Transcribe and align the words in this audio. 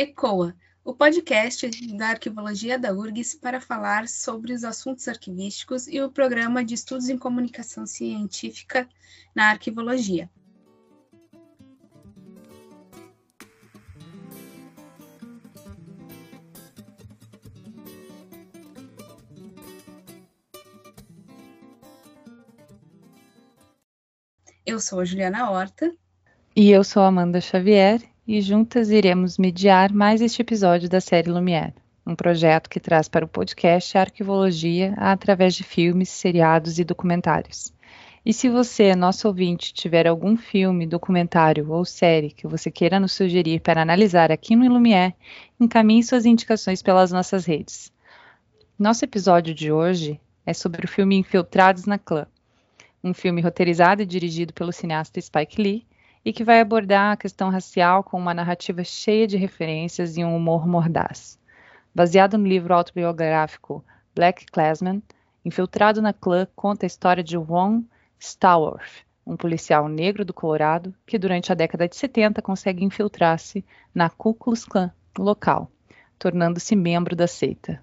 ECOA, 0.00 0.54
o 0.84 0.94
podcast 0.94 1.68
da 1.96 2.10
Arquivologia 2.10 2.78
da 2.78 2.92
URGS 2.92 3.34
para 3.34 3.60
falar 3.60 4.06
sobre 4.06 4.52
os 4.52 4.62
assuntos 4.62 5.08
arquivísticos 5.08 5.88
e 5.88 6.00
o 6.00 6.08
Programa 6.08 6.64
de 6.64 6.74
Estudos 6.74 7.08
em 7.08 7.18
Comunicação 7.18 7.84
Científica 7.84 8.88
na 9.34 9.50
Arquivologia. 9.50 10.30
Eu 24.64 24.78
sou 24.78 25.00
a 25.00 25.04
Juliana 25.04 25.50
Horta. 25.50 25.92
E 26.54 26.70
eu 26.70 26.84
sou 26.84 27.02
a 27.02 27.08
Amanda 27.08 27.40
Xavier 27.40 28.00
e 28.28 28.42
juntas 28.42 28.90
iremos 28.90 29.38
mediar 29.38 29.90
mais 29.90 30.20
este 30.20 30.42
episódio 30.42 30.86
da 30.86 31.00
série 31.00 31.30
Lumière, 31.30 31.72
um 32.06 32.14
projeto 32.14 32.68
que 32.68 32.78
traz 32.78 33.08
para 33.08 33.24
o 33.24 33.28
podcast 33.28 33.96
a 33.96 34.02
arquivologia 34.02 34.92
através 34.98 35.54
de 35.54 35.64
filmes, 35.64 36.10
seriados 36.10 36.78
e 36.78 36.84
documentários. 36.84 37.72
E 38.26 38.34
se 38.34 38.50
você, 38.50 38.94
nosso 38.94 39.26
ouvinte, 39.28 39.72
tiver 39.72 40.06
algum 40.06 40.36
filme, 40.36 40.86
documentário 40.86 41.70
ou 41.70 41.86
série 41.86 42.30
que 42.30 42.46
você 42.46 42.70
queira 42.70 43.00
nos 43.00 43.14
sugerir 43.14 43.60
para 43.60 43.80
analisar 43.80 44.30
aqui 44.30 44.54
no 44.54 44.70
Lumière, 44.70 45.14
encaminhe 45.58 46.02
suas 46.02 46.26
indicações 46.26 46.82
pelas 46.82 47.10
nossas 47.10 47.46
redes. 47.46 47.90
Nosso 48.78 49.06
episódio 49.06 49.54
de 49.54 49.72
hoje 49.72 50.20
é 50.44 50.52
sobre 50.52 50.84
o 50.84 50.88
filme 50.88 51.16
Infiltrados 51.16 51.86
na 51.86 51.98
Clã, 51.98 52.26
um 53.02 53.14
filme 53.14 53.40
roteirizado 53.40 54.02
e 54.02 54.06
dirigido 54.06 54.52
pelo 54.52 54.70
cineasta 54.70 55.18
Spike 55.18 55.62
Lee 55.62 55.87
e 56.28 56.32
que 56.34 56.44
vai 56.44 56.60
abordar 56.60 57.12
a 57.12 57.16
questão 57.16 57.48
racial 57.48 58.04
com 58.04 58.18
uma 58.18 58.34
narrativa 58.34 58.84
cheia 58.84 59.26
de 59.26 59.38
referências 59.38 60.18
e 60.18 60.22
um 60.22 60.36
humor 60.36 60.68
mordaz. 60.68 61.38
Baseado 61.94 62.36
no 62.36 62.46
livro 62.46 62.74
autobiográfico 62.74 63.82
Black 64.14 64.44
Clansman, 64.44 65.02
Infiltrado 65.42 66.02
na 66.02 66.12
Clã 66.12 66.46
conta 66.54 66.84
a 66.84 66.86
história 66.86 67.24
de 67.24 67.38
Wong 67.38 67.88
Stallworth, 68.18 69.06
um 69.26 69.38
policial 69.38 69.88
negro 69.88 70.22
do 70.22 70.34
Colorado 70.34 70.94
que 71.06 71.18
durante 71.18 71.50
a 71.50 71.54
década 71.54 71.88
de 71.88 71.96
70 71.96 72.42
consegue 72.42 72.84
infiltrar-se 72.84 73.64
na 73.94 74.10
Ku 74.10 74.34
Klux 74.34 74.66
Klan 74.66 74.92
local, 75.18 75.70
tornando-se 76.18 76.76
membro 76.76 77.16
da 77.16 77.26
seita. 77.26 77.82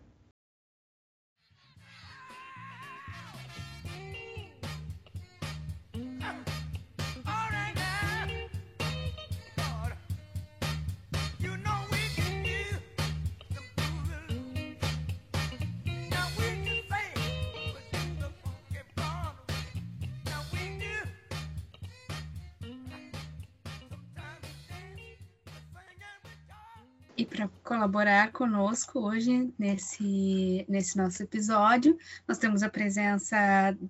Para 27.48 27.62
colaborar 27.64 28.32
conosco 28.32 29.00
hoje 29.00 29.54
nesse, 29.58 30.66
nesse 30.68 30.98
nosso 30.98 31.24
episódio, 31.24 31.98
nós 32.28 32.38
temos 32.38 32.64
a 32.64 32.70
presença 32.70 33.38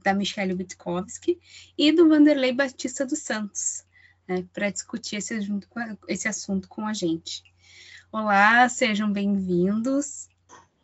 da 0.03 0.13
Michelle 0.13 0.53
Witkowski 0.53 1.39
e 1.77 1.91
do 1.91 2.07
Vanderlei 2.07 2.53
Batista 2.53 3.05
dos 3.05 3.19
Santos, 3.19 3.85
né, 4.27 4.45
para 4.53 4.69
discutir 4.69 5.17
esse, 5.17 5.39
esse 6.07 6.27
assunto 6.27 6.67
com 6.67 6.85
a 6.85 6.93
gente. 6.93 7.43
Olá, 8.11 8.67
sejam 8.69 9.11
bem-vindos. 9.11 10.29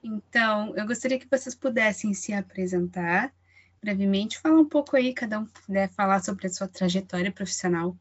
Então, 0.03 0.75
eu 0.75 0.85
gostaria 0.85 1.19
que 1.19 1.27
vocês 1.29 1.55
pudessem 1.55 2.13
se 2.13 2.33
apresentar 2.33 3.31
brevemente, 3.81 4.39
falar 4.39 4.59
um 4.59 4.67
pouco 4.67 4.95
aí, 4.95 5.13
cada 5.13 5.39
um 5.39 5.45
puder 5.45 5.89
falar 5.89 6.21
sobre 6.23 6.47
a 6.47 6.49
sua 6.49 6.67
trajetória 6.67 7.31
profissional. 7.31 7.95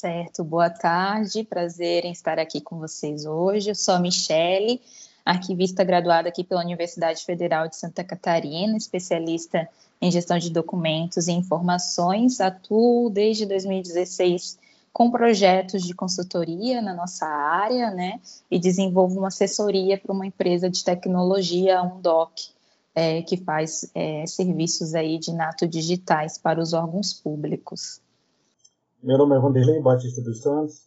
Certo, 0.00 0.42
boa 0.42 0.70
tarde, 0.70 1.44
prazer 1.44 2.06
em 2.06 2.10
estar 2.10 2.38
aqui 2.38 2.58
com 2.58 2.78
vocês 2.78 3.26
hoje. 3.26 3.68
Eu 3.68 3.74
sou 3.74 3.92
a 3.92 3.98
Michele, 3.98 4.80
arquivista 5.22 5.84
graduada 5.84 6.26
aqui 6.26 6.42
pela 6.42 6.62
Universidade 6.62 7.22
Federal 7.22 7.68
de 7.68 7.76
Santa 7.76 8.02
Catarina, 8.02 8.78
especialista 8.78 9.68
em 10.00 10.10
gestão 10.10 10.38
de 10.38 10.48
documentos 10.48 11.28
e 11.28 11.32
informações. 11.32 12.40
Atuo 12.40 13.10
desde 13.10 13.44
2016 13.44 14.58
com 14.90 15.10
projetos 15.10 15.82
de 15.82 15.92
consultoria 15.92 16.80
na 16.80 16.94
nossa 16.94 17.26
área, 17.26 17.90
né, 17.90 18.22
e 18.50 18.58
desenvolvo 18.58 19.18
uma 19.18 19.28
assessoria 19.28 19.98
para 19.98 20.14
uma 20.14 20.26
empresa 20.26 20.70
de 20.70 20.82
tecnologia, 20.82 21.78
a 21.78 21.82
Undoc, 21.82 22.32
é, 22.94 23.20
que 23.20 23.36
faz 23.36 23.90
é, 23.94 24.24
serviços 24.26 24.94
aí 24.94 25.18
de 25.18 25.30
nato 25.34 25.68
digitais 25.68 26.38
para 26.38 26.58
os 26.58 26.72
órgãos 26.72 27.12
públicos. 27.12 28.00
Meu 29.02 29.16
nome 29.16 29.34
é 29.34 29.40
Vanderlei 29.40 29.80
Batista 29.80 30.20
dos 30.20 30.42
Santos, 30.42 30.86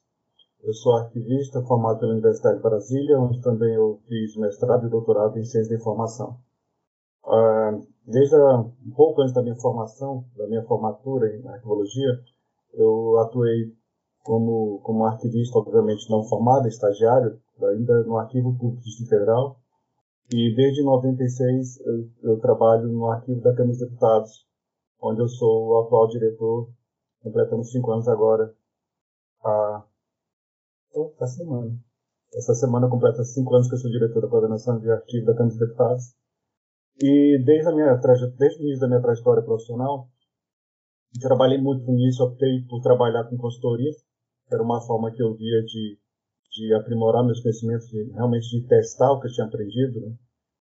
eu 0.62 0.72
sou 0.72 0.98
arquivista 0.98 1.64
formado 1.64 2.00
pela 2.00 2.12
Universidade 2.12 2.58
de 2.58 2.62
Brasília, 2.62 3.20
onde 3.20 3.42
também 3.42 3.74
eu 3.74 4.00
fiz 4.08 4.36
mestrado 4.38 4.86
e 4.86 4.90
doutorado 4.90 5.40
em 5.40 5.44
ciência 5.44 5.72
da 5.72 5.82
informação. 5.82 6.38
Uh, 7.26 7.84
desde 8.06 8.36
um 8.36 8.92
pouco 8.96 9.20
antes 9.20 9.34
da 9.34 9.42
minha 9.42 9.56
formação, 9.56 10.26
da 10.38 10.46
minha 10.48 10.64
formatura 10.64 11.36
em 11.36 11.48
arquivologia, 11.48 12.20
eu 12.74 13.18
atuei 13.18 13.74
como, 14.22 14.80
como 14.84 15.06
arquivista, 15.06 15.58
obviamente 15.58 16.08
não 16.12 16.24
formado, 16.24 16.68
estagiário, 16.68 17.42
ainda 17.64 18.04
no 18.04 18.18
Arquivo 18.20 18.56
Público 18.56 18.84
Distrito 18.84 19.10
Federal. 19.10 19.58
E 20.32 20.54
desde 20.56 20.84
96 20.84 21.80
eu, 21.80 22.10
eu 22.22 22.40
trabalho 22.40 22.88
no 22.90 23.10
Arquivo 23.10 23.42
da 23.42 23.56
Câmara 23.56 23.70
dos 23.70 23.80
Deputados, 23.80 24.46
onde 25.02 25.20
eu 25.20 25.28
sou 25.28 25.70
o 25.70 25.80
atual 25.80 26.08
diretor 26.10 26.70
completamos 27.24 27.72
cinco 27.72 27.92
anos 27.92 28.08
agora. 28.08 28.54
A... 29.44 29.84
Oh, 30.94 31.12
essa 31.20 31.38
semana. 31.38 31.80
Essa 32.36 32.54
semana 32.56 32.90
completa 32.90 33.24
cinco 33.24 33.56
anos 33.56 33.68
que 33.68 33.76
eu 33.76 33.80
sou 33.80 33.90
diretor 33.90 34.22
da 34.22 34.28
coordenação 34.28 34.80
de 34.80 34.92
arquivo 34.92 35.26
da 35.26 35.34
Câmara 35.34 35.50
dos 35.50 35.60
Deputados. 35.60 36.04
E 37.02 37.42
desde, 37.44 37.70
a 37.70 37.72
minha 37.72 37.96
desde 37.96 38.62
o 38.62 38.66
início 38.66 38.82
da 38.82 38.88
minha 38.88 39.02
trajetória 39.02 39.44
profissional, 39.44 40.08
trabalhei 41.20 41.60
muito 41.60 41.86
com 41.86 41.98
isso, 41.98 42.24
optei 42.24 42.62
por 42.68 42.82
trabalhar 42.82 43.24
com 43.26 43.38
consultoria, 43.38 43.92
que 44.48 44.54
era 44.54 44.64
uma 44.64 44.82
forma 44.82 45.12
que 45.12 45.22
eu 45.22 45.34
via 45.36 45.64
de, 45.64 46.00
de 46.52 46.74
aprimorar 46.74 47.24
meus 47.24 47.42
conhecimentos, 47.42 47.88
de, 47.88 48.12
realmente 48.12 48.50
de 48.50 48.68
testar 48.68 49.12
o 49.12 49.20
que 49.20 49.28
eu 49.28 49.32
tinha 49.32 49.48
aprendido, 49.48 50.02
né? 50.02 50.16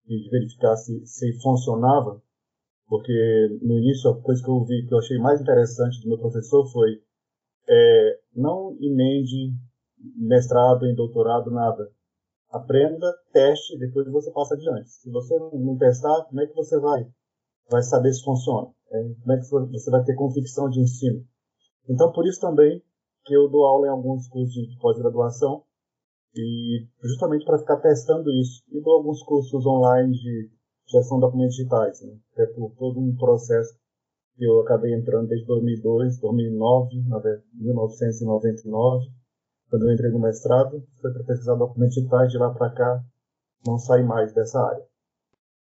e 0.06 0.21
de 0.21 0.31
verificar 0.31 0.77
se, 0.77 1.05
se 1.06 1.33
funcionava 1.41 2.21
porque 2.92 3.58
no 3.62 3.78
início 3.78 4.10
a 4.10 4.20
coisa 4.20 4.44
que 4.44 4.50
eu 4.50 4.62
vi 4.66 4.86
que 4.86 4.92
eu 4.92 4.98
achei 4.98 5.16
mais 5.16 5.41
interessante 5.41 5.98
do 6.03 6.08
meu 6.10 6.19
professor 6.19 6.70
foi 6.70 7.00
é, 7.66 8.19
não 8.36 8.76
emende 8.78 9.54
mestrado 10.14 10.84
em 10.84 10.94
doutorado 10.94 11.50
nada. 11.50 11.91
Aprenda 12.50 13.10
teste 13.32 13.78
depois 13.78 14.06
você 14.12 14.31
passa 14.31 14.56
adiante. 14.56 14.91
Se 14.91 15.10
você 15.10 15.34
não 15.38 15.75
testar 15.78 16.25
como 16.25 16.42
é 16.42 16.47
que 16.47 16.54
você 16.54 16.78
vai? 16.78 17.06
Vai 17.70 17.82
saber 17.82 18.12
se 18.12 18.22
funciona. 18.22 18.69
É, 18.91 19.02
como 19.22 19.32
é 19.32 19.41
que 19.41 19.72
você 19.72 19.91
vai 19.91 20.04
ter 20.04 20.14
convicção 20.14 20.69
de 20.69 20.81
ensino. 20.81 21.25
Então 21.88 22.12
por 22.12 22.26
isso 22.26 22.42
também 22.42 22.82
que 23.25 23.34
eu 23.34 23.48
dou 23.48 23.64
aula 23.64 23.86
em 23.86 23.91
alguns 23.91 24.28
cursos 24.28 24.69
de 24.69 24.78
pós-graduação 24.78 25.64
e 26.36 26.86
justamente 27.02 27.47
para 27.47 27.58
ficar 27.58 27.78
testando 27.78 28.31
isso. 28.32 28.62
E 28.70 28.82
dou 28.82 28.98
alguns 28.98 29.22
cursos 29.22 29.64
online 29.64 30.12
de 30.12 30.50
gestão 30.92 31.19
de 31.19 31.22
documentos 31.22 31.56
digitais, 31.56 32.00
né? 32.03 32.16
É 32.38 32.47
por 32.47 32.70
todo 32.78 33.00
um 33.00 33.16
processo 33.16 33.75
que 34.36 34.44
eu 34.44 34.60
acabei 34.60 34.94
entrando 34.94 35.28
desde 35.28 35.47
2002, 35.47 36.19
2009, 36.19 37.04
1999, 37.54 39.06
quando 39.69 39.88
eu 39.88 39.94
entrei 39.94 40.11
no 40.11 40.20
mestrado, 40.20 40.87
foi 41.00 41.12
para 41.12 41.25
pesquisar 41.25 41.55
documentos 41.55 41.94
digitais, 41.94 42.31
de 42.31 42.38
lá 42.38 42.50
para 42.50 42.70
cá 42.70 43.05
não 43.67 43.78
saí 43.78 44.02
mais 44.02 44.32
dessa 44.32 44.61
área. 44.61 44.84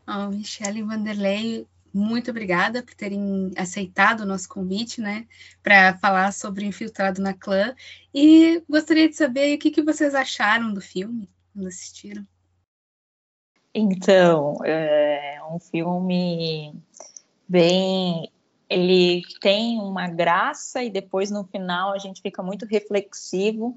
Oh, 0.06 0.28
Michele 0.30 0.82
Vanderlei, 0.82 1.66
muito 1.92 2.30
obrigada 2.30 2.82
por 2.82 2.94
terem 2.94 3.50
aceitado 3.56 4.20
o 4.20 4.26
nosso 4.26 4.48
convite, 4.48 5.00
né, 5.00 5.26
para 5.62 5.98
falar 5.98 6.32
sobre 6.32 6.64
Infiltrado 6.64 7.20
na 7.20 7.34
Clã. 7.34 7.74
E 8.14 8.62
gostaria 8.68 9.08
de 9.08 9.16
saber 9.16 9.54
o 9.54 9.58
que, 9.58 9.70
que 9.70 9.82
vocês 9.82 10.14
acharam 10.14 10.72
do 10.72 10.80
filme 10.80 11.28
quando 11.52 11.66
assistiram. 11.66 12.26
Então, 13.74 14.56
é 14.64 15.40
um 15.50 15.58
filme 15.58 16.74
bem. 17.48 18.30
Ele 18.68 19.22
tem 19.40 19.78
uma 19.78 20.08
graça 20.08 20.82
e 20.82 20.90
depois 20.90 21.30
no 21.30 21.44
final 21.44 21.92
a 21.92 21.98
gente 21.98 22.22
fica 22.22 22.42
muito 22.42 22.66
reflexivo 22.66 23.76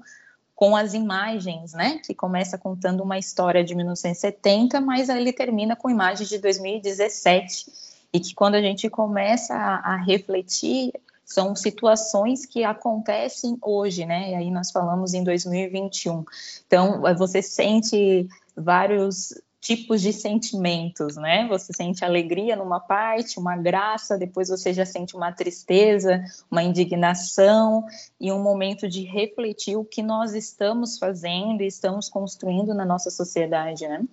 com 0.54 0.76
as 0.76 0.94
imagens, 0.94 1.72
né? 1.72 2.00
Que 2.04 2.14
começa 2.14 2.56
contando 2.56 3.02
uma 3.02 3.18
história 3.18 3.64
de 3.64 3.74
1970, 3.74 4.80
mas 4.80 5.08
ele 5.08 5.32
termina 5.32 5.74
com 5.74 5.90
imagens 5.90 6.28
de 6.28 6.38
2017 6.38 7.66
e 8.12 8.20
que 8.20 8.34
quando 8.34 8.54
a 8.54 8.62
gente 8.62 8.88
começa 8.88 9.54
a, 9.54 9.94
a 9.94 9.96
refletir 9.96 10.92
são 11.24 11.56
situações 11.56 12.46
que 12.46 12.62
acontecem 12.62 13.58
hoje, 13.62 14.04
né? 14.04 14.30
E 14.30 14.34
aí 14.34 14.50
nós 14.50 14.70
falamos 14.70 15.14
em 15.14 15.24
2021. 15.24 16.24
Então, 16.66 17.02
você 17.16 17.42
sente 17.42 18.28
vários 18.56 19.34
tipos 19.64 20.02
de 20.02 20.12
sentimentos, 20.12 21.16
né? 21.16 21.48
Você 21.48 21.72
sente 21.72 22.04
alegria 22.04 22.54
numa 22.54 22.78
parte, 22.78 23.38
uma 23.38 23.56
graça, 23.56 24.18
depois 24.18 24.50
você 24.50 24.74
já 24.74 24.84
sente 24.84 25.16
uma 25.16 25.32
tristeza, 25.32 26.22
uma 26.50 26.62
indignação 26.62 27.82
e 28.20 28.30
um 28.30 28.42
momento 28.42 28.86
de 28.86 29.04
refletir 29.04 29.74
o 29.74 29.84
que 29.84 30.02
nós 30.02 30.34
estamos 30.34 30.98
fazendo 30.98 31.62
e 31.62 31.66
estamos 31.66 32.10
construindo 32.10 32.74
na 32.74 32.84
nossa 32.84 33.10
sociedade, 33.10 33.88
né? 33.88 34.06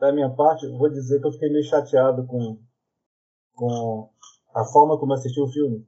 Da 0.00 0.12
minha 0.12 0.30
parte, 0.30 0.66
eu 0.66 0.76
vou 0.76 0.90
dizer 0.90 1.20
que 1.20 1.26
eu 1.28 1.32
fiquei 1.32 1.48
meio 1.48 1.64
chateado 1.64 2.26
com, 2.26 2.58
com 3.54 4.10
a 4.52 4.64
forma 4.64 4.98
como 4.98 5.12
assisti 5.12 5.40
o 5.40 5.46
filme. 5.46 5.86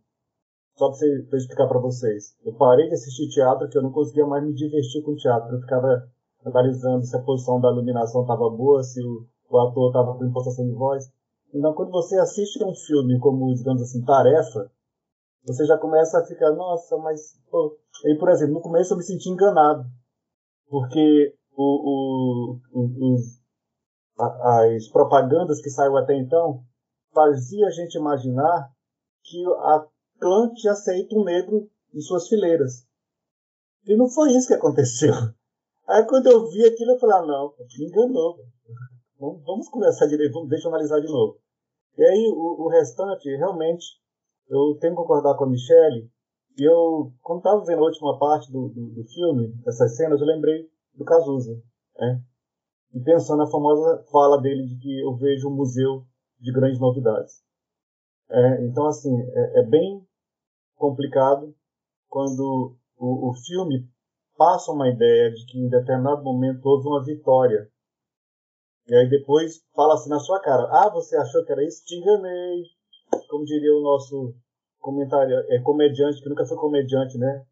Só 0.77 0.93
para 0.93 1.37
explicar 1.37 1.67
para 1.67 1.81
vocês. 1.81 2.37
Eu 2.45 2.53
parei 2.53 2.87
de 2.87 2.95
assistir 2.95 3.29
teatro 3.29 3.69
que 3.69 3.77
eu 3.77 3.83
não 3.83 3.91
conseguia 3.91 4.25
mais 4.25 4.45
me 4.45 4.55
divertir 4.55 5.03
com 5.03 5.17
teatro. 5.17 5.57
Eu 5.57 5.61
ficava 5.61 6.09
analisando 6.45 7.05
se 7.05 7.17
a 7.17 7.23
posição 7.23 7.61
da 7.61 7.71
iluminação 7.71 8.23
estava 8.23 8.49
boa, 8.51 8.83
se 8.83 9.01
o, 9.03 9.27
o 9.51 9.59
ator 9.59 9.89
estava 9.89 10.17
com 10.17 10.25
impostação 10.25 10.65
de 10.67 10.73
voz. 10.73 11.11
Então, 11.53 11.73
quando 11.75 11.91
você 11.91 12.19
assiste 12.19 12.63
um 12.63 12.75
filme 12.75 13.19
como, 13.21 13.55
digamos 13.55 13.83
assim, 13.83 14.05
tarefa, 14.05 14.71
você 15.45 15.65
já 15.65 15.79
começa 15.79 16.19
a 16.19 16.25
ficar, 16.25 16.53
nossa, 16.53 16.97
mas. 16.99 17.39
Pô. 17.51 17.77
E, 18.05 18.15
por 18.17 18.29
exemplo, 18.29 18.55
no 18.55 18.61
começo 18.61 18.93
eu 18.93 18.99
me 18.99 19.03
senti 19.03 19.31
enganado. 19.31 19.85
Porque 20.69 21.35
o, 21.57 22.61
o, 22.75 23.15
os, 23.15 23.41
as 24.19 24.89
propagandas 24.89 25.61
que 25.63 25.71
saíram 25.71 25.97
até 25.97 26.15
então 26.17 26.63
fazia 27.15 27.67
a 27.67 27.71
gente 27.71 27.97
imaginar 27.97 28.71
que 29.25 29.45
a 29.47 29.87
clã 30.21 30.51
aceito 30.71 31.19
um 31.19 31.25
negro 31.25 31.71
em 31.95 32.01
suas 32.01 32.29
fileiras. 32.29 32.87
E 33.87 33.97
não 33.97 34.09
foi 34.09 34.33
isso 34.33 34.49
que 34.49 34.55
aconteceu. 34.55 35.15
Aí 35.89 36.05
quando 36.07 36.27
eu 36.27 36.47
vi 36.51 36.67
aquilo, 36.67 36.93
eu 36.93 36.99
falei, 36.99 37.17
ah, 37.17 37.27
não, 37.27 37.55
me 37.59 37.87
enganou. 37.87 38.37
Vamos 39.19 39.69
começar 39.71 40.07
direito, 40.07 40.35
vamos, 40.35 40.49
deixa 40.51 40.69
eu 40.69 40.71
analisar 40.71 41.01
de 41.01 41.09
novo. 41.09 41.39
E 41.97 42.05
aí 42.05 42.31
o, 42.31 42.67
o 42.67 42.69
restante, 42.69 43.29
realmente, 43.37 43.85
eu 44.49 44.77
tenho 44.81 44.93
que 44.95 45.01
concordar 45.01 45.37
com 45.37 45.45
a 45.45 45.49
Michelle. 45.49 46.11
E 46.59 46.65
eu, 46.65 47.13
quando 47.23 47.39
estava 47.39 47.65
vendo 47.65 47.81
a 47.81 47.87
última 47.87 48.19
parte 48.19 48.53
do, 48.53 48.69
do, 48.69 48.91
do, 48.91 49.05
filme, 49.05 49.55
essas 49.67 49.97
cenas, 49.97 50.21
eu 50.21 50.27
lembrei 50.27 50.69
do 50.95 51.05
Cazuza. 51.05 51.55
Né? 51.97 52.23
E 52.95 53.01
pensando 53.01 53.39
na 53.39 53.51
famosa 53.51 54.05
fala 54.13 54.41
dele 54.41 54.67
de 54.67 54.79
que 54.79 55.01
eu 55.01 55.17
vejo 55.17 55.49
um 55.49 55.55
museu 55.55 56.05
de 56.39 56.53
grandes 56.53 56.81
novidades. 56.81 57.43
É, 58.31 58.67
então, 58.67 58.87
assim, 58.87 59.15
é, 59.21 59.61
é, 59.61 59.63
bem 59.63 60.07
complicado 60.77 61.55
quando 62.09 62.77
o, 62.97 63.31
o 63.31 63.35
filme 63.35 63.89
passa 64.39 64.71
uma 64.71 64.89
ideia 64.89 65.33
de 65.33 65.45
que 65.45 65.59
em 65.59 65.69
determinado 65.69 66.23
momento 66.23 66.65
houve 66.65 66.87
uma 66.87 67.05
vitória. 67.05 67.69
E 68.87 68.95
aí 68.95 69.11
depois 69.11 69.61
fala 69.75 69.95
assim 69.95 70.09
na 70.09 70.21
sua 70.21 70.41
cara: 70.41 70.63
Ah, 70.71 70.89
você 70.89 71.17
achou 71.17 71.45
que 71.45 71.53
era 71.53 71.65
isso? 71.65 71.85
Te 71.85 71.97
enganei. 71.97 72.63
Como 73.29 73.45
diria 73.45 73.75
o 73.75 73.83
nosso 73.83 74.35
comentário, 74.79 75.35
é 75.49 75.61
comediante, 75.61 76.23
que 76.23 76.29
nunca 76.29 76.47
foi 76.47 76.57
comediante, 76.57 77.19
né? 77.19 77.45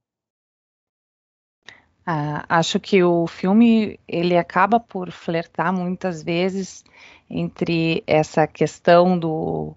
Ah, 2.06 2.46
acho 2.48 2.78
que 2.78 3.02
o 3.02 3.26
filme 3.26 3.98
ele 4.06 4.36
acaba 4.36 4.78
por 4.78 5.10
flertar 5.10 5.72
muitas 5.72 6.22
vezes 6.22 6.84
entre 7.28 8.04
essa 8.06 8.46
questão 8.46 9.18
do, 9.18 9.74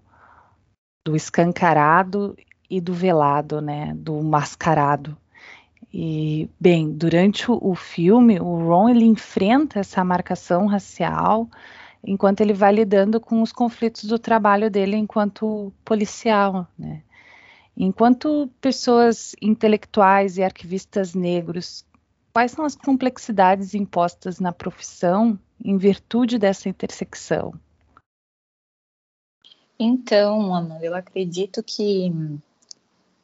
do 1.04 1.16
escancarado 1.16 2.36
e 2.70 2.80
do 2.80 2.94
velado, 2.94 3.60
né, 3.60 3.92
do 3.96 4.22
mascarado. 4.22 5.16
E, 5.92 6.48
bem, 6.58 6.92
durante 6.92 7.50
o, 7.50 7.74
filme, 7.74 8.38
o 8.40 8.68
Ron 8.68 8.88
ele 8.90 9.04
enfrenta 9.04 9.80
essa 9.80 10.04
marcação 10.04 10.66
racial 10.66 11.48
enquanto 12.04 12.40
ele 12.40 12.52
vai 12.52 12.72
lidando 12.72 13.20
com 13.20 13.42
os 13.42 13.52
conflitos 13.52 14.04
do 14.04 14.18
trabalho 14.18 14.70
dele 14.70 14.96
enquanto 14.96 15.72
policial, 15.84 16.66
né? 16.78 17.02
Enquanto 17.76 18.50
pessoas 18.60 19.34
intelectuais 19.40 20.36
e 20.36 20.42
arquivistas 20.42 21.14
negros, 21.14 21.84
quais 22.32 22.52
são 22.52 22.64
as 22.64 22.74
complexidades 22.74 23.74
impostas 23.74 24.38
na 24.38 24.52
profissão 24.52 25.38
em 25.64 25.76
virtude 25.76 26.38
dessa 26.38 26.68
intersecção? 26.68 27.54
Então, 29.78 30.54
Amanda, 30.54 30.84
eu 30.84 30.94
acredito 30.94 31.62
que 31.62 32.12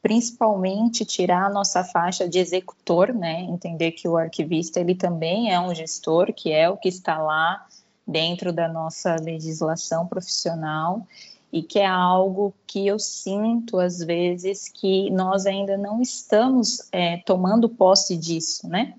principalmente 0.07 1.03
tirar 1.03 1.47
a 1.47 1.49
nossa 1.49 1.83
faixa 1.83 2.29
de 2.29 2.39
executor, 2.39 3.13
né? 3.13 3.41
Entender 3.41 3.91
que 3.91 4.07
o 4.07 4.15
arquivista 4.15 4.79
ele 4.79 4.95
também 4.95 5.51
é 5.51 5.59
um 5.59 5.75
gestor, 5.75 6.31
que 6.33 6.49
é 6.49 6.69
o 6.69 6.77
que 6.77 6.87
está 6.87 7.17
lá 7.17 7.67
dentro 8.07 8.53
da 8.53 8.69
nossa 8.69 9.17
legislação 9.17 10.07
profissional 10.07 11.05
e 11.51 11.61
que 11.61 11.79
é 11.79 11.85
algo 11.85 12.53
que 12.65 12.87
eu 12.87 12.97
sinto 12.97 13.79
às 13.79 13.99
vezes 13.99 14.69
que 14.69 15.09
nós 15.09 15.45
ainda 15.45 15.77
não 15.77 16.01
estamos 16.01 16.87
é, 16.93 17.17
tomando 17.17 17.67
posse 17.67 18.15
disso, 18.15 18.65
né? 18.65 18.93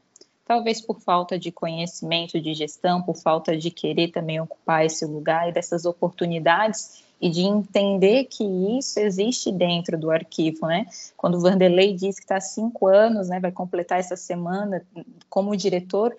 Talvez 0.44 0.78
por 0.78 1.00
falta 1.00 1.38
de 1.38 1.50
conhecimento 1.50 2.38
de 2.38 2.52
gestão, 2.52 3.00
por 3.00 3.16
falta 3.16 3.56
de 3.56 3.70
querer 3.70 4.08
também 4.08 4.42
ocupar 4.42 4.84
esse 4.84 5.06
lugar 5.06 5.48
e 5.48 5.52
dessas 5.52 5.86
oportunidades 5.86 7.02
e 7.20 7.28
de 7.28 7.42
entender 7.42 8.24
que 8.24 8.44
isso 8.78 8.98
existe 9.00 9.50
dentro 9.50 9.98
do 9.98 10.10
arquivo, 10.10 10.66
né? 10.66 10.86
Quando 11.16 11.36
o 11.36 11.40
Vanderlei 11.40 11.94
diz 11.94 12.16
que 12.16 12.22
está 12.22 12.36
há 12.36 12.40
cinco 12.40 12.86
anos, 12.86 13.28
né, 13.28 13.40
vai 13.40 13.50
completar 13.50 13.98
essa 13.98 14.16
semana 14.16 14.86
como 15.28 15.56
diretor, 15.56 16.14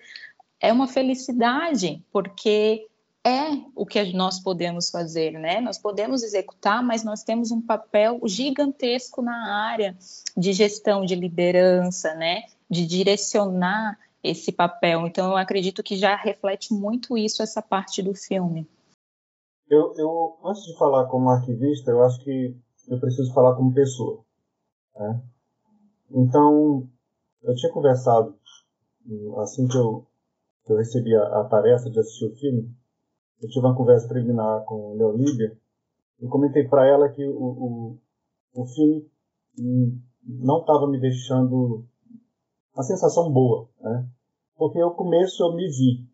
é 0.60 0.72
uma 0.72 0.86
felicidade, 0.86 2.02
porque 2.12 2.86
é 3.24 3.58
o 3.74 3.84
que 3.84 4.12
nós 4.12 4.40
podemos 4.40 4.90
fazer, 4.90 5.32
né? 5.32 5.60
Nós 5.60 5.78
podemos 5.78 6.22
executar, 6.22 6.82
mas 6.82 7.04
nós 7.04 7.22
temos 7.22 7.50
um 7.50 7.60
papel 7.60 8.20
gigantesco 8.24 9.20
na 9.20 9.68
área 9.70 9.96
de 10.36 10.52
gestão, 10.52 11.04
de 11.04 11.14
liderança, 11.14 12.14
né? 12.14 12.44
De 12.68 12.86
direcionar 12.86 13.98
esse 14.22 14.52
papel. 14.52 15.06
Então, 15.06 15.30
eu 15.30 15.36
acredito 15.36 15.82
que 15.82 15.96
já 15.96 16.14
reflete 16.14 16.72
muito 16.72 17.16
isso 17.16 17.42
essa 17.42 17.60
parte 17.60 18.02
do 18.02 18.14
filme. 18.14 18.66
Eu, 19.70 19.94
eu, 19.96 20.36
antes 20.44 20.64
de 20.64 20.76
falar 20.76 21.06
como 21.06 21.30
arquivista, 21.30 21.92
eu 21.92 22.02
acho 22.02 22.18
que 22.24 22.56
eu 22.88 22.98
preciso 22.98 23.32
falar 23.32 23.54
como 23.54 23.72
pessoa. 23.72 24.24
Né? 24.96 25.22
Então, 26.10 26.88
eu 27.40 27.54
tinha 27.54 27.72
conversado, 27.72 28.34
assim 29.38 29.68
que 29.68 29.76
eu, 29.76 30.04
que 30.64 30.72
eu 30.72 30.76
recebi 30.76 31.14
a, 31.14 31.40
a, 31.40 31.44
tarefa 31.44 31.88
de 31.88 32.00
assistir 32.00 32.26
o 32.26 32.34
filme, 32.34 32.74
eu 33.40 33.48
tive 33.48 33.64
uma 33.64 33.76
conversa 33.76 34.08
preliminar 34.08 34.64
com 34.64 34.94
Leolívia 34.94 35.56
e 36.20 36.26
comentei 36.26 36.66
para 36.66 36.88
ela 36.88 37.08
que 37.08 37.24
o, 37.24 37.40
o, 37.40 37.98
o 38.54 38.66
filme 38.66 39.08
não 40.26 40.60
estava 40.62 40.88
me 40.88 41.00
deixando 41.00 41.84
uma 42.74 42.82
sensação 42.82 43.32
boa, 43.32 43.68
né? 43.80 44.08
Porque 44.56 44.80
no 44.80 44.94
começo 44.94 45.42
eu 45.44 45.54
me 45.54 45.66
vi 45.68 46.09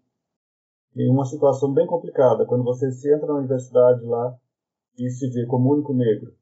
em 0.96 1.10
uma 1.10 1.24
situação 1.24 1.72
bem 1.72 1.86
complicada, 1.86 2.46
quando 2.46 2.64
você 2.64 2.90
se 2.90 3.12
entra 3.12 3.26
na 3.26 3.38
universidade 3.38 4.04
lá 4.04 4.36
e 4.98 5.10
se 5.10 5.28
vê 5.30 5.46
como 5.46 5.72
único 5.72 5.92
negro. 5.92 6.34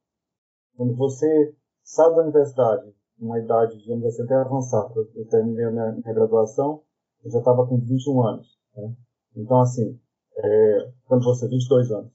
Quando 0.77 0.95
você 0.95 1.55
sai 1.83 2.15
da 2.15 2.23
universidade, 2.23 2.95
uma 3.19 3.39
idade, 3.39 3.79
digamos 3.79 4.07
assim, 4.07 4.23
até 4.23 4.35
avançada, 4.35 4.95
eu 5.15 5.29
terminei 5.29 5.65
a 5.65 5.71
minha, 5.71 5.93
minha 5.93 6.15
graduação, 6.15 6.83
eu 7.25 7.31
já 7.31 7.39
estava 7.39 7.67
com 7.67 7.79
21 7.79 8.23
anos. 8.27 8.59
Né? 8.77 8.95
Então, 9.37 9.61
assim, 9.61 9.99
é, 10.37 10.93
quando 11.07 11.25
você, 11.25 11.49
22 11.49 11.91
anos. 11.91 12.13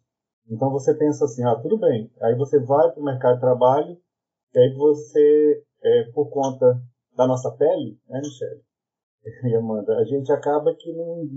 Então 0.49 0.71
você 0.71 0.95
pensa 0.95 1.25
assim, 1.25 1.43
ah, 1.43 1.55
tudo 1.61 1.77
bem. 1.77 2.11
Aí 2.21 2.35
você 2.35 2.59
vai 2.59 2.91
para 2.91 2.99
o 2.99 3.05
mercado 3.05 3.35
de 3.35 3.41
trabalho, 3.41 3.97
e 4.53 4.59
aí 4.59 4.73
você, 4.73 5.63
é, 5.83 6.03
por 6.11 6.29
conta 6.29 6.81
da 7.15 7.27
nossa 7.27 7.51
pele, 7.51 7.99
né, 8.07 8.19
Michelle? 8.19 8.61
E 9.51 9.55
Amanda, 9.55 9.97
a 9.97 10.05
gente 10.05 10.31
acaba 10.31 10.73
que 10.73 10.91
não, 10.93 11.27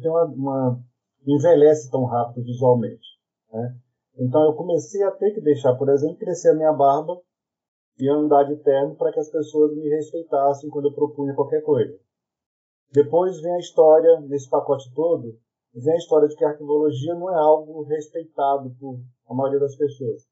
tem 0.00 0.10
uma, 0.10 0.24
uma, 0.24 0.84
envelhece 1.26 1.90
tão 1.90 2.04
rápido 2.04 2.44
visualmente. 2.44 3.06
Né? 3.52 3.76
Então 4.18 4.42
eu 4.44 4.54
comecei 4.54 5.02
a 5.02 5.10
ter 5.10 5.32
que 5.32 5.40
deixar, 5.40 5.74
por 5.76 5.88
exemplo, 5.88 6.16
crescer 6.16 6.50
a 6.50 6.54
minha 6.54 6.72
barba 6.72 7.20
e 7.98 8.08
andar 8.08 8.44
de 8.44 8.56
terno 8.56 8.94
para 8.96 9.12
que 9.12 9.20
as 9.20 9.30
pessoas 9.30 9.74
me 9.74 9.88
respeitassem 9.88 10.70
quando 10.70 10.88
eu 10.88 10.94
propunha 10.94 11.34
qualquer 11.34 11.62
coisa. 11.62 11.98
Depois 12.92 13.40
vem 13.40 13.54
a 13.54 13.58
história, 13.58 14.20
nesse 14.20 14.48
pacote 14.48 14.92
todo, 14.94 15.38
vem 15.74 15.94
a 15.94 15.98
história 15.98 16.28
de 16.28 16.36
que 16.36 16.44
a 16.44 16.50
arquivologia 16.50 17.14
não 17.14 17.30
é 17.30 17.38
algo 17.38 17.82
respeitado 17.84 18.74
por 18.78 19.00
a 19.28 19.34
maioria 19.34 19.60
das 19.60 19.76
pessoas. 19.76 20.22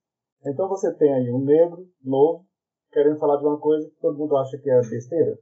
Então 0.47 0.69
você 0.69 0.93
tem 0.95 1.13
aí 1.13 1.31
um 1.31 1.45
negro, 1.45 1.87
novo, 2.03 2.47
querendo 2.93 3.19
falar 3.19 3.39
de 3.39 3.45
uma 3.45 3.59
coisa 3.59 3.89
que 3.89 3.97
todo 4.01 4.19
mundo 4.19 4.37
acha 4.37 4.57
que 4.59 4.71
é 4.71 4.81
besteira. 4.81 5.39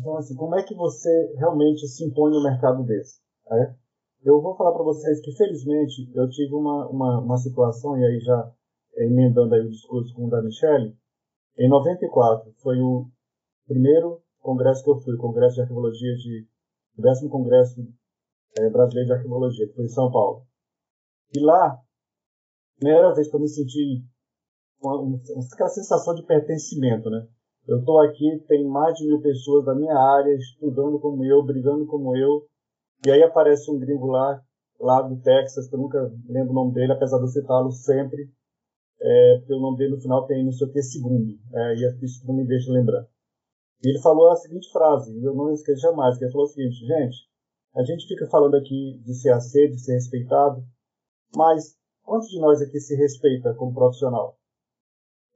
Então, 0.00 0.16
assim, 0.16 0.34
como 0.34 0.54
é 0.54 0.62
que 0.62 0.74
você 0.74 1.34
realmente 1.36 1.86
se 1.86 2.04
impõe 2.04 2.30
no 2.30 2.42
mercado 2.42 2.82
desse? 2.84 3.20
É? 3.50 3.74
Eu 4.24 4.40
vou 4.40 4.56
falar 4.56 4.72
para 4.72 4.84
vocês 4.84 5.20
que, 5.20 5.32
felizmente, 5.32 6.10
eu 6.14 6.28
tive 6.30 6.54
uma, 6.54 6.88
uma, 6.88 7.20
uma, 7.20 7.36
situação, 7.36 7.98
e 7.98 8.04
aí 8.04 8.20
já 8.20 8.52
emendando 8.96 9.54
aí 9.54 9.60
o 9.60 9.70
discurso 9.70 10.14
com 10.14 10.26
o 10.26 10.30
da 10.30 10.42
Michelle, 10.42 10.96
em 11.58 11.68
94 11.68 12.52
foi 12.62 12.80
o 12.80 13.10
primeiro 13.66 14.22
congresso 14.40 14.82
que 14.82 14.90
eu 14.90 15.00
fui, 15.00 15.16
Congresso 15.16 15.56
de 15.56 15.62
Arqueologia 15.62 16.14
de 16.16 16.46
o 16.98 17.02
décimo 17.02 17.30
Congresso 17.30 17.80
é, 18.58 18.68
Brasileiro 18.70 19.08
de 19.08 19.14
Arqueologia, 19.14 19.66
que 19.66 19.74
foi 19.74 19.84
em 19.84 19.88
São 19.88 20.10
Paulo. 20.10 20.46
E 21.34 21.40
lá, 21.40 21.78
primeira 22.76 23.14
vez 23.14 23.28
que 23.28 23.36
eu 23.36 23.40
me 23.40 23.48
senti 23.48 24.04
uma, 24.80 25.18
aquela 25.52 25.68
sensação 25.68 26.14
de 26.14 26.24
pertencimento, 26.24 27.08
né? 27.08 27.26
Eu 27.66 27.78
estou 27.78 28.00
aqui, 28.00 28.42
tem 28.48 28.66
mais 28.66 28.94
de 28.94 29.06
mil 29.06 29.20
pessoas 29.20 29.64
da 29.64 29.74
minha 29.74 29.96
área 29.96 30.34
estudando 30.34 30.98
como 30.98 31.24
eu, 31.24 31.44
brigando 31.44 31.86
como 31.86 32.16
eu, 32.16 32.44
e 33.06 33.10
aí 33.10 33.22
aparece 33.22 33.70
um 33.70 33.78
gringo 33.78 34.06
lá, 34.06 34.42
lá 34.80 35.02
do 35.02 35.20
Texas, 35.20 35.68
que 35.68 35.74
eu 35.74 35.78
nunca 35.78 36.12
lembro 36.28 36.50
o 36.50 36.54
nome 36.54 36.74
dele, 36.74 36.92
apesar 36.92 37.18
de 37.18 37.24
eu 37.24 37.28
citá-lo 37.28 37.70
sempre, 37.70 38.28
é, 39.00 39.38
porque 39.38 39.54
o 39.54 39.60
nome 39.60 39.78
dele 39.78 39.94
no 39.94 40.00
final 40.00 40.26
tem 40.26 40.44
não 40.44 40.52
sei 40.52 40.66
o 40.66 40.72
que 40.72 40.82
segundo, 40.82 41.38
é, 41.54 41.74
e 41.74 42.04
isso 42.04 42.26
não 42.26 42.34
me 42.34 42.44
deixa 42.44 42.70
lembrar. 42.72 43.06
E 43.84 43.88
ele 43.88 44.00
falou 44.00 44.30
a 44.30 44.36
seguinte 44.36 44.70
frase, 44.72 45.16
e 45.16 45.24
eu 45.24 45.34
não 45.34 45.52
esqueço 45.52 45.82
jamais, 45.82 46.18
que 46.18 46.24
ele 46.24 46.32
falou 46.32 46.46
o 46.46 46.50
seguinte, 46.50 46.84
gente, 46.84 47.16
a 47.76 47.84
gente 47.84 48.08
fica 48.08 48.26
falando 48.26 48.56
aqui 48.56 49.00
de 49.04 49.14
ser 49.14 49.32
aceito, 49.32 49.76
de 49.76 49.84
ser 49.84 49.94
respeitado, 49.94 50.64
mas 51.36 51.76
quantos 52.02 52.28
de 52.28 52.40
nós 52.40 52.60
aqui 52.60 52.80
se 52.80 52.96
respeita 52.96 53.54
como 53.54 53.72
profissional? 53.72 54.36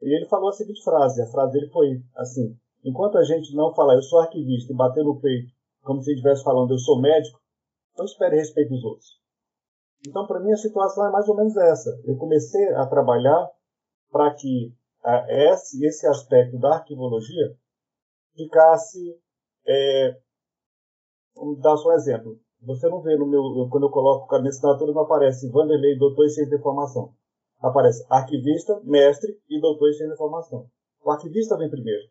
E 0.02 0.14
ele 0.14 0.26
falou 0.26 0.50
a 0.50 0.52
seguinte 0.52 0.82
frase, 0.82 1.22
a 1.22 1.26
frase 1.26 1.52
dele 1.52 1.70
foi 1.70 2.02
assim, 2.16 2.56
enquanto 2.84 3.18
a 3.18 3.24
gente 3.24 3.54
não 3.54 3.74
falar 3.74 3.94
eu 3.94 4.02
sou 4.02 4.20
arquivista 4.20 4.72
e 4.72 4.76
bater 4.76 5.02
no 5.02 5.20
peito 5.20 5.56
como 5.86 6.02
se 6.02 6.10
estivesse 6.10 6.42
falando 6.42 6.74
eu 6.74 6.78
sou 6.78 7.00
médico, 7.00 7.40
não 7.96 8.04
espere 8.04 8.36
respeito 8.36 8.70
dos 8.70 8.84
outros. 8.84 9.20
Então, 10.06 10.26
para 10.26 10.40
mim, 10.40 10.52
a 10.52 10.56
situação 10.56 11.06
é 11.06 11.10
mais 11.10 11.28
ou 11.28 11.36
menos 11.36 11.56
essa. 11.56 11.90
Eu 12.04 12.16
comecei 12.16 12.68
a 12.74 12.84
trabalhar 12.86 13.48
para 14.10 14.34
que 14.34 14.74
esse, 15.28 15.84
esse 15.86 16.06
aspecto 16.06 16.58
da 16.58 16.74
arquivologia 16.74 17.56
ficasse. 18.36 19.18
É, 19.66 20.16
dar 21.60 21.76
só 21.76 21.88
um 21.88 21.92
exemplo. 21.92 22.38
Você 22.62 22.88
não 22.88 23.00
vê 23.00 23.16
no 23.16 23.26
meu. 23.26 23.68
Quando 23.70 23.86
eu 23.86 23.90
coloco 23.90 24.32
a 24.34 24.38
minha 24.38 24.50
assinatura, 24.50 24.92
não 24.92 25.02
aparece 25.02 25.50
Vanderlei, 25.50 25.96
doutor 25.96 26.24
em 26.24 26.28
ciência 26.28 26.50
de 26.50 26.56
informação. 26.56 27.14
Aparece 27.60 28.06
arquivista, 28.10 28.80
mestre 28.84 29.38
e 29.48 29.60
doutor 29.60 29.88
em 29.88 29.92
ciência 29.92 30.08
de 30.08 30.14
informação. 30.14 30.66
O 31.04 31.10
arquivista 31.10 31.56
vem 31.56 31.70
primeiro, 31.70 32.02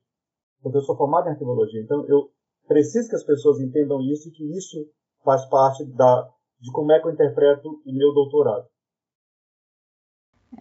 porque 0.61 0.77
eu 0.77 0.81
sou 0.81 0.97
formado 0.97 1.27
em 1.27 1.31
arquivologia. 1.31 1.81
Então, 1.81 2.05
eu 2.07 2.29
preciso 2.67 3.09
que 3.09 3.15
as 3.15 3.23
pessoas 3.23 3.59
entendam 3.59 4.01
isso 4.01 4.29
e 4.29 4.31
que 4.31 4.43
isso 4.57 4.77
faz 5.23 5.45
parte 5.47 5.85
da, 5.85 6.29
de 6.59 6.71
como 6.71 6.91
é 6.91 6.99
que 6.99 7.07
eu 7.07 7.11
interpreto 7.11 7.69
o 7.85 7.91
meu 7.91 8.13
doutorado. 8.13 8.67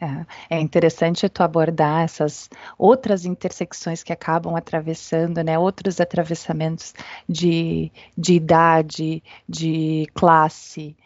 É, 0.00 0.56
é 0.56 0.60
interessante 0.60 1.28
tu 1.28 1.42
abordar 1.42 2.02
essas 2.02 2.50
outras 2.76 3.24
intersecções 3.24 4.02
que 4.02 4.12
acabam 4.12 4.56
atravessando, 4.56 5.42
né, 5.42 5.58
outros 5.58 6.00
atravessamentos 6.00 6.92
de, 7.28 7.92
de 8.16 8.34
idade, 8.34 9.22
de 9.48 10.06
classe, 10.14 10.96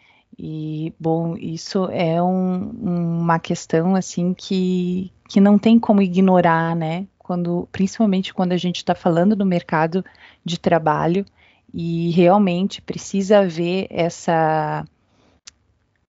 e, 0.41 0.93
bom, 0.97 1.35
isso 1.35 1.89
é 1.91 2.23
um, 2.23 2.69
uma 2.69 3.37
questão, 3.39 3.93
assim, 3.93 4.33
que, 4.33 5.11
que 5.27 5.41
não 5.41 5.59
tem 5.59 5.77
como 5.77 6.01
ignorar, 6.01 6.73
né, 6.77 7.05
quando, 7.17 7.67
principalmente 7.73 8.33
quando 8.33 8.53
a 8.53 8.57
gente 8.57 8.77
está 8.77 8.95
falando 8.95 9.35
do 9.35 9.45
mercado 9.45 10.03
de 10.45 10.57
trabalho, 10.57 11.25
e 11.73 12.09
realmente 12.11 12.81
precisa 12.81 13.39
haver 13.39 13.87
essa, 13.89 14.85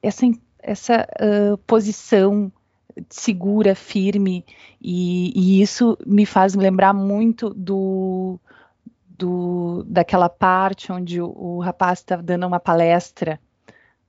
essa, 0.03 0.25
essa 0.59 1.07
uh, 1.21 1.57
posição 1.59 2.51
segura, 3.09 3.75
firme, 3.75 4.43
e, 4.81 5.31
e, 5.35 5.61
isso 5.61 5.97
me 6.05 6.25
faz 6.25 6.53
lembrar 6.53 6.93
muito 6.93 7.53
do, 7.53 8.37
do 9.07 9.85
daquela 9.87 10.27
parte 10.27 10.91
onde 10.91 11.21
o, 11.21 11.29
o 11.29 11.59
rapaz 11.61 11.99
está 11.99 12.17
dando 12.17 12.45
uma 12.45 12.59
palestra, 12.59 13.39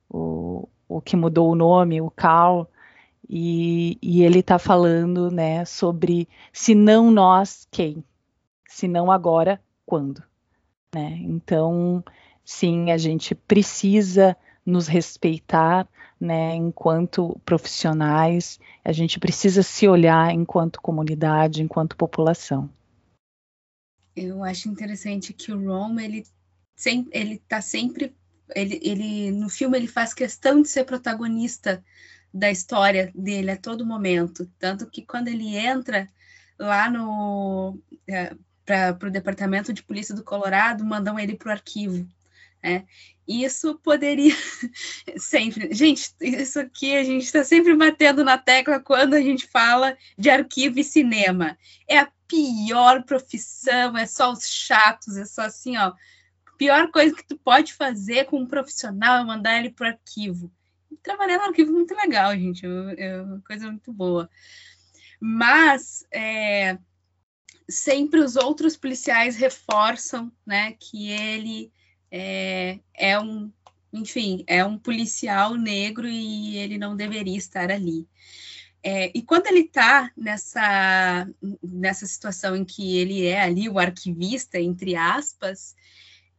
o, 0.09 0.67
o 0.87 1.01
que 1.01 1.15
mudou 1.15 1.51
o 1.51 1.55
nome, 1.55 2.01
o 2.01 2.09
Carl, 2.09 2.67
e, 3.29 3.97
e 4.01 4.23
ele 4.23 4.39
está 4.39 4.57
falando 4.57 5.29
né, 5.29 5.63
sobre 5.63 6.27
se 6.51 6.73
não 6.73 7.11
nós, 7.11 7.67
quem? 7.69 8.03
Se 8.67 8.87
não 8.87 9.11
agora, 9.11 9.61
quando? 9.85 10.23
Né? 10.93 11.19
Então, 11.21 12.03
sim, 12.43 12.91
a 12.91 12.97
gente 12.97 13.35
precisa 13.35 14.35
nos 14.65 14.87
respeitar, 14.87 15.87
né, 16.19 16.53
enquanto 16.55 17.39
profissionais, 17.45 18.59
a 18.83 18.91
gente 18.91 19.19
precisa 19.19 19.63
se 19.63 19.87
olhar 19.87 20.33
enquanto 20.33 20.81
comunidade, 20.81 21.63
enquanto 21.63 21.95
população. 21.95 22.69
Eu 24.15 24.43
acho 24.43 24.67
interessante 24.67 25.33
que 25.33 25.51
o 25.51 25.65
Ron, 25.65 25.99
ele 25.99 26.23
ele 27.11 27.37
tá 27.39 27.61
sempre, 27.61 28.15
ele, 28.55 28.79
ele 28.83 29.31
no 29.31 29.49
filme 29.49 29.77
ele 29.77 29.87
faz 29.87 30.13
questão 30.13 30.61
de 30.61 30.67
ser 30.67 30.83
protagonista 30.83 31.83
da 32.33 32.51
história 32.51 33.11
dele 33.15 33.51
a 33.51 33.57
todo 33.57 33.85
momento, 33.85 34.49
tanto 34.59 34.89
que 34.89 35.01
quando 35.01 35.27
ele 35.27 35.55
entra 35.55 36.07
lá 36.57 36.89
no 36.89 37.79
é, 38.07 38.35
para 38.65 39.07
o 39.07 39.11
departamento 39.11 39.73
de 39.73 39.81
polícia 39.81 40.13
do 40.13 40.23
Colorado, 40.23 40.85
mandam 40.85 41.17
ele 41.17 41.35
para 41.35 41.49
o 41.49 41.51
arquivo. 41.51 42.07
Né? 42.63 42.85
Isso 43.27 43.75
poderia 43.75 44.35
sempre. 45.17 45.73
Gente, 45.73 46.11
isso 46.21 46.59
aqui 46.59 46.95
a 46.95 47.03
gente 47.03 47.23
está 47.23 47.43
sempre 47.43 47.75
batendo 47.75 48.23
na 48.23 48.37
tecla 48.37 48.79
quando 48.79 49.15
a 49.15 49.21
gente 49.21 49.47
fala 49.47 49.97
de 50.17 50.29
arquivo 50.29 50.79
e 50.79 50.83
cinema. 50.83 51.57
É 51.87 51.99
a 51.99 52.11
pior 52.27 53.03
profissão, 53.03 53.97
é 53.97 54.05
só 54.05 54.31
os 54.31 54.47
chatos, 54.47 55.17
é 55.17 55.25
só 55.25 55.43
assim, 55.43 55.77
ó. 55.77 55.93
Pior 56.59 56.91
coisa 56.91 57.15
que 57.15 57.25
tu 57.25 57.37
pode 57.37 57.73
fazer 57.73 58.25
com 58.25 58.41
um 58.41 58.45
profissional 58.45 59.21
é 59.21 59.23
mandar 59.23 59.57
ele 59.57 59.69
para 59.69 59.87
o 59.87 59.89
arquivo. 59.91 60.51
Trabalhar 61.01 61.37
no 61.37 61.45
arquivo 61.45 61.71
é 61.71 61.73
muito 61.73 61.95
legal, 61.95 62.35
gente, 62.35 62.65
é 62.97 63.21
uma 63.21 63.39
coisa 63.47 63.67
muito 63.67 63.93
boa. 63.93 64.29
Mas 65.21 66.05
é, 66.11 66.77
sempre 67.69 68.19
os 68.19 68.35
outros 68.35 68.75
policiais 68.75 69.37
reforçam, 69.37 70.29
né, 70.45 70.73
que 70.73 71.09
ele 71.09 71.71
é, 72.11 72.79
é 72.93 73.17
um, 73.17 73.49
enfim, 73.93 74.43
é 74.45 74.65
um 74.65 74.77
policial 74.77 75.55
negro 75.55 76.09
e 76.09 76.57
ele 76.57 76.77
não 76.77 76.93
deveria 76.93 77.37
estar 77.37 77.71
ali. 77.71 78.05
É, 78.83 79.09
e 79.15 79.21
quando 79.21 79.47
ele 79.47 79.61
está 79.61 80.11
nessa, 80.17 81.25
nessa 81.63 82.05
situação 82.05 82.53
em 82.53 82.65
que 82.65 82.97
ele 82.97 83.25
é 83.25 83.41
ali 83.41 83.69
o 83.69 83.79
arquivista, 83.79 84.59
entre 84.59 84.97
aspas, 84.97 85.73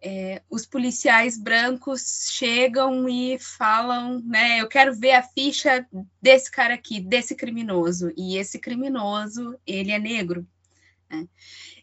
é, 0.03 0.43
os 0.49 0.65
policiais 0.65 1.39
brancos 1.39 2.31
chegam 2.31 3.09
e 3.09 3.39
falam, 3.39 4.21
né, 4.21 4.61
eu 4.61 4.69
quero 4.69 4.95
ver 4.95 5.13
a 5.13 5.23
ficha 5.23 5.87
desse 6.21 6.51
cara 6.51 6.75
aqui, 6.75 7.01
desse 7.01 7.35
criminoso, 7.35 8.13
e 8.17 8.37
esse 8.37 8.59
criminoso, 8.59 9.59
ele 9.67 9.93
é 9.93 9.99
negro, 9.99 10.47
né? 11.09 11.29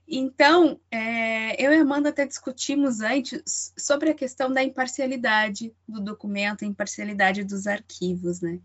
Então, 0.10 0.80
é, 0.90 1.62
eu 1.62 1.74
e 1.74 1.76
Amanda 1.76 2.10
até 2.10 2.26
discutimos 2.26 3.02
antes 3.02 3.74
sobre 3.78 4.10
a 4.10 4.14
questão 4.14 4.54
da 4.54 4.64
imparcialidade 4.64 5.76
do 5.86 6.00
documento, 6.00 6.64
a 6.64 6.68
imparcialidade 6.68 7.44
dos 7.44 7.68
arquivos, 7.68 8.40
né? 8.40 8.58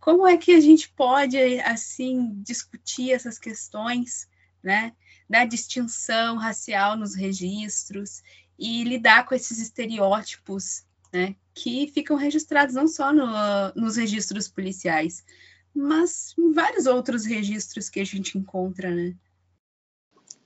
Como 0.00 0.26
é 0.26 0.38
que 0.38 0.52
a 0.52 0.60
gente 0.60 0.88
pode, 0.88 1.36
assim, 1.60 2.32
discutir 2.42 3.12
essas 3.12 3.38
questões, 3.38 4.26
né? 4.62 4.94
Da 5.28 5.44
distinção 5.44 6.38
racial 6.38 6.96
nos 6.96 7.14
registros 7.14 8.22
e 8.58 8.84
lidar 8.84 9.26
com 9.26 9.34
esses 9.34 9.58
estereótipos, 9.58 10.84
né? 11.12 11.36
Que 11.54 11.86
ficam 11.88 12.16
registrados 12.16 12.74
não 12.74 12.88
só 12.88 13.12
no, 13.12 13.26
nos 13.74 13.96
registros 13.96 14.48
policiais, 14.48 15.24
mas 15.74 16.34
em 16.38 16.52
vários 16.52 16.86
outros 16.86 17.24
registros 17.24 17.88
que 17.88 18.00
a 18.00 18.04
gente 18.04 18.38
encontra, 18.38 18.90
né? 18.90 19.14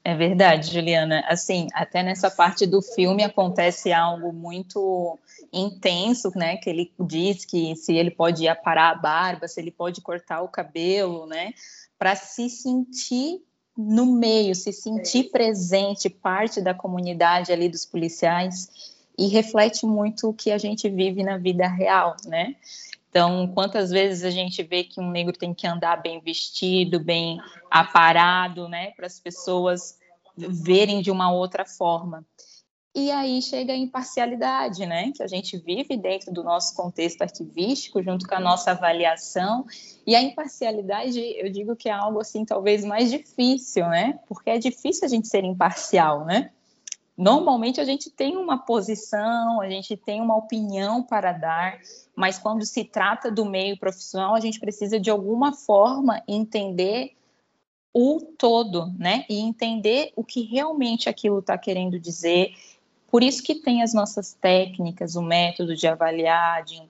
É 0.02 0.14
verdade, 0.14 0.72
Juliana. 0.72 1.22
Assim, 1.28 1.68
até 1.74 2.02
nessa 2.02 2.30
parte 2.30 2.66
do 2.66 2.80
filme 2.80 3.22
acontece 3.22 3.92
algo 3.92 4.32
muito 4.32 5.18
intenso, 5.52 6.32
né? 6.34 6.56
Que 6.56 6.70
ele 6.70 6.92
diz 6.98 7.44
que 7.44 7.76
se 7.76 7.94
ele 7.94 8.10
pode 8.10 8.48
aparar 8.48 8.90
a 8.90 8.94
barba, 8.94 9.46
se 9.46 9.60
ele 9.60 9.70
pode 9.70 10.00
cortar 10.00 10.40
o 10.40 10.48
cabelo, 10.48 11.26
né? 11.26 11.52
Para 11.98 12.16
se 12.16 12.48
sentir 12.48 13.42
no 13.76 14.06
meio, 14.06 14.54
se 14.54 14.72
sentir 14.72 15.30
presente, 15.30 16.10
parte 16.10 16.60
da 16.60 16.74
comunidade 16.74 17.52
ali 17.52 17.68
dos 17.68 17.86
policiais 17.86 18.68
e 19.16 19.26
reflete 19.28 19.86
muito 19.86 20.28
o 20.28 20.34
que 20.34 20.50
a 20.50 20.58
gente 20.58 20.88
vive 20.88 21.22
na 21.22 21.38
vida 21.38 21.66
real, 21.66 22.16
né? 22.26 22.56
Então, 23.10 23.48
quantas 23.48 23.90
vezes 23.90 24.24
a 24.24 24.30
gente 24.30 24.62
vê 24.62 24.84
que 24.84 25.00
um 25.00 25.10
negro 25.10 25.36
tem 25.36 25.52
que 25.52 25.66
andar 25.66 25.96
bem 26.00 26.20
vestido, 26.20 27.00
bem 27.00 27.40
aparado, 27.68 28.68
né, 28.68 28.92
para 28.92 29.06
as 29.06 29.18
pessoas 29.18 29.98
verem 30.36 31.02
de 31.02 31.10
uma 31.10 31.32
outra 31.32 31.66
forma. 31.66 32.24
E 32.92 33.10
aí 33.12 33.40
chega 33.40 33.72
a 33.72 33.76
imparcialidade, 33.76 34.84
né? 34.84 35.12
Que 35.12 35.22
a 35.22 35.26
gente 35.28 35.56
vive 35.56 35.96
dentro 35.96 36.32
do 36.32 36.42
nosso 36.42 36.74
contexto 36.74 37.22
arquivístico, 37.22 38.02
junto 38.02 38.26
com 38.26 38.34
a 38.34 38.40
nossa 38.40 38.72
avaliação. 38.72 39.64
E 40.04 40.16
a 40.16 40.20
imparcialidade, 40.20 41.20
eu 41.20 41.50
digo 41.50 41.76
que 41.76 41.88
é 41.88 41.92
algo 41.92 42.20
assim, 42.20 42.44
talvez 42.44 42.84
mais 42.84 43.10
difícil, 43.10 43.88
né? 43.88 44.18
Porque 44.26 44.50
é 44.50 44.58
difícil 44.58 45.04
a 45.04 45.08
gente 45.08 45.28
ser 45.28 45.44
imparcial, 45.44 46.24
né? 46.24 46.50
Normalmente 47.16 47.80
a 47.80 47.84
gente 47.84 48.10
tem 48.10 48.36
uma 48.36 48.58
posição, 48.58 49.60
a 49.60 49.68
gente 49.68 49.96
tem 49.96 50.20
uma 50.20 50.36
opinião 50.36 51.02
para 51.02 51.32
dar, 51.32 51.78
mas 52.16 52.38
quando 52.38 52.64
se 52.64 52.82
trata 52.82 53.30
do 53.30 53.44
meio 53.44 53.78
profissional, 53.78 54.34
a 54.34 54.40
gente 54.40 54.58
precisa 54.58 54.98
de 54.98 55.10
alguma 55.10 55.52
forma 55.52 56.22
entender 56.26 57.12
o 57.92 58.20
todo, 58.38 58.92
né? 58.98 59.26
E 59.28 59.38
entender 59.38 60.12
o 60.16 60.24
que 60.24 60.42
realmente 60.42 61.08
aquilo 61.08 61.40
está 61.40 61.58
querendo 61.58 62.00
dizer 62.00 62.54
por 63.10 63.22
isso 63.22 63.42
que 63.42 63.56
tem 63.56 63.82
as 63.82 63.92
nossas 63.92 64.32
técnicas, 64.32 65.16
o 65.16 65.22
método 65.22 65.74
de 65.74 65.86
avaliar, 65.86 66.62
de 66.64 66.80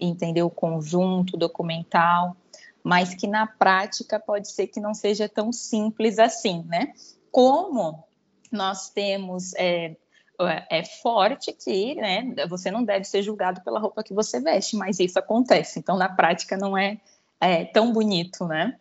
entender 0.00 0.42
o 0.42 0.50
conjunto 0.50 1.36
documental, 1.36 2.36
mas 2.82 3.14
que 3.14 3.26
na 3.26 3.46
prática 3.46 4.18
pode 4.18 4.50
ser 4.50 4.68
que 4.68 4.80
não 4.80 4.94
seja 4.94 5.28
tão 5.28 5.52
simples 5.52 6.18
assim, 6.18 6.62
né? 6.66 6.92
Como 7.30 8.04
nós 8.50 8.90
temos 8.90 9.52
é, 9.54 9.96
é 10.38 10.84
forte 10.84 11.52
que, 11.52 11.94
né, 11.94 12.34
você 12.48 12.70
não 12.70 12.84
deve 12.84 13.04
ser 13.04 13.22
julgado 13.22 13.60
pela 13.62 13.80
roupa 13.80 14.02
que 14.02 14.14
você 14.14 14.40
veste, 14.40 14.76
mas 14.76 15.00
isso 15.00 15.18
acontece. 15.18 15.78
Então, 15.78 15.96
na 15.96 16.08
prática, 16.08 16.56
não 16.56 16.76
é, 16.76 17.00
é 17.40 17.64
tão 17.64 17.92
bonito, 17.92 18.46
né? 18.46 18.78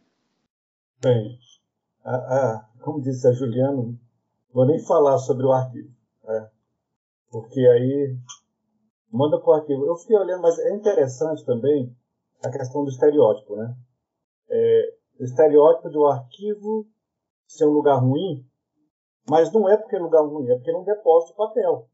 Bem, 1.01 1.39
a, 2.03 2.15
a, 2.15 2.65
como 2.81 3.01
disse 3.01 3.27
a 3.27 3.31
Juliana, 3.31 3.93
vou 4.53 4.65
nem 4.65 4.79
falar 4.79 5.17
sobre 5.17 5.45
o 5.45 5.51
arquivo. 5.51 5.89
É, 6.27 6.54
porque 7.35 7.59
aí 7.59 8.17
manda 9.11 9.37
para 9.37 9.49
o 9.49 9.53
arquivo. 9.55 9.85
Eu 9.85 9.97
fiquei 9.97 10.15
olhando, 10.15 10.41
mas 10.41 10.57
é 10.57 10.73
interessante 10.73 11.43
também 11.43 11.93
a 12.41 12.49
questão 12.49 12.85
do 12.85 12.89
estereótipo, 12.89 13.57
né? 13.57 13.75
É, 14.49 14.93
o 15.19 15.23
estereótipo 15.25 15.89
do 15.89 16.05
arquivo 16.05 16.87
ser 17.45 17.65
um 17.65 17.73
lugar 17.73 17.97
ruim, 17.97 18.47
mas 19.29 19.51
não 19.51 19.67
é 19.67 19.75
porque 19.75 19.97
é 19.97 19.99
lugar 19.99 20.21
ruim, 20.21 20.49
é 20.49 20.55
porque 20.55 20.71
não 20.71 20.85
depósito 20.85 21.33
de 21.33 21.37
papel. 21.37 21.89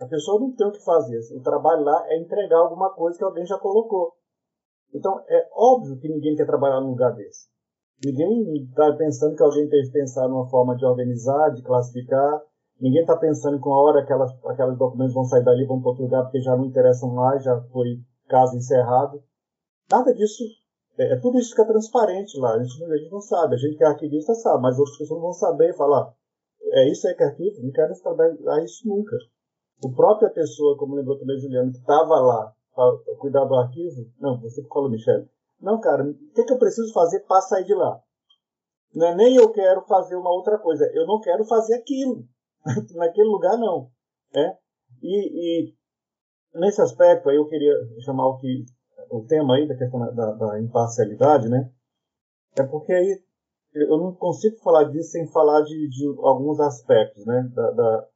A 0.00 0.06
pessoa 0.06 0.40
não 0.40 0.50
tem 0.56 0.66
o 0.66 0.72
que 0.72 0.84
fazer. 0.84 1.20
O 1.36 1.42
trabalho 1.42 1.84
lá 1.84 2.04
é 2.08 2.18
entregar 2.18 2.58
alguma 2.58 2.92
coisa 2.92 3.16
que 3.16 3.24
alguém 3.24 3.46
já 3.46 3.56
colocou. 3.56 4.16
Então, 4.92 5.22
é 5.28 5.48
óbvio 5.52 5.96
que 6.00 6.08
ninguém 6.08 6.34
quer 6.34 6.46
trabalhar 6.46 6.80
num 6.80 6.90
lugar 6.90 7.14
desse. 7.14 7.46
Ninguém 8.04 8.64
está 8.64 8.96
pensando 8.96 9.36
que 9.36 9.44
alguém 9.44 9.68
teve 9.68 9.86
que 9.86 9.92
pensar 9.92 10.26
numa 10.26 10.48
forma 10.48 10.74
de 10.74 10.84
organizar, 10.84 11.50
de 11.50 11.62
classificar, 11.62 12.49
Ninguém 12.80 13.02
está 13.02 13.16
pensando 13.16 13.60
que 13.60 13.68
uma 13.68 13.78
hora 13.78 14.00
aquelas, 14.00 14.32
aquelas 14.46 14.78
documentos 14.78 15.12
vão 15.12 15.24
sair 15.24 15.44
dali, 15.44 15.66
vão 15.66 15.80
para 15.80 15.90
outro 15.90 16.04
lugar 16.04 16.22
porque 16.22 16.40
já 16.40 16.56
não 16.56 16.64
interessam 16.64 17.10
mais, 17.10 17.44
já 17.44 17.60
foi 17.72 18.00
caso 18.26 18.56
encerrado. 18.56 19.22
Nada 19.90 20.14
disso. 20.14 20.42
É, 20.96 21.12
é 21.12 21.20
tudo 21.20 21.38
isso 21.38 21.50
fica 21.50 21.66
transparente 21.66 22.38
lá. 22.38 22.54
A 22.54 22.62
gente, 22.62 22.82
a 22.82 22.96
gente, 22.96 23.10
não 23.10 23.20
sabe. 23.20 23.54
A 23.54 23.58
gente 23.58 23.76
que 23.76 23.84
é 23.84 23.86
arquivista 23.86 24.34
sabe, 24.34 24.62
mas 24.62 24.78
outras 24.78 24.96
pessoas 24.96 25.18
não 25.18 25.26
vão 25.26 25.32
saber 25.32 25.70
e 25.70 25.76
falar. 25.76 26.14
É 26.72 26.90
isso 26.90 27.06
aí 27.06 27.14
que 27.14 27.22
é 27.22 27.26
arquivo? 27.26 27.62
Não 27.62 27.70
quero 27.70 28.00
trabalhar 28.00 28.64
isso 28.64 28.88
nunca. 28.88 29.16
O 29.84 29.92
própria 29.92 30.30
pessoa, 30.30 30.76
como 30.76 30.94
lembrou 30.94 31.18
também 31.18 31.38
Juliano, 31.38 31.72
que 31.72 31.78
estava 31.78 32.20
lá 32.20 32.54
para 32.74 33.16
cuidar 33.18 33.44
do 33.44 33.56
arquivo, 33.56 34.10
não, 34.18 34.40
você 34.40 34.62
que 34.62 34.68
falou, 34.68 34.90
Michele. 34.90 35.28
Não, 35.60 35.80
cara, 35.80 36.04
o 36.04 36.14
que, 36.14 36.44
que 36.44 36.52
eu 36.52 36.58
preciso 36.58 36.92
fazer 36.92 37.20
para 37.20 37.40
sair 37.42 37.64
de 37.64 37.74
lá? 37.74 38.00
Não 38.94 39.06
é 39.06 39.14
nem 39.14 39.36
eu 39.36 39.50
quero 39.50 39.82
fazer 39.82 40.16
uma 40.16 40.30
outra 40.30 40.58
coisa, 40.58 40.90
eu 40.94 41.06
não 41.06 41.20
quero 41.20 41.44
fazer 41.44 41.74
aquilo. 41.74 42.24
naquele 42.94 43.28
lugar 43.28 43.56
não. 43.58 43.90
Né? 44.34 44.56
E, 45.02 45.68
e, 45.68 45.74
nesse 46.54 46.80
aspecto 46.80 47.28
aí 47.28 47.36
eu 47.36 47.48
queria 47.48 47.74
chamar 48.04 48.28
o 48.28 48.38
que 48.38 48.64
o 49.10 49.24
tema 49.24 49.56
aí 49.56 49.66
da 49.66 49.76
questão 49.76 50.00
da, 50.14 50.32
da 50.32 50.60
imparcialidade, 50.60 51.48
né? 51.48 51.70
É 52.58 52.62
porque 52.62 52.92
aí 52.92 53.22
eu 53.72 53.98
não 53.98 54.14
consigo 54.14 54.56
falar 54.58 54.84
disso 54.84 55.10
sem 55.10 55.26
falar 55.28 55.62
de, 55.62 55.88
de 55.88 56.06
alguns 56.18 56.60
aspectos, 56.60 57.24
né? 57.26 57.50
Da, 57.54 57.70
da 57.70 58.08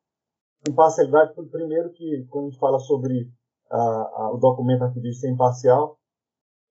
imparcialidade, 0.68 1.34
primeiro 1.50 1.90
que 1.92 2.26
quando 2.30 2.46
a 2.46 2.50
gente 2.50 2.60
fala 2.60 2.78
sobre 2.78 3.30
a, 3.70 3.76
a, 3.76 4.32
o 4.32 4.38
documento 4.38 4.84
arquivista 4.84 5.22
ser 5.22 5.32
imparcial, 5.32 5.98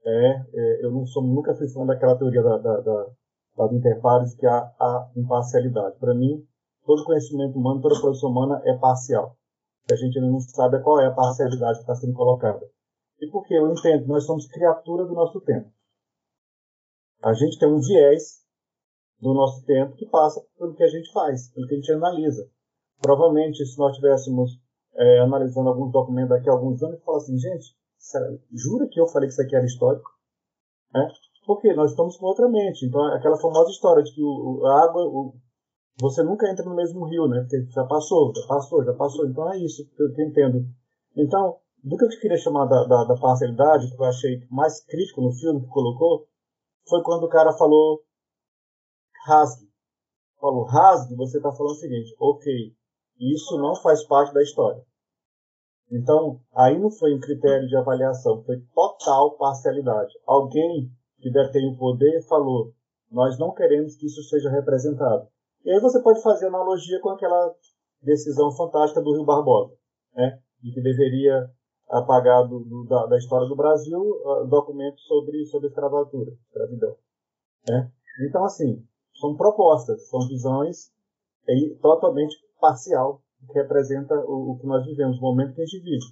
é, 0.05 0.45
é, 0.53 0.85
eu 0.85 0.91
não 0.91 1.05
sou, 1.05 1.23
nunca 1.23 1.55
fui 1.55 1.67
fã 1.69 1.85
daquela 1.85 2.17
teoria 2.17 2.43
da, 2.43 2.57
da, 2.57 2.81
da, 2.81 3.05
da 3.57 3.73
interpares 3.73 4.35
que 4.35 4.45
há 4.45 4.59
a 4.79 5.11
imparcialidade. 5.15 5.97
Para 5.97 6.13
mim, 6.13 6.45
todo 6.85 7.05
conhecimento 7.05 7.57
humano, 7.57 7.81
toda 7.81 7.99
produção 7.99 8.29
humana 8.29 8.61
é 8.65 8.77
parcial. 8.77 9.37
A 9.91 9.95
gente 9.95 10.19
não 10.19 10.39
sabe 10.39 10.77
é 10.77 10.79
qual 10.79 10.99
é 10.99 11.07
a 11.07 11.11
parcialidade 11.11 11.79
que 11.79 11.83
está 11.83 11.95
sendo 11.95 12.13
colocada. 12.13 12.65
E 13.19 13.27
por 13.29 13.45
que 13.45 13.53
eu 13.53 13.71
entendo? 13.71 14.07
Nós 14.07 14.25
somos 14.25 14.47
criatura 14.47 15.05
do 15.05 15.13
nosso 15.13 15.41
tempo. 15.41 15.69
A 17.21 17.33
gente 17.33 17.57
tem 17.57 17.69
um 17.69 17.79
viés 17.79 18.43
do 19.19 19.33
nosso 19.33 19.65
tempo 19.65 19.95
que 19.95 20.05
passa 20.05 20.45
pelo 20.57 20.75
que 20.75 20.83
a 20.83 20.87
gente 20.87 21.11
faz, 21.11 21.49
pelo 21.53 21.67
que 21.67 21.73
a 21.73 21.77
gente 21.77 21.91
analisa. 21.91 22.49
Provavelmente, 23.01 23.65
se 23.65 23.77
nós 23.77 23.91
estivéssemos 23.91 24.51
é, 24.95 25.19
analisando 25.19 25.69
alguns 25.69 25.91
documentos 25.91 26.29
daqui 26.29 26.49
a 26.49 26.53
alguns 26.53 26.81
anos, 26.83 27.01
falar 27.03 27.17
assim, 27.17 27.37
gente, 27.37 27.75
jura 28.51 28.87
que 28.89 28.99
eu 28.99 29.07
falei 29.07 29.27
que 29.27 29.33
isso 29.33 29.41
aqui 29.41 29.55
era 29.55 29.65
histórico? 29.65 30.09
É? 30.95 31.07
Porque 31.45 31.73
nós 31.73 31.91
estamos 31.91 32.17
com 32.17 32.25
outra 32.25 32.47
mente. 32.49 32.85
Então, 32.85 33.01
aquela 33.13 33.37
famosa 33.37 33.69
história 33.71 34.03
de 34.03 34.13
que 34.13 34.21
a 34.21 34.83
água, 34.83 35.03
o, 35.05 35.33
você 35.99 36.23
nunca 36.23 36.49
entra 36.49 36.65
no 36.65 36.75
mesmo 36.75 37.05
rio, 37.05 37.27
né? 37.27 37.41
Porque 37.41 37.71
já 37.71 37.83
passou, 37.85 38.33
já 38.35 38.47
passou, 38.47 38.83
já 38.83 38.93
passou. 38.93 39.27
Então 39.27 39.51
é 39.51 39.57
isso 39.59 39.87
que 39.87 40.01
eu, 40.01 40.09
entendo. 40.25 40.65
Então, 41.15 41.57
do 41.83 41.97
que 41.97 42.05
eu 42.05 42.09
queria 42.09 42.37
chamar 42.37 42.65
da, 42.65 42.83
da, 42.85 43.03
da, 43.03 43.15
parcialidade, 43.15 43.89
que 43.89 44.01
eu 44.01 44.05
achei 44.05 44.45
mais 44.49 44.83
crítico 44.85 45.21
no 45.21 45.31
filme 45.31 45.61
que 45.61 45.67
colocou, 45.67 46.27
foi 46.87 47.03
quando 47.03 47.23
o 47.23 47.29
cara 47.29 47.53
falou 47.53 48.01
rasgue. 49.25 49.69
Falou 50.39 50.65
rasgue, 50.65 51.15
você 51.15 51.37
está 51.37 51.51
falando 51.51 51.73
o 51.73 51.79
seguinte, 51.79 52.15
ok, 52.19 52.75
isso 53.19 53.57
não 53.57 53.75
faz 53.75 54.05
parte 54.05 54.33
da 54.33 54.41
história. 54.41 54.83
Então, 55.91 56.41
aí 56.55 56.79
não 56.79 56.89
foi 56.89 57.13
um 57.13 57.19
critério 57.19 57.67
de 57.67 57.77
avaliação, 57.77 58.43
foi 58.43 58.59
total 58.73 59.37
parcialidade. 59.37 60.11
Alguém 60.25 60.91
que 61.19 61.31
detém 61.31 61.71
o 61.71 61.77
poder 61.77 62.21
falou, 62.27 62.73
nós 63.11 63.37
não 63.37 63.53
queremos 63.53 63.95
que 63.95 64.07
isso 64.07 64.23
seja 64.23 64.49
representado. 64.49 65.27
E 65.63 65.71
aí 65.71 65.79
você 65.79 66.01
pode 66.01 66.21
fazer 66.21 66.47
analogia 66.47 66.99
com 66.99 67.09
aquela 67.09 67.53
decisão 68.01 68.51
fantástica 68.51 69.01
do 69.01 69.13
Rio 69.13 69.25
Barbosa, 69.25 69.73
né? 70.13 70.39
de 70.61 70.73
que 70.73 70.81
deveria 70.81 71.49
apagar 71.89 72.47
do, 72.47 72.59
do, 72.59 72.85
da, 72.85 73.05
da, 73.05 73.17
história 73.17 73.47
do 73.47 73.55
Brasil 73.55 73.99
uh, 73.99 74.47
documentos 74.47 75.03
sobre, 75.05 75.45
sobre 75.45 75.67
escravatura, 75.69 76.31
escravidão. 76.47 76.97
Né? 77.67 77.91
Então, 78.27 78.43
assim, 78.45 78.85
são 79.19 79.35
propostas, 79.35 80.09
são 80.09 80.27
visões 80.27 80.91
aí, 81.47 81.77
totalmente 81.81 82.35
parcial, 82.59 83.21
que 83.47 83.53
representa 83.53 84.15
o, 84.15 84.51
o 84.51 84.59
que 84.59 84.65
nós 84.65 84.85
vivemos, 84.85 85.17
o 85.17 85.21
momento 85.21 85.53
que 85.53 85.61
a 85.61 85.65
gente 85.65 85.83
vive. 85.83 86.05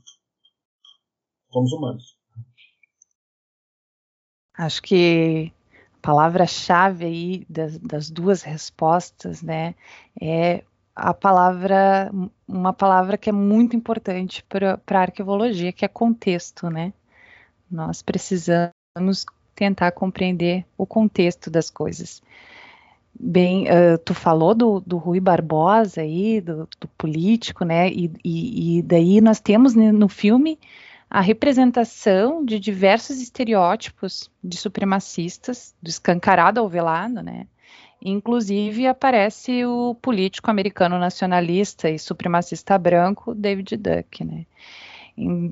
Somos 1.52 1.72
humanos. 1.74 2.18
Acho 4.58 4.82
que 4.82 5.52
palavra-chave 6.02 7.06
aí 7.06 7.46
das, 7.50 7.78
das, 7.78 8.10
duas 8.10 8.42
respostas, 8.42 9.42
né, 9.42 9.76
é 10.20 10.64
a 10.96 11.14
palavra, 11.14 12.12
uma 12.48 12.74
palavra 12.74 13.18
que 13.18 13.30
é 13.30 13.34
muito 13.34 13.76
importante 13.76 14.44
para 14.44 14.80
a 14.90 15.00
arquivologia, 15.00 15.72
que 15.72 15.86
é 15.86 15.88
contexto, 15.88 16.70
né? 16.70 16.94
Nós 17.70 18.02
precisamos 18.02 19.26
tentar 19.56 19.92
compreender 19.94 20.66
o 20.78 20.86
contexto 20.86 21.50
das 21.50 21.70
coisas. 21.70 22.22
Bem, 23.18 23.68
uh, 23.68 23.98
tu 24.04 24.14
falou 24.14 24.54
do, 24.54 24.80
do 24.82 24.98
Rui 24.98 25.20
Barbosa 25.20 26.02
aí, 26.02 26.42
do, 26.42 26.68
do 26.80 26.88
político, 26.98 27.64
né? 27.64 27.90
E, 27.90 28.12
e, 28.24 28.78
e, 28.78 28.82
daí 28.82 29.22
nós 29.22 29.40
temos 29.40 29.76
no 29.76 30.10
filme 30.10 30.60
a 31.14 31.20
representação 31.20 32.46
de 32.46 32.58
diversos 32.58 33.20
estereótipos 33.20 34.32
de 34.42 34.56
supremacistas, 34.56 35.76
do 35.84 35.90
escancarado 35.90 36.58
ao 36.58 36.70
velado, 36.70 37.22
né? 37.22 37.48
Inclusive 38.02 38.88
aparece 38.88 39.66
o 39.66 39.94
político 39.96 40.50
americano 40.50 40.98
nacionalista 40.98 41.90
e 41.90 42.00
supremacista 42.00 42.78
branco 42.78 43.36
David 43.36 43.76
Duck, 43.76 44.24
né? 44.24 44.46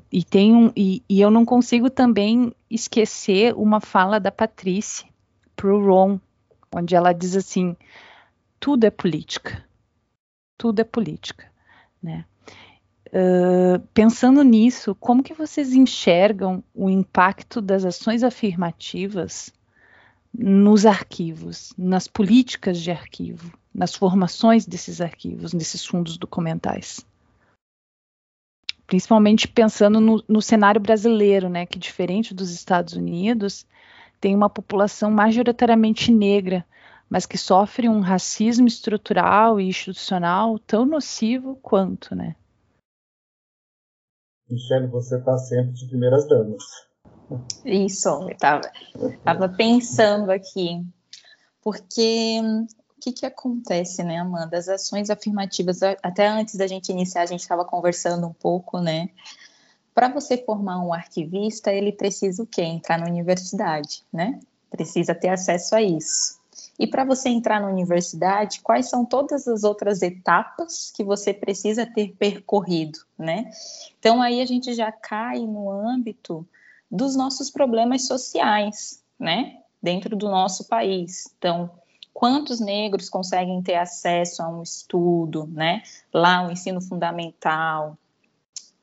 E, 0.10 0.24
tem 0.24 0.56
um, 0.56 0.72
e, 0.74 1.04
e, 1.10 1.20
eu 1.20 1.30
não 1.30 1.44
consigo 1.44 1.90
também 1.90 2.54
esquecer 2.72 3.54
uma 3.54 3.82
fala 3.82 4.18
da 4.18 4.32
Patrícia 4.32 5.10
pro 5.58 5.86
Ron, 5.86 6.22
onde 6.74 6.96
ela 6.96 7.12
diz 7.12 7.36
assim: 7.36 7.76
tudo 8.62 8.86
é 8.86 8.90
política, 8.90 9.62
tudo 10.58 10.80
é 10.80 10.86
política, 10.86 11.52
né? 12.02 12.24
Uh, 13.12 13.80
pensando 13.94 14.44
nisso, 14.44 14.94
como 14.96 15.24
que 15.24 15.34
vocês 15.34 15.74
enxergam 15.74 16.64
o 16.76 16.90
impacto 16.90 17.60
das 17.60 17.84
ações 17.84 18.24
afirmativas 18.24 19.52
nos 20.32 20.86
arquivos, 20.86 21.74
nas 21.76 22.08
políticas 22.08 22.80
de 22.80 22.92
arquivo, 22.92 23.52
nas 23.74 23.96
formações 23.96 24.66
desses 24.66 25.02
arquivos, 25.02 25.54
desses 25.54 25.84
fundos 25.86 26.18
documentais? 26.18 27.04
principalmente 28.90 29.48
pensando 29.48 30.02
no, 30.02 30.24
no, 30.28 30.42
cenário 30.42 30.82
brasileiro, 30.82 31.48
né, 31.48 31.64
que 31.64 31.78
diferente 31.78 32.34
dos 32.34 32.50
Estados 32.50 32.96
Unidos, 32.96 33.64
tem 34.20 34.36
uma 34.36 34.50
população 34.50 35.12
majoritariamente 35.12 36.12
negra, 36.12 36.66
mas 37.08 37.28
que 37.28 37.38
sofre 37.38 37.88
um 37.88 38.00
racismo 38.00 38.68
estrutural 38.68 39.60
e 39.60 39.68
institucional 39.68 40.58
tão 40.58 40.86
nocivo 40.86 41.56
quanto, 41.62 42.16
né? 42.16 42.36
Michelle, 44.50 44.88
você 44.88 45.18
está 45.18 45.38
sempre 45.38 45.74
de 45.74 45.88
primeiras 45.88 46.28
damas. 46.28 46.64
Isso, 47.64 48.10
eu 48.10 48.30
estava 48.30 49.50
pensando 49.50 50.32
aqui, 50.32 50.84
porque 51.62 52.40
o 52.98 53.00
que, 53.00 53.12
que 53.14 53.26
acontece, 53.26 54.04
né, 54.04 54.18
Amanda? 54.18 54.58
As 54.58 54.68
ações 54.68 55.10
afirmativas, 55.10 55.82
até 56.02 56.28
antes 56.28 56.56
da 56.56 56.66
gente 56.66 56.92
iniciar, 56.92 57.22
a 57.22 57.28
gente 57.28 57.42
estava 57.42 57.64
conversando 57.64 58.28
um 58.28 58.34
pouco, 58.34 58.80
né? 58.80 59.10
Para 59.94 60.10
você 60.10 60.38
formar 60.38 60.84
um 60.84 60.94
arquivista, 60.94 61.72
ele 61.72 61.92
precisa 61.92 62.42
o 62.42 62.48
quê? 62.48 62.62
Entrar 62.62 62.98
na 62.98 63.08
universidade, 63.08 64.04
né? 64.12 64.40
Precisa 64.70 65.14
ter 65.14 65.30
acesso 65.30 65.76
a 65.76 65.82
isso. 65.82 66.39
E 66.80 66.88
para 66.88 67.04
você 67.04 67.28
entrar 67.28 67.60
na 67.60 67.68
universidade, 67.68 68.62
quais 68.62 68.90
são 68.90 69.04
todas 69.04 69.50
as 69.50 69.66
outras 69.66 70.02
etapas 70.02 70.90
que 70.96 71.04
você 71.04 71.34
precisa 71.34 71.86
ter 71.86 72.16
percorrido, 72.18 73.00
né? 73.18 73.52
Então 74.00 74.22
aí 74.22 74.40
a 74.40 74.46
gente 74.46 74.74
já 74.74 74.90
cai 74.90 75.40
no 75.40 75.70
âmbito 75.70 76.48
dos 76.90 77.18
nossos 77.18 77.50
problemas 77.50 78.08
sociais, 78.08 79.04
né? 79.20 79.58
Dentro 79.84 80.16
do 80.16 80.30
nosso 80.30 80.70
país. 80.70 81.34
Então, 81.38 81.70
quantos 82.14 82.62
negros 82.62 83.10
conseguem 83.10 83.62
ter 83.62 83.76
acesso 83.76 84.42
a 84.42 84.48
um 84.48 84.64
estudo, 84.64 85.48
né? 85.48 85.84
Lá 86.14 86.48
o 86.48 86.52
ensino 86.52 86.80
fundamental, 86.80 87.98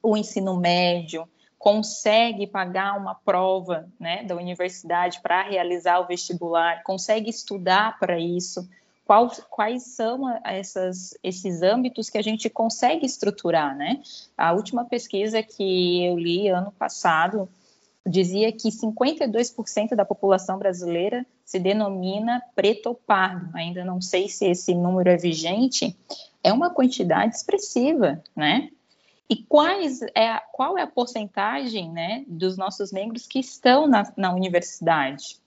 o 0.03 0.17
ensino 0.19 0.55
médio, 0.59 1.27
consegue 1.67 2.47
pagar 2.47 2.97
uma 2.97 3.13
prova, 3.13 3.89
né, 3.99 4.23
da 4.23 4.37
universidade 4.37 5.21
para 5.21 5.43
realizar 5.43 5.99
o 5.99 6.07
vestibular, 6.07 6.85
consegue 6.85 7.29
estudar 7.29 7.99
para 7.99 8.21
isso. 8.21 8.69
Qual, 9.05 9.29
quais 9.51 9.83
são 9.83 10.33
essas, 10.45 11.19
esses 11.25 11.63
âmbitos 11.63 12.09
que 12.09 12.19
a 12.19 12.23
gente 12.23 12.49
consegue 12.49 13.05
estruturar, 13.05 13.77
né? 13.77 14.01
A 14.39 14.53
última 14.53 14.85
pesquisa 14.85 15.43
que 15.43 16.07
eu 16.07 16.17
li 16.17 16.49
ano 16.49 16.71
passado 16.71 17.49
dizia 18.07 18.53
que 18.53 18.69
52% 18.69 19.97
da 19.97 20.05
população 20.05 20.61
brasileira 20.61 21.27
se 21.45 21.59
denomina 21.59 22.41
preto 22.55 22.91
ou 22.91 22.95
pardo. 22.95 23.51
Ainda 23.57 23.85
não 23.85 24.01
sei 24.01 24.29
se 24.29 24.47
esse 24.47 24.73
número 24.73 25.11
é 25.11 25.17
vigente. 25.17 25.97
É 26.45 26.53
uma 26.53 26.71
quantidade 26.71 27.35
expressiva, 27.35 28.23
né? 28.37 28.71
E 29.29 29.37
quais 29.37 30.03
é, 30.15 30.41
qual 30.53 30.79
é 30.79 30.83
a 30.83 30.87
porcentagem 30.87 31.91
né, 31.91 32.25
dos 32.29 32.57
nossos 32.57 32.93
negros 32.93 33.27
que 33.27 33.41
estão 33.41 33.87
na, 33.87 34.13
na 34.17 34.33
universidade? 34.33 35.41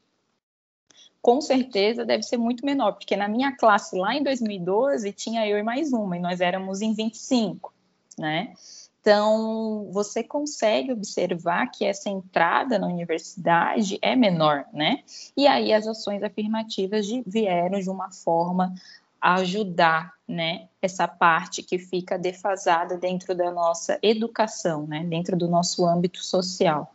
Com 1.22 1.42
certeza 1.42 2.06
deve 2.06 2.24
ser 2.24 2.38
muito 2.38 2.66
menor, 2.66 2.94
porque 2.94 3.16
na 3.16 3.28
minha 3.28 3.56
classe 3.56 3.98
lá 3.98 4.16
em 4.16 4.24
2012 4.24 5.12
tinha 5.14 5.48
eu 5.48 5.58
e 5.58 5.64
mais 5.64 5.92
uma, 5.94 6.18
e 6.18 6.20
nós 6.20 6.40
éramos 6.42 6.82
em 6.82 6.94
25, 6.94 7.74
né? 8.18 8.54
Então, 9.02 9.90
você 9.92 10.24
consegue 10.24 10.92
observar 10.92 11.68
que 11.68 11.86
essa 11.86 12.10
entrada 12.10 12.78
na 12.78 12.88
universidade 12.88 13.98
é 14.02 14.16
menor, 14.16 14.66
né? 14.74 15.04
E 15.38 15.48
aí 15.48 15.74
as 15.74 15.88
ações 15.88 16.22
afirmativas 16.22 17.06
de, 17.08 17.24
vieram 17.26 17.80
de 17.80 17.90
uma 17.90 18.12
forma 18.12 18.74
ajudar, 19.22 20.14
né, 20.28 20.70
essa 20.82 21.08
parte 21.08 21.64
que 21.64 21.78
fica 21.78 22.18
defasada 22.18 22.98
dentro 22.98 23.36
da 23.36 23.52
nossa 23.52 24.00
educação, 24.02 24.88
né, 24.88 25.04
dentro 25.04 25.38
do 25.38 25.48
nosso 25.48 25.86
âmbito 25.86 26.24
social. 26.24 26.94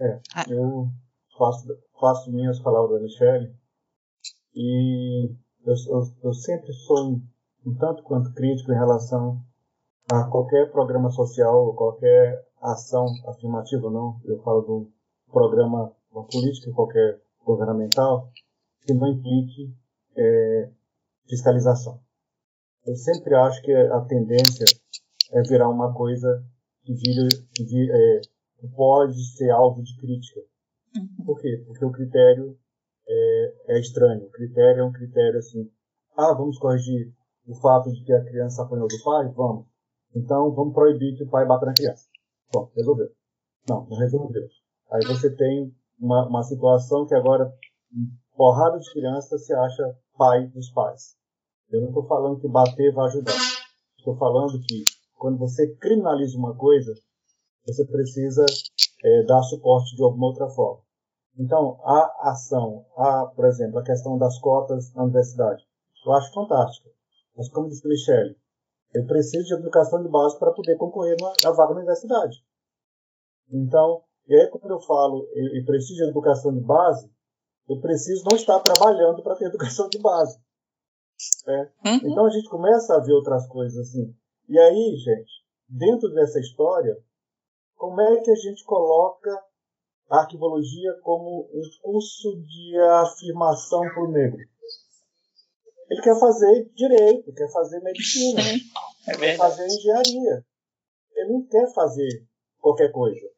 É, 0.00 0.20
eu 0.48 0.88
faço, 1.36 1.66
faço 2.00 2.32
minhas 2.32 2.58
palavras 2.60 2.98
da 2.98 3.04
Michelle 3.04 3.54
e 4.54 5.30
eu, 5.64 5.74
eu, 5.88 6.14
eu 6.22 6.34
sempre 6.34 6.72
sou 6.72 7.12
um, 7.12 7.22
um 7.66 7.74
tanto 7.74 8.02
quanto 8.02 8.32
crítico 8.32 8.72
em 8.72 8.76
relação 8.76 9.40
a 10.10 10.24
qualquer 10.24 10.70
programa 10.70 11.10
social, 11.10 11.74
qualquer 11.74 12.46
ação 12.60 13.06
afirmativa, 13.28 13.90
não, 13.90 14.20
eu 14.24 14.42
falo 14.42 14.62
do 14.62 14.92
programa, 15.30 15.92
uma 16.12 16.24
política 16.24 16.72
qualquer 16.72 17.20
governamental, 17.44 18.30
que 18.82 18.92
não 18.94 19.08
implique 19.08 19.74
é, 20.16 20.70
fiscalização. 21.28 22.00
Eu 22.86 22.96
sempre 22.96 23.34
acho 23.34 23.62
que 23.62 23.72
a 23.72 24.00
tendência 24.02 24.66
é 25.32 25.42
virar 25.42 25.68
uma 25.68 25.94
coisa 25.94 26.44
que, 26.82 26.92
vira, 26.94 27.28
que, 27.54 27.64
vira, 27.64 27.96
é, 27.96 28.20
pode 28.76 29.36
ser 29.36 29.50
alvo 29.50 29.82
de 29.82 29.96
crítica. 29.96 30.40
Uhum. 30.96 31.24
Por 31.24 31.40
quê? 31.40 31.64
Porque 31.66 31.84
o 31.84 31.90
critério 31.90 32.58
é, 33.08 33.54
é, 33.68 33.80
estranho. 33.80 34.24
O 34.24 34.30
critério 34.30 34.80
é 34.80 34.84
um 34.84 34.92
critério 34.92 35.38
assim, 35.38 35.70
ah, 36.16 36.34
vamos 36.34 36.58
corrigir 36.58 37.12
o 37.46 37.54
fato 37.54 37.90
de 37.90 38.02
que 38.04 38.12
a 38.12 38.24
criança 38.24 38.62
apanhou 38.62 38.88
do 38.88 39.02
pai? 39.02 39.28
Vamos. 39.34 39.66
Então, 40.14 40.52
vamos 40.52 40.74
proibir 40.74 41.16
que 41.16 41.24
o 41.24 41.28
pai 41.28 41.46
bata 41.46 41.66
na 41.66 41.74
criança. 41.74 42.06
Bom, 42.52 42.70
resolveu. 42.76 43.10
Não, 43.68 43.86
não 43.86 43.98
resolveu. 43.98 44.46
Aí 44.92 45.04
você 45.06 45.34
tem 45.34 45.74
uma, 45.98 46.28
uma 46.28 46.42
situação 46.42 47.06
que 47.06 47.14
agora, 47.14 47.52
porrada 48.36 48.78
de 48.78 48.92
criança 48.92 49.36
se 49.38 49.52
acha 49.52 49.98
pai 50.16 50.46
dos 50.48 50.70
pais. 50.70 51.16
Eu 51.70 51.80
não 51.80 51.88
estou 51.88 52.06
falando 52.06 52.40
que 52.40 52.48
bater 52.48 52.92
vai 52.92 53.06
ajudar. 53.06 53.34
Estou 53.98 54.16
falando 54.16 54.60
que 54.60 54.84
quando 55.14 55.38
você 55.38 55.74
criminaliza 55.76 56.36
uma 56.38 56.54
coisa, 56.54 56.92
você 57.66 57.84
precisa 57.86 58.44
é, 59.02 59.22
dar 59.24 59.42
suporte 59.42 59.96
de 59.96 60.02
alguma 60.02 60.26
outra 60.26 60.48
forma. 60.48 60.82
Então, 61.38 61.80
a 61.84 62.30
ação, 62.30 62.86
a, 62.96 63.26
por 63.26 63.46
exemplo, 63.46 63.78
a 63.78 63.84
questão 63.84 64.16
das 64.18 64.38
cotas 64.38 64.92
na 64.94 65.02
universidade, 65.02 65.64
eu 66.06 66.12
acho 66.12 66.32
fantástica. 66.32 66.90
Mas 67.36 67.48
como 67.48 67.68
disse 67.68 67.86
Michele, 67.88 68.36
eu 68.92 69.04
preciso 69.06 69.48
de 69.48 69.54
educação 69.54 70.02
de 70.02 70.08
base 70.08 70.38
para 70.38 70.52
poder 70.52 70.76
concorrer 70.76 71.16
na, 71.20 71.50
vaga 71.50 71.74
na 71.74 71.80
universidade. 71.80 72.36
Então, 73.50 74.02
e 74.28 74.34
aí 74.34 74.46
quando 74.48 74.70
eu 74.70 74.80
falo 74.80 75.26
eu 75.34 75.64
preciso 75.64 75.96
de 75.96 76.10
educação 76.10 76.54
de 76.54 76.60
base, 76.60 77.10
eu 77.68 77.80
preciso 77.80 78.24
não 78.28 78.36
estar 78.36 78.60
trabalhando 78.60 79.22
para 79.22 79.36
ter 79.36 79.46
educação 79.46 79.88
de 79.88 79.98
base. 79.98 80.38
Né? 81.46 81.70
Uhum. 81.84 82.10
Então 82.10 82.26
a 82.26 82.30
gente 82.30 82.48
começa 82.48 82.94
a 82.94 83.00
ver 83.00 83.12
outras 83.12 83.46
coisas 83.46 83.88
assim. 83.88 84.14
E 84.48 84.58
aí, 84.58 84.96
gente, 84.96 85.32
dentro 85.68 86.12
dessa 86.12 86.38
história, 86.38 86.96
como 87.76 88.00
é 88.00 88.20
que 88.20 88.30
a 88.30 88.34
gente 88.34 88.64
coloca 88.64 89.30
a 90.10 90.20
arquivologia 90.20 90.92
como 91.02 91.48
um 91.52 91.62
curso 91.82 92.36
de 92.42 92.78
afirmação 93.02 93.80
para 93.80 94.04
o 94.04 94.10
negro? 94.10 94.40
Ele 95.90 96.02
quer 96.02 96.18
fazer 96.18 96.70
direito, 96.74 97.32
quer 97.32 97.50
fazer 97.52 97.80
medicina, 97.80 98.40
é 99.06 99.16
quer 99.16 99.36
fazer 99.36 99.66
engenharia. 99.66 100.44
Ele 101.14 101.32
não 101.32 101.46
quer 101.46 101.72
fazer 101.72 102.26
qualquer 102.58 102.90
coisa. 102.90 103.33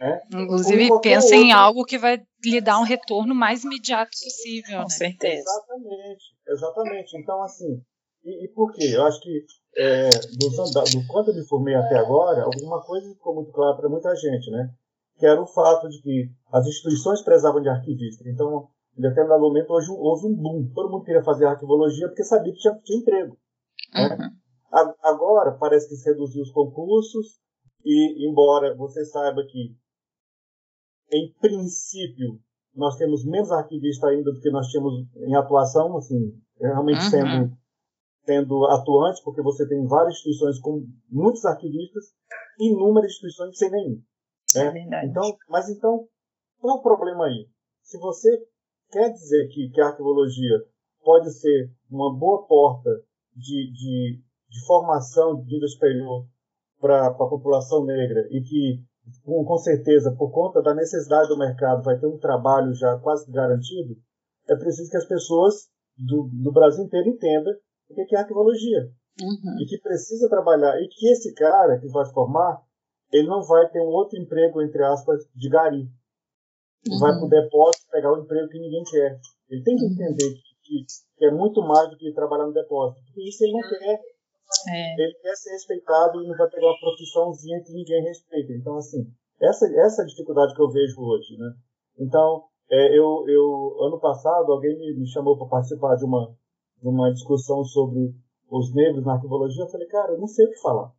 Né? 0.00 0.20
Inclusive, 0.32 0.88
pensa 1.02 1.36
em 1.36 1.52
algo 1.52 1.84
que 1.84 1.98
vai 1.98 2.22
lhe 2.42 2.60
dar 2.60 2.78
um 2.78 2.84
retorno 2.84 3.34
mais 3.34 3.64
imediato 3.64 4.10
possível. 4.10 4.78
Com 4.78 4.84
né? 4.84 4.88
certeza. 4.88 5.42
Exatamente, 5.42 6.24
exatamente. 6.48 7.18
Então, 7.18 7.42
assim, 7.42 7.82
e, 8.24 8.46
e 8.46 8.48
por 8.48 8.72
quê? 8.72 8.92
Eu 8.94 9.04
acho 9.04 9.20
que 9.20 9.44
é, 9.76 10.08
do, 10.08 10.48
do 10.48 11.06
quanto 11.06 11.30
eu 11.30 11.34
me 11.34 11.46
formei 11.46 11.74
até 11.74 11.98
agora, 11.98 12.44
alguma 12.44 12.82
coisa 12.82 13.12
ficou 13.12 13.34
muito 13.34 13.52
clara 13.52 13.76
para 13.76 13.88
muita 13.88 14.14
gente, 14.16 14.50
né? 14.50 14.70
Que 15.18 15.26
era 15.26 15.40
o 15.40 15.46
fato 15.46 15.86
de 15.88 16.00
que 16.00 16.30
as 16.50 16.66
instituições 16.66 17.22
prezavam 17.22 17.60
de 17.60 17.68
arquivista. 17.68 18.24
Então, 18.26 18.68
em 18.96 19.02
determinado 19.02 19.42
momento, 19.42 19.70
hoje 19.70 19.90
houve 19.90 20.26
um 20.26 20.34
boom. 20.34 20.70
Todo 20.74 20.90
mundo 20.90 21.04
queria 21.04 21.22
fazer 21.22 21.44
arquivologia 21.44 22.08
porque 22.08 22.24
sabia 22.24 22.52
que 22.52 22.58
tinha, 22.58 22.74
tinha 22.82 22.98
emprego. 23.00 23.36
Né? 23.94 24.16
Uhum. 24.18 24.94
Agora, 25.02 25.52
parece 25.58 25.88
que 25.88 25.96
se 25.96 26.08
reduziu 26.08 26.42
os 26.42 26.50
concursos, 26.52 27.38
e 27.84 28.28
embora 28.28 28.74
você 28.76 29.04
saiba 29.04 29.42
que, 29.44 29.74
em 31.12 31.32
princípio, 31.40 32.40
nós 32.74 32.96
temos 32.96 33.24
menos 33.24 33.50
arquivistas 33.50 34.10
ainda 34.10 34.32
do 34.32 34.40
que 34.40 34.50
nós 34.50 34.66
tínhamos 34.68 35.06
em 35.16 35.34
atuação, 35.34 35.96
assim, 35.96 36.32
realmente 36.60 37.02
uhum. 37.04 37.10
sendo, 37.10 37.56
sendo 38.24 38.66
atuantes, 38.66 39.22
porque 39.22 39.42
você 39.42 39.68
tem 39.68 39.86
várias 39.86 40.14
instituições 40.14 40.58
com 40.60 40.86
muitos 41.08 41.44
arquivistas 41.44 42.12
e 42.58 42.72
inúmeras 42.72 43.10
instituições 43.10 43.58
sem 43.58 43.70
nenhum. 43.70 44.02
Né? 44.54 45.00
É 45.02 45.06
então, 45.06 45.36
mas 45.48 45.68
então, 45.68 46.06
qual 46.60 46.76
é 46.76 46.80
o 46.80 46.82
problema 46.82 47.26
aí? 47.26 47.48
Se 47.82 47.98
você 47.98 48.28
quer 48.90 49.10
dizer 49.10 49.48
que, 49.48 49.70
que 49.70 49.80
a 49.80 49.88
arquivologia 49.88 50.64
pode 51.02 51.32
ser 51.32 51.72
uma 51.90 52.16
boa 52.16 52.46
porta 52.46 52.90
de, 53.34 53.72
de, 53.72 54.22
de 54.48 54.66
formação 54.66 55.36
de 55.36 55.46
vida 55.46 55.66
superior 55.66 56.26
para 56.80 57.08
a 57.08 57.14
população 57.14 57.84
negra 57.84 58.26
e 58.30 58.42
que, 58.42 58.84
com, 59.24 59.44
com, 59.44 59.58
certeza, 59.58 60.14
por 60.16 60.30
conta 60.30 60.62
da 60.62 60.74
necessidade 60.74 61.28
do 61.28 61.38
mercado, 61.38 61.82
vai 61.82 61.98
ter 61.98 62.06
um 62.06 62.18
trabalho 62.18 62.74
já 62.74 62.98
quase 62.98 63.30
garantido, 63.30 63.96
é 64.48 64.56
preciso 64.56 64.90
que 64.90 64.96
as 64.96 65.06
pessoas 65.06 65.68
do, 65.96 66.28
do 66.32 66.52
Brasil 66.52 66.84
inteiro 66.84 67.08
entendam 67.08 67.54
o 67.88 67.94
que 67.94 68.14
é 68.14 68.18
arquivologia. 68.18 68.90
uhum. 69.20 69.62
e 69.62 69.66
que 69.66 69.78
precisa 69.78 70.28
trabalhar, 70.28 70.80
e 70.80 70.88
que 70.88 71.08
esse 71.08 71.34
cara 71.34 71.78
que 71.78 71.88
vai 71.88 72.04
se 72.04 72.12
formar, 72.12 72.62
ele 73.12 73.28
não 73.28 73.42
vai 73.42 73.68
ter 73.68 73.80
um 73.80 73.90
outro 73.90 74.18
emprego, 74.18 74.62
entre 74.62 74.82
aspas, 74.84 75.22
de 75.34 75.48
gari. 75.48 75.88
Uhum. 76.88 76.98
Vai 76.98 77.18
pro 77.18 77.28
depósito 77.28 77.86
pegar 77.90 78.12
o 78.12 78.22
emprego 78.22 78.48
que 78.48 78.58
ninguém 78.58 78.82
quer. 78.84 79.20
Ele 79.48 79.62
tem 79.62 79.76
que 79.76 79.84
uhum. 79.84 79.92
entender 79.92 80.34
que, 80.34 80.54
que, 80.62 80.84
que, 81.16 81.24
é 81.26 81.30
muito 81.30 81.60
mais 81.60 81.90
do 81.90 81.96
que 81.96 82.12
trabalhar 82.12 82.46
no 82.46 82.52
depósito. 82.52 83.04
Porque 83.06 83.28
isso 83.28 83.44
ele 83.44 83.52
não 83.52 83.68
quer. 83.68 84.00
É. 84.68 85.02
Ele 85.02 85.14
quer 85.14 85.36
ser 85.36 85.50
respeitado 85.50 86.22
e 86.22 86.28
não 86.28 86.36
vai 86.36 86.48
pegar 86.50 86.66
uma 86.66 86.80
profissãozinha 86.80 87.62
que 87.62 87.72
ninguém 87.72 88.02
respeita. 88.02 88.52
Então, 88.52 88.76
assim, 88.76 89.06
essa, 89.40 89.66
essa 89.66 90.02
é 90.02 90.04
a 90.04 90.08
dificuldade 90.08 90.54
que 90.54 90.62
eu 90.62 90.70
vejo 90.70 91.00
hoje, 91.00 91.36
né? 91.38 91.54
Então, 91.98 92.44
é, 92.70 92.96
eu, 92.96 93.24
eu, 93.28 93.84
ano 93.84 93.98
passado, 94.00 94.52
alguém 94.52 94.76
me, 94.76 95.00
me 95.00 95.06
chamou 95.06 95.36
para 95.36 95.48
participar 95.48 95.96
de 95.96 96.04
uma, 96.04 96.36
de 96.80 96.88
uma 96.88 97.12
discussão 97.12 97.64
sobre 97.64 98.14
os 98.50 98.74
negros 98.74 99.04
na 99.04 99.14
arquivologia. 99.14 99.64
Eu 99.64 99.68
falei, 99.68 99.86
cara, 99.88 100.12
eu 100.12 100.18
não 100.18 100.26
sei 100.26 100.46
o 100.46 100.50
que 100.50 100.60
falar. 100.60 100.92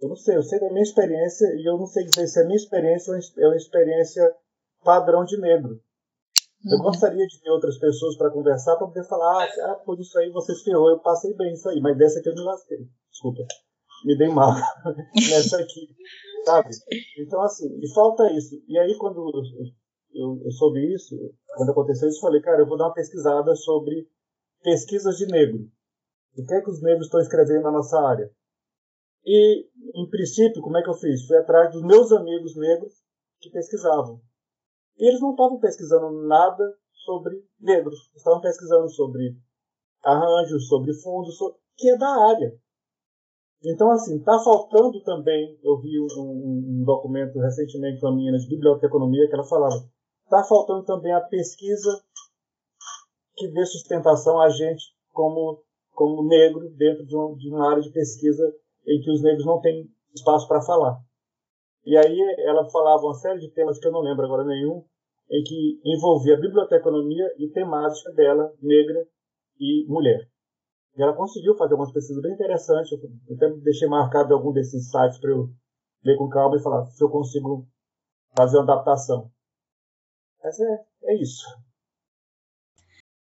Eu 0.00 0.08
não 0.08 0.16
sei, 0.16 0.36
eu 0.36 0.42
sei 0.42 0.60
da 0.60 0.68
minha 0.68 0.82
experiência 0.82 1.46
e 1.56 1.68
eu 1.68 1.78
não 1.78 1.86
sei 1.86 2.04
dizer 2.04 2.26
se 2.26 2.40
a 2.40 2.44
minha 2.44 2.56
experiência 2.56 3.12
é 3.38 3.46
uma 3.46 3.56
experiência 3.56 4.34
padrão 4.84 5.24
de 5.24 5.40
negro. 5.40 5.80
Eu 6.64 6.78
uhum. 6.78 6.84
gostaria 6.84 7.26
de 7.26 7.40
ter 7.40 7.50
outras 7.50 7.78
pessoas 7.78 8.16
para 8.16 8.30
conversar, 8.30 8.76
para 8.76 8.86
poder 8.86 9.04
falar, 9.04 9.44
ah, 9.44 9.74
por 9.84 10.00
isso 10.00 10.18
aí 10.18 10.30
você 10.30 10.54
ferrou, 10.64 10.90
eu 10.90 10.98
passei 11.00 11.34
bem 11.34 11.52
isso 11.52 11.68
aí, 11.68 11.80
mas 11.80 11.96
dessa 11.96 12.18
aqui 12.18 12.28
eu 12.28 12.34
me 12.34 12.40
lasquei. 12.42 12.78
Desculpa, 13.10 13.42
me 14.04 14.16
dei 14.16 14.28
mal 14.28 14.52
nessa 15.14 15.60
aqui, 15.60 15.88
sabe? 16.44 16.70
Então, 17.18 17.42
assim, 17.42 17.66
e 17.80 17.94
falta 17.94 18.30
isso. 18.32 18.62
E 18.66 18.78
aí, 18.78 18.96
quando 18.96 19.18
eu, 19.18 19.42
eu, 20.14 20.42
eu 20.44 20.50
soube 20.52 20.92
isso, 20.92 21.14
quando 21.56 21.70
aconteceu 21.70 22.08
isso, 22.08 22.18
eu 22.18 22.22
falei, 22.22 22.40
cara, 22.40 22.62
eu 22.62 22.66
vou 22.66 22.76
dar 22.76 22.86
uma 22.86 22.94
pesquisada 22.94 23.54
sobre 23.54 24.08
pesquisas 24.62 25.16
de 25.16 25.26
negro. 25.26 25.68
O 26.36 26.44
que 26.44 26.54
é 26.54 26.60
que 26.60 26.70
os 26.70 26.82
negros 26.82 27.06
estão 27.06 27.20
escrevendo 27.20 27.62
na 27.62 27.72
nossa 27.72 27.98
área? 28.00 28.30
E, 29.24 29.66
em 29.94 30.08
princípio, 30.08 30.62
como 30.62 30.76
é 30.76 30.82
que 30.82 30.90
eu 30.90 30.94
fiz? 30.94 31.26
Fui 31.26 31.36
atrás 31.36 31.72
dos 31.72 31.82
meus 31.82 32.12
amigos 32.12 32.56
negros 32.56 32.94
que 33.40 33.50
pesquisavam. 33.50 34.20
E 34.98 35.08
eles 35.08 35.20
não 35.20 35.32
estavam 35.32 35.58
pesquisando 35.58 36.26
nada 36.26 36.64
sobre 37.04 37.44
negros. 37.60 38.10
Estavam 38.14 38.40
pesquisando 38.40 38.88
sobre 38.90 39.36
arranjos, 40.02 40.68
sobre 40.68 40.92
fundos, 40.94 41.36
sobre... 41.36 41.58
que 41.76 41.90
é 41.90 41.98
da 41.98 42.08
área. 42.08 42.58
Então, 43.64 43.90
assim, 43.90 44.16
está 44.16 44.38
faltando 44.38 45.02
também. 45.02 45.58
Eu 45.62 45.78
vi 45.80 46.00
um, 46.00 46.80
um, 46.80 46.84
documento 46.84 47.38
recentemente 47.38 48.00
com 48.00 48.08
a 48.08 48.14
menina 48.14 48.38
de 48.38 48.48
biblioteconomia 48.48 49.28
que 49.28 49.34
ela 49.34 49.44
falava: 49.44 49.88
está 50.24 50.44
faltando 50.44 50.84
também 50.84 51.12
a 51.12 51.20
pesquisa 51.20 52.02
que 53.36 53.48
dê 53.48 53.64
sustentação 53.66 54.40
a 54.40 54.48
gente 54.48 54.84
como, 55.12 55.62
como 55.92 56.26
negro 56.26 56.70
dentro 56.76 57.04
de, 57.04 57.16
um, 57.16 57.34
de 57.36 57.48
uma 57.48 57.70
área 57.70 57.82
de 57.82 57.90
pesquisa 57.90 58.54
em 58.86 59.00
que 59.00 59.10
os 59.10 59.22
negros 59.22 59.44
não 59.44 59.60
têm 59.60 59.90
espaço 60.14 60.46
para 60.46 60.62
falar. 60.62 61.00
E 61.86 61.96
aí 61.96 62.18
ela 62.40 62.68
falava 62.68 63.04
uma 63.04 63.14
série 63.14 63.38
de 63.38 63.48
temas 63.52 63.78
que 63.78 63.86
eu 63.86 63.92
não 63.92 64.00
lembro 64.00 64.24
agora 64.24 64.44
nenhum, 64.44 64.84
em 65.30 65.42
que 65.44 65.80
envolvia 65.84 66.34
a 66.34 66.40
biblioteconomia 66.40 67.32
e 67.38 67.48
temática 67.48 68.12
dela, 68.12 68.52
negra 68.60 69.06
e 69.60 69.86
mulher. 69.88 70.28
E 70.96 71.02
ela 71.02 71.14
conseguiu 71.14 71.54
fazer 71.56 71.74
umas 71.74 71.92
pesquisas 71.92 72.20
bem 72.20 72.32
interessantes. 72.32 72.90
Eu 72.90 73.36
até 73.36 73.48
deixei 73.60 73.88
marcado 73.88 74.34
algum 74.34 74.52
desses 74.52 74.90
sites 74.90 75.18
para 75.20 75.30
eu 75.30 75.48
ler 76.02 76.18
com 76.18 76.28
calma 76.28 76.56
e 76.56 76.62
falar 76.62 76.86
se 76.86 77.02
eu 77.02 77.08
consigo 77.08 77.68
fazer 78.36 78.56
uma 78.56 78.64
adaptação. 78.64 79.30
Mas 80.42 80.58
é, 80.58 80.84
é 81.04 81.22
isso. 81.22 81.46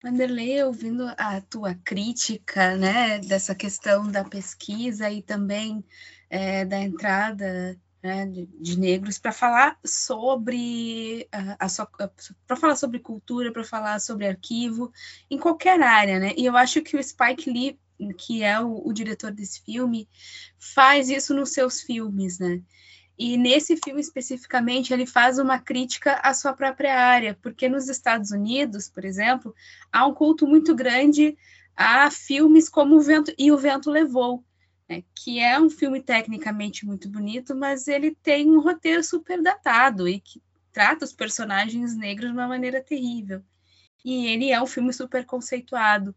Vanderlei, 0.02 0.64
ouvindo 0.64 1.04
a 1.18 1.42
tua 1.42 1.76
crítica, 1.76 2.76
né, 2.76 3.20
dessa 3.20 3.54
questão 3.54 4.10
da 4.10 4.24
pesquisa 4.24 5.12
e 5.12 5.22
também 5.22 5.84
é, 6.30 6.66
da 6.66 6.80
entrada 6.80 7.78
né, 8.02 8.26
de, 8.26 8.46
de, 8.46 8.80
negros 8.80 9.18
para 9.18 9.32
falar 9.32 9.78
sobre 9.84 11.28
a, 11.32 11.66
a 11.66 12.18
para 12.46 12.56
falar 12.56 12.76
sobre 12.76 13.00
cultura, 13.00 13.52
para 13.52 13.64
falar 13.64 14.00
sobre 14.00 14.28
arquivo 14.28 14.92
em 15.30 15.38
qualquer 15.38 15.82
área, 15.82 16.20
né? 16.20 16.34
E 16.38 16.46
eu 16.46 16.56
acho 16.56 16.82
que 16.82 16.96
o 16.96 17.04
Spike 17.04 17.50
Lee, 17.50 17.80
que 18.18 18.44
é 18.44 18.60
o, 18.60 18.88
o 18.88 18.94
diretor 18.94 19.32
desse 19.32 19.62
filme, 19.64 20.08
faz 20.60 21.10
isso 21.10 21.34
nos 21.34 21.50
seus 21.50 21.82
filmes, 21.82 22.40
né? 22.40 22.62
E 23.18 23.36
nesse 23.36 23.76
filme 23.78 24.00
especificamente, 24.00 24.94
ele 24.94 25.08
faz 25.08 25.40
uma 25.40 25.58
crítica 25.58 26.20
à 26.24 26.36
sua 26.36 26.54
própria 26.54 26.96
área, 26.96 27.38
porque 27.42 27.68
nos 27.68 27.90
Estados 27.90 28.30
Unidos, 28.30 28.88
por 28.88 29.04
exemplo, 29.04 29.56
há 29.92 30.06
um 30.06 30.14
culto 30.14 30.46
muito 30.46 30.76
grande 30.76 31.36
a 31.76 32.12
filmes 32.12 32.70
como 32.70 32.96
O 32.96 33.02
Vento 33.02 33.34
e 33.38 33.52
O 33.52 33.58
Vento 33.58 33.90
Levou, 33.90 34.44
né, 34.90 35.04
que 35.14 35.40
é 35.40 35.60
um 35.60 35.70
filme 35.70 36.02
tecnicamente 36.02 36.86
muito 36.86 37.10
bonito, 37.10 37.56
mas 37.56 37.88
ele 37.88 38.16
tem 38.16 38.50
um 38.50 38.60
roteiro 38.60 39.04
super 39.04 39.42
datado 39.42 40.08
e 40.08 40.20
que 40.20 40.42
trata 40.72 41.06
os 41.06 41.14
personagens 41.14 41.96
negros 41.96 42.30
de 42.30 42.38
uma 42.38 42.48
maneira 42.48 42.82
terrível. 42.82 43.42
E 44.04 44.28
ele 44.28 44.52
é 44.52 44.62
um 44.62 44.68
filme 44.68 44.94
super 44.94 45.26
conceituado. 45.26 46.16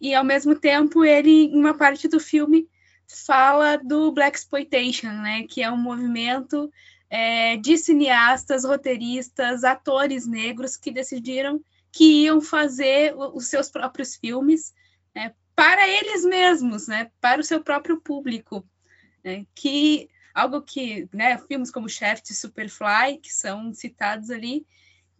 E 0.00 0.14
ao 0.14 0.24
mesmo 0.24 0.54
tempo, 0.54 1.04
ele, 1.04 1.46
em 1.46 1.58
uma 1.58 1.74
parte 1.74 2.06
do 2.06 2.20
filme, 2.20 2.68
fala 3.06 3.76
do 3.76 4.12
Black 4.12 4.38
Exploitation, 4.38 5.08
né, 5.08 5.44
que 5.48 5.62
é 5.62 5.70
um 5.70 5.76
movimento 5.76 6.70
é, 7.08 7.56
de 7.56 7.76
cineastas, 7.78 8.64
roteiristas, 8.64 9.64
atores 9.64 10.26
negros 10.26 10.76
que 10.76 10.90
decidiram 10.90 11.60
que 11.94 12.24
iam 12.24 12.40
fazer 12.40 13.14
os 13.16 13.46
seus 13.46 13.70
próprios 13.70 14.16
filmes 14.16 14.74
né, 15.14 15.32
para 15.54 15.88
eles 15.88 16.24
mesmos, 16.24 16.88
né, 16.88 17.10
para 17.20 17.40
o 17.40 17.44
seu 17.44 17.62
próprio 17.62 18.00
público, 18.00 18.66
né, 19.22 19.46
que 19.54 20.08
algo 20.34 20.60
que, 20.62 21.08
né, 21.12 21.38
filmes 21.38 21.70
como 21.70 21.88
Shaft 21.88 22.28
e 22.30 22.34
Superfly, 22.34 23.18
que 23.22 23.32
são 23.32 23.72
citados 23.72 24.30
ali, 24.30 24.66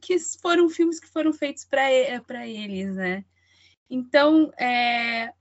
que 0.00 0.18
foram 0.18 0.68
filmes 0.68 0.98
que 0.98 1.08
foram 1.08 1.32
feitos 1.32 1.64
para 1.64 2.46
eles, 2.46 2.96
né. 2.96 3.24
Então, 3.88 4.52
é, 4.58 5.32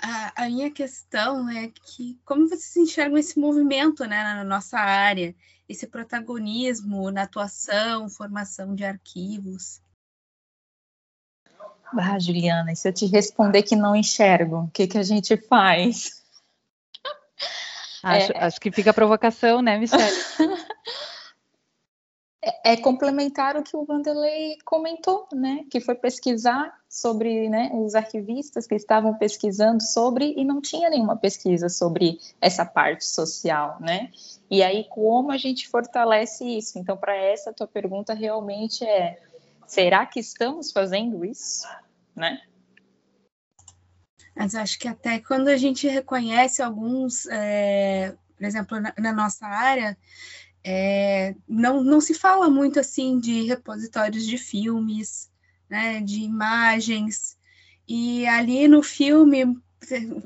a, 0.00 0.44
a, 0.44 0.48
minha 0.48 0.70
questão 0.70 1.48
é 1.48 1.68
que 1.68 2.18
como 2.24 2.48
vocês 2.48 2.76
enxergam 2.76 3.18
esse 3.18 3.38
movimento 3.38 4.04
né, 4.06 4.22
na 4.22 4.44
nossa 4.44 4.78
área, 4.78 5.34
esse 5.68 5.86
protagonismo 5.86 7.10
na 7.10 7.22
atuação, 7.22 8.08
formação 8.08 8.74
de 8.74 8.84
arquivos? 8.84 9.80
Ah, 11.92 12.18
Juliana, 12.18 12.72
e 12.72 12.76
se 12.76 12.88
eu 12.88 12.92
te 12.92 13.06
responder 13.06 13.62
que 13.62 13.76
não 13.76 13.94
enxergo, 13.94 14.64
o 14.64 14.70
que, 14.70 14.86
que 14.86 14.98
a 14.98 15.02
gente 15.02 15.36
faz? 15.36 16.22
Acho, 18.02 18.32
é, 18.32 18.44
acho 18.44 18.60
que 18.60 18.70
fica 18.70 18.90
a 18.90 18.94
provocação, 18.94 19.62
né, 19.62 19.78
Michelle? 19.78 20.04
é, 22.44 22.72
é, 22.72 22.76
complementar 22.76 23.56
o 23.56 23.62
que 23.62 23.74
o 23.74 23.84
Vanderlei 23.84 24.58
comentou, 24.64 25.26
né? 25.32 25.64
Que 25.70 25.80
foi 25.80 25.94
pesquisar 25.94 26.78
sobre 26.88 27.48
né, 27.48 27.70
os 27.72 27.94
arquivistas 27.94 28.66
que 28.66 28.74
estavam 28.74 29.14
pesquisando 29.14 29.82
sobre 29.82 30.34
e 30.36 30.44
não 30.44 30.60
tinha 30.60 30.90
nenhuma 30.90 31.16
pesquisa 31.16 31.70
sobre 31.70 32.20
essa 32.40 32.66
parte 32.66 33.06
social, 33.06 33.78
né? 33.80 34.10
E 34.50 34.62
aí 34.62 34.84
como 34.90 35.32
a 35.32 35.38
gente 35.38 35.66
fortalece 35.68 36.44
isso? 36.44 36.78
Então, 36.78 36.96
para 36.96 37.16
essa 37.16 37.52
tua 37.52 37.66
pergunta 37.66 38.12
realmente 38.12 38.84
é: 38.84 39.18
será 39.74 40.06
que 40.06 40.20
estamos 40.20 40.70
fazendo 40.70 41.24
isso, 41.24 41.66
né? 42.14 42.40
Mas 44.36 44.54
acho 44.54 44.78
que 44.78 44.86
até 44.86 45.18
quando 45.18 45.48
a 45.48 45.56
gente 45.56 45.88
reconhece 45.88 46.62
alguns, 46.62 47.26
é, 47.26 48.14
por 48.36 48.44
exemplo, 48.44 48.80
na, 48.80 48.94
na 48.96 49.12
nossa 49.12 49.46
área, 49.46 49.96
é, 50.62 51.34
não, 51.48 51.82
não 51.82 52.00
se 52.00 52.14
fala 52.14 52.48
muito 52.48 52.78
assim 52.78 53.18
de 53.18 53.42
repositórios 53.42 54.24
de 54.24 54.38
filmes, 54.38 55.30
né, 55.68 56.00
de 56.00 56.20
imagens, 56.20 57.36
e 57.86 58.26
ali 58.26 58.68
no 58.68 58.82
filme 58.82 59.56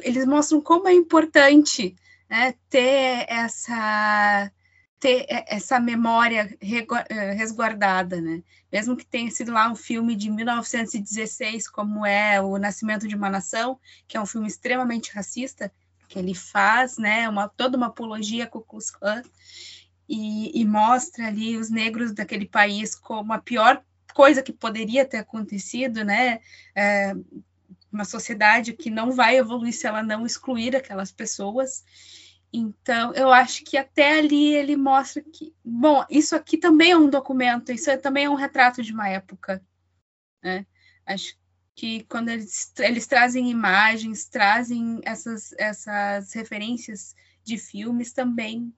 eles 0.03 0.25
mostram 0.27 0.61
como 0.61 0.89
é 0.89 0.93
importante 0.93 1.97
né, 2.31 2.55
ter 2.69 3.27
essa 3.29 4.53
ter 5.01 5.27
essa 5.47 5.79
memória 5.79 6.57
eh, 6.61 7.33
resguardada, 7.33 8.21
né? 8.21 8.43
Mesmo 8.71 8.97
que 8.97 9.07
tenha 9.07 9.31
sido 9.31 9.53
lá 9.53 9.71
um 9.71 9.77
filme 9.77 10.17
de 10.17 10.31
1916, 10.31 11.69
como 11.69 12.05
é 12.05 12.41
O 12.41 12.59
Nascimento 12.59 13.07
de 13.07 13.15
uma 13.15 13.31
Nação, 13.31 13.79
que 14.07 14.17
é 14.17 14.21
um 14.21 14.27
filme 14.27 14.49
extremamente 14.49 15.13
racista, 15.13 15.73
que 16.09 16.19
ele 16.19 16.35
faz, 16.35 16.97
né, 16.97 17.29
uma, 17.29 17.49
toda 17.49 17.77
uma 17.77 17.87
apologia 17.87 18.47
com 18.47 18.59
o 18.59 18.63
Klux 18.63 18.91
Klan, 18.91 19.23
e, 20.09 20.59
e 20.59 20.65
mostra 20.65 21.27
ali 21.27 21.57
os 21.57 21.71
negros 21.71 22.13
daquele 22.13 22.47
país 22.47 22.95
como 22.95 23.33
a 23.33 23.39
pior 23.39 23.83
coisa 24.15 24.43
que 24.43 24.53
poderia 24.53 25.05
ter 25.05 25.19
acontecido, 25.19 26.03
né? 26.03 26.41
É, 26.75 27.15
uma 27.93 28.05
sociedade 28.05 28.73
que 28.73 28.91
não 28.91 29.13
vai 29.13 29.37
evoluir 29.37 29.73
se 29.73 29.87
ela 29.87 30.03
não 30.03 30.27
excluir 30.27 30.75
aquelas 30.75 31.13
pessoas. 31.13 31.85
Então, 32.53 33.13
eu 33.13 33.31
acho 33.31 33.63
que 33.65 33.77
até 33.77 34.19
ali 34.19 34.55
ele 34.55 34.77
mostra 34.77 35.23
que, 35.23 35.55
bom, 35.63 36.05
isso 36.09 36.35
aqui 36.35 36.57
também 36.57 36.93
é 36.93 36.97
um 36.97 37.11
documento, 37.11 37.71
isso 37.73 37.97
também 37.99 38.25
é 38.25 38.31
um 38.31 38.35
retrato 38.35 38.83
de 38.83 38.93
uma 38.93 39.09
época, 39.09 39.63
né? 40.43 40.67
Acho 41.05 41.37
que 41.75 42.05
quando 42.05 42.31
eles, 42.31 42.73
eles 42.79 43.07
trazem 43.07 43.51
imagens, 43.51 44.27
trazem 44.27 45.01
essas, 45.05 45.53
essas 45.59 46.33
referências 46.33 47.15
de 47.45 47.59
filmes 47.59 48.13
também 48.13 48.75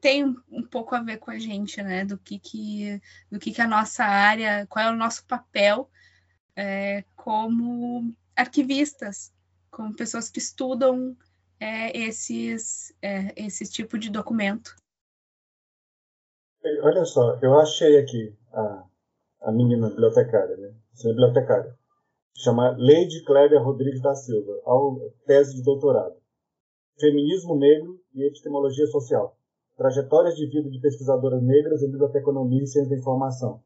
tem 0.00 0.24
um, 0.24 0.36
um, 0.50 0.62
pouco 0.62 0.94
a 0.94 1.00
ver 1.02 1.18
com 1.18 1.30
a 1.30 1.38
gente, 1.38 1.82
né? 1.82 2.04
Do 2.04 2.16
que, 2.16 2.38
que, 2.38 3.02
do 3.30 3.38
que, 3.38 3.52
que 3.52 3.60
a 3.60 3.66
nossa 3.66 4.04
área, 4.04 4.66
qual 4.68 4.86
é 4.86 4.90
o 4.90 4.96
nosso 4.96 5.24
papel 5.26 5.90
é, 6.54 7.04
como 7.16 8.14
arquivistas, 8.34 9.32
como 9.70 9.94
pessoas 9.94 10.30
que 10.30 10.38
estudam 10.38 11.16
é, 11.60 11.96
esses, 11.96 12.94
é, 13.02 13.32
esse 13.36 13.64
tipo 13.70 13.98
de 13.98 14.10
documento. 14.10 14.74
Olha 16.82 17.04
só, 17.04 17.38
eu 17.40 17.58
achei 17.58 17.98
aqui 17.98 18.36
a, 18.52 18.84
a 19.42 19.52
menina 19.52 19.88
bibliotecária, 19.88 20.56
né? 20.56 20.74
Essa 20.92 21.08
bibliotecária. 21.08 21.76
Chama 22.36 22.70
Lady 22.78 23.24
Clélia 23.24 23.58
Rodrigues 23.58 24.00
da 24.00 24.14
Silva, 24.14 24.52
tese 25.26 25.56
de 25.56 25.62
doutorado. 25.62 26.16
Feminismo 27.00 27.56
Negro 27.56 28.00
e 28.14 28.24
Epistemologia 28.26 28.86
Social. 28.86 29.36
Trajetórias 29.76 30.34
de 30.34 30.46
vida 30.46 30.68
de 30.68 30.80
pesquisadoras 30.80 31.42
negras 31.42 31.82
em 31.82 31.90
biblioteconomia 31.90 32.62
e 32.62 32.66
ciência 32.66 32.90
da 32.90 32.96
informação. 32.96 33.62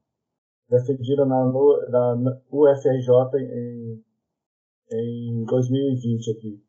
Defendida 0.68 1.24
na, 1.24 1.44
na 1.90 2.40
UFRJ 2.50 3.38
em, 3.40 4.04
em 4.90 5.44
2020 5.44 6.30
aqui. 6.30 6.62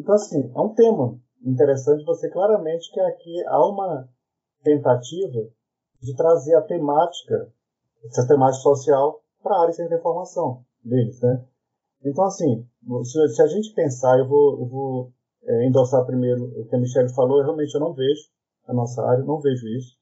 Então, 0.00 0.14
assim, 0.14 0.50
é 0.56 0.60
um 0.60 0.74
tema 0.74 1.20
interessante. 1.44 2.04
Você 2.06 2.30
claramente 2.30 2.90
que 2.90 3.00
aqui 3.00 3.44
há 3.46 3.68
uma 3.68 4.08
tentativa 4.62 5.46
de 6.00 6.16
trazer 6.16 6.54
a 6.54 6.62
temática, 6.62 7.52
essa 8.06 8.26
temática 8.26 8.62
social, 8.62 9.22
para 9.42 9.56
a 9.56 9.62
área 9.62 9.74
de 9.74 9.94
informação 9.94 10.64
deles, 10.82 11.20
né? 11.20 11.44
Então, 12.02 12.24
assim, 12.24 12.66
se 13.04 13.42
a 13.42 13.46
gente 13.46 13.74
pensar, 13.74 14.18
eu 14.18 14.26
vou, 14.26 14.60
eu 14.60 14.66
vou 14.66 15.12
é, 15.44 15.66
endossar 15.66 16.06
primeiro 16.06 16.44
o 16.58 16.66
que 16.66 16.76
a 16.76 16.78
Michelle 16.78 17.14
falou, 17.14 17.38
eu 17.38 17.44
realmente 17.44 17.74
eu 17.74 17.80
não 17.80 17.92
vejo 17.92 18.22
a 18.66 18.72
nossa 18.72 19.02
área, 19.02 19.22
não 19.22 19.38
vejo 19.38 19.68
isso. 19.68 19.98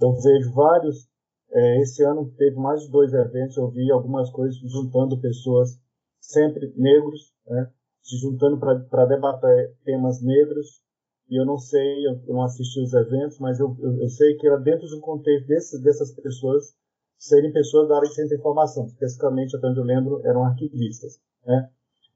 Eu 0.00 0.14
vejo 0.14 0.54
vários, 0.54 1.06
é, 1.52 1.82
esse 1.82 2.02
ano 2.02 2.32
teve 2.38 2.56
mais 2.56 2.80
de 2.82 2.90
dois 2.90 3.12
eventos, 3.12 3.58
eu 3.58 3.68
vi 3.68 3.92
algumas 3.92 4.30
coisas 4.30 4.56
juntando 4.70 5.20
pessoas, 5.20 5.78
sempre 6.18 6.72
negros, 6.78 7.34
né, 7.46 7.70
se 8.04 8.18
juntando 8.18 8.58
para 8.58 9.06
debater 9.06 9.74
temas 9.84 10.22
negros, 10.22 10.82
e 11.28 11.40
eu 11.40 11.46
não 11.46 11.56
sei, 11.56 12.06
eu, 12.06 12.20
não 12.28 12.42
assisti 12.42 12.78
os 12.80 12.92
eventos, 12.92 13.38
mas 13.38 13.58
eu, 13.58 13.74
eu, 13.80 14.02
eu, 14.02 14.08
sei 14.10 14.36
que 14.36 14.46
era 14.46 14.58
dentro 14.58 14.86
de 14.86 14.94
um 14.94 15.00
contexto 15.00 15.46
desse, 15.46 15.82
dessas 15.82 16.14
pessoas 16.14 16.74
serem 17.18 17.50
pessoas 17.50 17.88
da 17.88 17.96
área 17.96 18.08
de 18.08 18.14
ciência 18.14 18.36
da 18.36 18.40
informação, 18.40 18.84
especificamente, 18.84 19.56
até 19.56 19.66
onde 19.66 19.80
eu 19.80 19.84
lembro, 19.84 20.20
eram 20.26 20.44
arquivistas. 20.44 21.18
Né? 21.46 21.70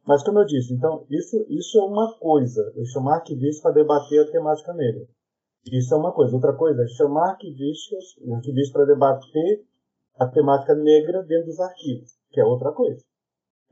Mas, 0.06 0.22
como 0.22 0.38
eu 0.38 0.44
disse, 0.44 0.74
então, 0.74 1.06
isso, 1.08 1.36
isso 1.48 1.78
é 1.78 1.84
uma 1.84 2.18
coisa, 2.18 2.60
eu 2.76 2.84
chamar 2.84 3.16
arquivistas 3.16 3.62
para 3.62 3.72
debater 3.72 4.20
a 4.20 4.30
temática 4.30 4.74
negra. 4.74 5.08
Isso 5.72 5.92
é 5.94 5.96
uma 5.96 6.12
coisa. 6.12 6.34
Outra 6.34 6.54
coisa 6.54 6.82
é 6.82 6.88
chamar 6.88 7.30
arquivistas, 7.30 8.04
arquivistas 8.36 8.72
para 8.72 8.84
debater 8.84 9.64
a 10.18 10.26
temática 10.26 10.74
negra 10.74 11.22
dentro 11.22 11.46
dos 11.46 11.60
arquivos, 11.60 12.10
que 12.30 12.40
é 12.40 12.44
outra 12.44 12.72
coisa. 12.72 13.02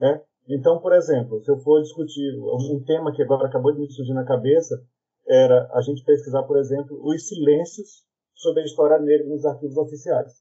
Né? 0.00 0.22
Então, 0.48 0.80
por 0.80 0.92
exemplo, 0.92 1.42
se 1.42 1.50
eu 1.50 1.58
for 1.58 1.82
discutir 1.82 2.38
um 2.38 2.82
tema 2.84 3.12
que 3.12 3.22
agora 3.22 3.48
acabou 3.48 3.72
de 3.72 3.80
me 3.80 3.90
surgir 3.90 4.14
na 4.14 4.24
cabeça, 4.24 4.80
era 5.26 5.68
a 5.72 5.80
gente 5.80 6.04
pesquisar, 6.04 6.44
por 6.44 6.56
exemplo, 6.56 6.98
os 7.02 7.26
silêncios 7.26 8.04
sobre 8.34 8.62
a 8.62 8.64
história 8.64 8.98
negra 8.98 9.26
nos 9.26 9.44
arquivos 9.44 9.76
oficiais. 9.76 10.32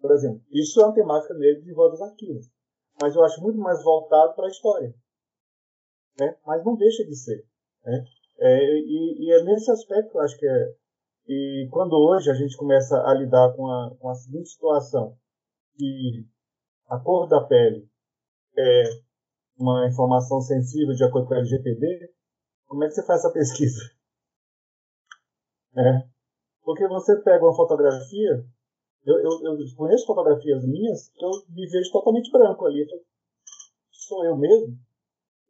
Por 0.00 0.10
exemplo, 0.12 0.40
isso 0.50 0.80
é 0.80 0.84
uma 0.84 0.94
temática 0.94 1.34
negra 1.34 1.62
de 1.62 1.72
volta 1.74 1.92
dos 1.92 2.02
arquivos 2.02 2.54
mas 3.00 3.14
eu 3.14 3.24
acho 3.24 3.40
muito 3.42 3.58
mais 3.58 3.82
voltado 3.82 4.34
para 4.34 4.46
a 4.46 4.50
história. 4.50 4.94
Né? 6.18 6.36
Mas 6.46 6.64
não 6.64 6.76
deixa 6.76 7.04
de 7.04 7.16
ser. 7.16 7.44
Né? 7.84 8.04
É, 8.38 8.78
e, 8.78 9.26
e, 9.26 9.32
é 9.32 9.42
nesse 9.44 9.70
aspecto 9.70 10.10
que 10.10 10.16
eu 10.16 10.22
acho 10.22 10.38
que 10.38 10.46
é. 10.46 10.74
E 11.26 11.68
quando 11.70 11.94
hoje 11.94 12.30
a 12.30 12.34
gente 12.34 12.56
começa 12.56 13.00
a 13.02 13.14
lidar 13.14 13.54
com 13.56 13.66
a, 13.66 13.96
com 13.98 14.10
a 14.10 14.14
seguinte 14.14 14.50
situação, 14.50 15.16
que 15.76 16.26
a 16.88 16.98
cor 17.00 17.26
da 17.28 17.42
pele 17.42 17.88
é 18.56 18.84
uma 19.58 19.86
informação 19.86 20.40
sensível 20.40 20.94
de 20.94 21.04
acordo 21.04 21.28
com 21.28 21.34
a 21.34 21.38
LGPD, 21.38 22.12
como 22.66 22.84
é 22.84 22.88
que 22.88 22.94
você 22.94 23.06
faz 23.06 23.20
essa 23.20 23.32
pesquisa? 23.32 23.80
É. 25.76 26.08
Porque 26.62 26.86
você 26.88 27.16
pega 27.22 27.44
uma 27.44 27.54
fotografia 27.54 28.44
eu, 29.06 29.18
eu, 29.18 29.30
eu 29.42 29.76
conheço 29.76 30.06
fotografias 30.06 30.64
minhas 30.64 31.10
que 31.10 31.24
eu 31.24 31.30
me 31.50 31.68
vejo 31.68 31.92
totalmente 31.92 32.30
branco 32.30 32.64
ali. 32.64 32.86
Sou 33.90 34.24
eu 34.24 34.36
mesmo? 34.36 34.78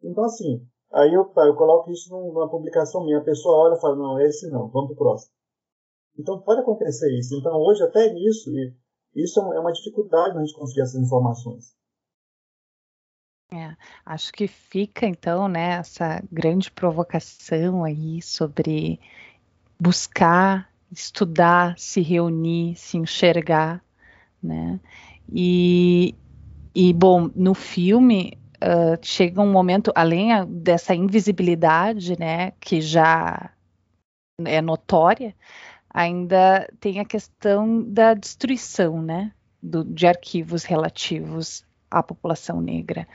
Então, 0.03 0.25
assim, 0.25 0.67
aí 0.93 1.15
eu, 1.15 1.23
eu 1.23 1.57
coloco 1.57 1.91
isso 1.91 2.11
numa 2.11 2.51
publicação 2.51 3.05
minha. 3.05 3.19
A 3.19 3.25
pessoa 3.25 3.69
olha 3.69 3.77
e 3.77 3.81
fala: 3.81 3.97
não, 3.97 4.21
esse 4.21 4.51
não, 4.51 4.69
vamos 4.69 4.89
pro 4.89 4.97
próximo. 4.97 5.33
Então, 6.19 6.41
pode 6.43 6.61
acontecer 6.61 7.17
isso. 7.17 7.37
Então, 7.39 7.57
hoje, 7.61 7.83
até 7.83 8.13
nisso, 8.13 8.51
isso 9.15 9.41
é 9.41 9.61
uma 9.61 9.73
dificuldade 9.73 10.35
na 10.35 10.45
gente 10.45 10.57
conseguir 10.57 10.83
essas 10.83 11.01
informações. 11.01 11.77
É, 13.55 13.77
acho 14.05 14.33
que 14.33 14.49
fica 14.49 15.07
então 15.07 15.47
né, 15.47 15.75
essa 15.75 16.21
grande 16.33 16.73
provocação 16.73 17.85
aí 17.85 18.21
sobre 18.21 18.99
buscar 19.79 20.69
estudar, 20.91 21.79
se 21.79 22.01
reunir, 22.01 22.75
se 22.77 22.97
enxergar, 22.97 23.81
né? 24.43 24.81
E, 25.33 26.15
e 26.75 26.93
bom, 26.93 27.31
no 27.35 27.55
filme 27.55 28.37
uh, 28.57 28.99
chega 29.03 29.41
um 29.41 29.51
momento, 29.51 29.93
além 29.95 30.31
dessa 30.47 30.95
invisibilidade, 30.95 32.19
né, 32.19 32.53
que 32.61 32.81
já 32.81 33.51
é 34.45 34.61
notória, 34.61 35.35
ainda 35.89 36.69
tem 36.81 37.01
a 37.01 37.05
questão 37.05 37.83
da 37.83 38.15
destruição, 38.15 39.01
né, 39.01 39.33
do, 39.63 39.85
de 39.85 40.07
arquivos 40.07 40.65
relativos 40.65 41.65
à 41.99 42.03
população 42.03 42.61
negra. 42.61 43.07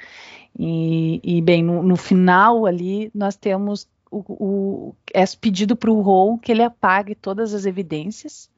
E, 0.57 1.19
e 1.23 1.41
bem, 1.41 1.63
no, 1.63 1.83
no 1.83 1.95
final 1.95 2.65
ali 2.65 3.11
nós 3.13 3.35
temos 3.35 3.87
o, 4.11 4.23
o, 4.27 4.95
é 5.13 5.23
pedido 5.39 5.75
para 5.75 5.91
o 5.91 6.01
rol 6.01 6.37
que 6.37 6.51
ele 6.51 6.63
apague 6.63 7.13
todas 7.13 7.53
as 7.53 7.65
evidências 7.65 8.49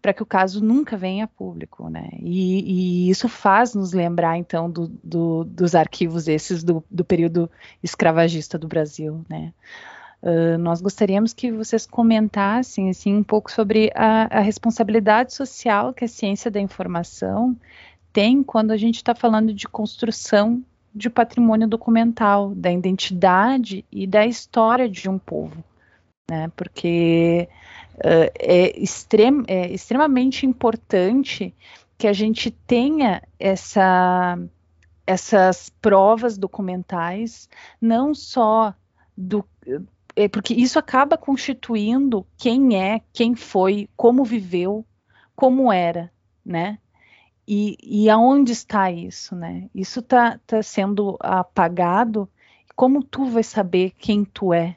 para 0.00 0.14
que 0.14 0.22
o 0.22 0.26
caso 0.26 0.64
nunca 0.64 0.96
venha 0.96 1.24
a 1.24 1.28
público, 1.28 1.88
né? 1.88 2.08
E, 2.20 3.06
e 3.06 3.10
isso 3.10 3.28
faz 3.28 3.74
nos 3.74 3.92
lembrar, 3.92 4.38
então, 4.38 4.70
do, 4.70 4.88
do, 5.02 5.44
dos 5.44 5.74
arquivos 5.74 6.28
esses 6.28 6.62
do, 6.62 6.84
do, 6.88 7.04
período 7.04 7.50
escravagista 7.82 8.56
do 8.56 8.68
Brasil, 8.68 9.24
né? 9.28 9.52
Uh, 10.22 10.58
nós 10.58 10.80
gostaríamos 10.80 11.32
que 11.32 11.50
vocês 11.50 11.86
comentassem, 11.86 12.90
assim, 12.90 13.14
um 13.14 13.22
pouco 13.22 13.50
sobre 13.50 13.90
a, 13.94 14.38
a 14.38 14.40
responsabilidade 14.40 15.32
social 15.32 15.92
que 15.92 16.04
a 16.04 16.08
ciência 16.08 16.50
da 16.50 16.60
informação 16.60 17.56
tem 18.18 18.42
quando 18.42 18.72
a 18.72 18.76
gente 18.76 18.96
está 18.96 19.14
falando 19.14 19.54
de 19.54 19.68
construção 19.68 20.60
de 20.92 21.08
patrimônio 21.08 21.68
documental, 21.68 22.52
da 22.52 22.72
identidade 22.72 23.84
e 23.92 24.08
da 24.08 24.26
história 24.26 24.88
de 24.88 25.08
um 25.08 25.20
povo, 25.20 25.62
né? 26.28 26.50
Porque 26.56 27.48
uh, 27.98 28.28
é, 28.36 28.76
extrem, 28.76 29.44
é 29.46 29.70
extremamente 29.70 30.44
importante 30.44 31.54
que 31.96 32.08
a 32.08 32.12
gente 32.12 32.50
tenha 32.50 33.22
essa, 33.38 34.36
essas 35.06 35.70
provas 35.80 36.36
documentais, 36.36 37.48
não 37.80 38.16
só 38.16 38.74
do 39.16 39.44
é 40.16 40.26
porque 40.26 40.54
isso 40.54 40.76
acaba 40.76 41.16
constituindo 41.16 42.26
quem 42.36 42.76
é, 42.82 43.00
quem 43.12 43.36
foi, 43.36 43.88
como 43.96 44.24
viveu, 44.24 44.84
como 45.36 45.72
era, 45.72 46.10
né? 46.44 46.80
E, 47.50 47.78
e 47.82 48.10
aonde 48.10 48.52
está 48.52 48.90
isso, 48.90 49.34
né? 49.34 49.70
Isso 49.74 50.00
está 50.00 50.38
tá 50.46 50.62
sendo 50.62 51.16
apagado. 51.18 52.28
Como 52.76 53.02
tu 53.02 53.24
vai 53.24 53.42
saber 53.42 53.92
quem 53.92 54.22
tu 54.22 54.52
é? 54.52 54.76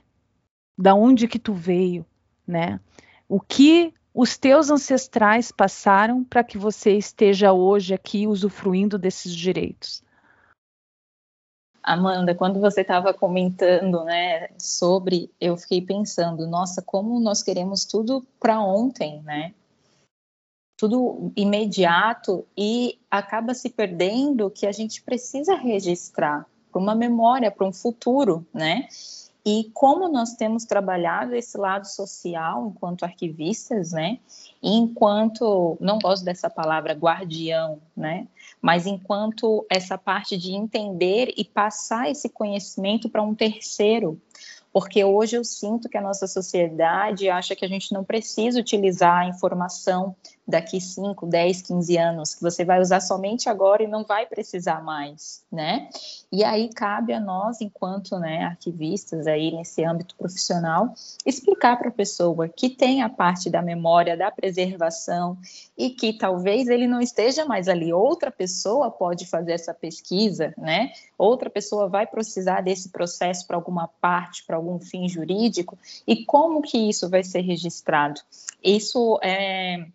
Da 0.79 0.95
onde 0.95 1.27
que 1.27 1.37
tu 1.37 1.53
veio, 1.53 2.05
né? 2.47 2.79
O 3.27 3.41
que 3.41 3.93
os 4.13 4.37
teus 4.37 4.71
ancestrais 4.71 5.51
passaram 5.51 6.23
para 6.23 6.45
que 6.45 6.57
você 6.57 6.95
esteja 6.95 7.51
hoje 7.51 7.93
aqui 7.93 8.25
usufruindo 8.25 8.97
desses 8.97 9.35
direitos? 9.35 10.01
Amanda, 11.83 12.33
quando 12.33 12.61
você 12.61 12.81
estava 12.81 13.13
comentando, 13.13 14.05
né, 14.05 14.47
sobre, 14.57 15.29
eu 15.41 15.57
fiquei 15.57 15.81
pensando, 15.81 16.47
nossa, 16.47 16.81
como 16.81 17.19
nós 17.19 17.43
queremos 17.43 17.83
tudo 17.83 18.25
para 18.39 18.61
ontem, 18.61 19.21
né? 19.23 19.53
Tudo 20.81 21.31
imediato 21.35 22.43
e 22.57 22.97
acaba 23.11 23.53
se 23.53 23.69
perdendo 23.69 24.49
que 24.49 24.65
a 24.65 24.71
gente 24.71 25.03
precisa 25.03 25.53
registrar 25.53 26.47
para 26.71 26.81
uma 26.81 26.95
memória, 26.95 27.51
para 27.51 27.67
um 27.67 27.71
futuro, 27.71 28.43
né? 28.51 28.87
E 29.45 29.69
como 29.75 30.09
nós 30.09 30.33
temos 30.33 30.65
trabalhado 30.65 31.35
esse 31.35 31.55
lado 31.55 31.85
social 31.85 32.73
enquanto 32.73 33.03
arquivistas, 33.03 33.91
né? 33.91 34.17
Enquanto, 34.61 35.77
não 35.79 35.99
gosto 35.99 36.25
dessa 36.25 36.49
palavra 36.49 36.93
guardião, 36.95 37.79
né? 37.95 38.27
Mas 38.59 38.87
enquanto 38.87 39.63
essa 39.69 39.99
parte 39.99 40.35
de 40.35 40.53
entender 40.53 41.31
e 41.37 41.45
passar 41.45 42.09
esse 42.09 42.27
conhecimento 42.27 43.07
para 43.07 43.21
um 43.21 43.35
terceiro, 43.35 44.19
porque 44.73 45.03
hoje 45.03 45.35
eu 45.35 45.43
sinto 45.43 45.89
que 45.89 45.97
a 45.97 46.01
nossa 46.01 46.27
sociedade 46.27 47.29
acha 47.29 47.55
que 47.55 47.65
a 47.65 47.67
gente 47.67 47.93
não 47.93 48.03
precisa 48.03 48.59
utilizar 48.59 49.19
a 49.19 49.27
informação 49.27 50.15
daqui 50.51 50.79
5, 50.79 51.25
10, 51.25 51.61
15 51.63 51.97
anos, 51.97 52.35
que 52.35 52.41
você 52.41 52.63
vai 52.63 52.79
usar 52.79 52.99
somente 52.99 53.49
agora 53.49 53.81
e 53.81 53.87
não 53.87 54.03
vai 54.03 54.25
precisar 54.25 54.83
mais, 54.83 55.43
né? 55.51 55.89
E 56.31 56.43
aí 56.43 56.69
cabe 56.69 57.13
a 57.13 57.19
nós, 57.19 57.61
enquanto 57.61 58.19
né, 58.19 58.43
arquivistas 58.43 59.25
aí 59.25 59.51
nesse 59.51 59.83
âmbito 59.83 60.15
profissional, 60.15 60.93
explicar 61.25 61.77
para 61.77 61.89
a 61.89 61.91
pessoa 61.91 62.47
que 62.47 62.69
tem 62.69 63.01
a 63.01 63.09
parte 63.09 63.49
da 63.49 63.61
memória, 63.61 64.15
da 64.15 64.29
preservação 64.29 65.37
e 65.77 65.89
que 65.89 66.13
talvez 66.13 66.67
ele 66.67 66.87
não 66.87 67.01
esteja 67.01 67.45
mais 67.45 67.67
ali, 67.67 67.91
outra 67.91 68.29
pessoa 68.29 68.91
pode 68.91 69.25
fazer 69.25 69.53
essa 69.53 69.73
pesquisa, 69.73 70.53
né? 70.57 70.91
Outra 71.17 71.49
pessoa 71.49 71.87
vai 71.87 72.05
precisar 72.05 72.61
desse 72.61 72.89
processo 72.89 73.47
para 73.47 73.55
alguma 73.55 73.87
parte, 73.87 74.43
para 74.45 74.57
algum 74.57 74.79
fim 74.79 75.07
jurídico, 75.07 75.77
e 76.05 76.25
como 76.25 76.61
que 76.61 76.77
isso 76.77 77.09
vai 77.09 77.23
ser 77.23 77.41
registrado? 77.41 78.21
Isso 78.63 79.19
é 79.23 79.85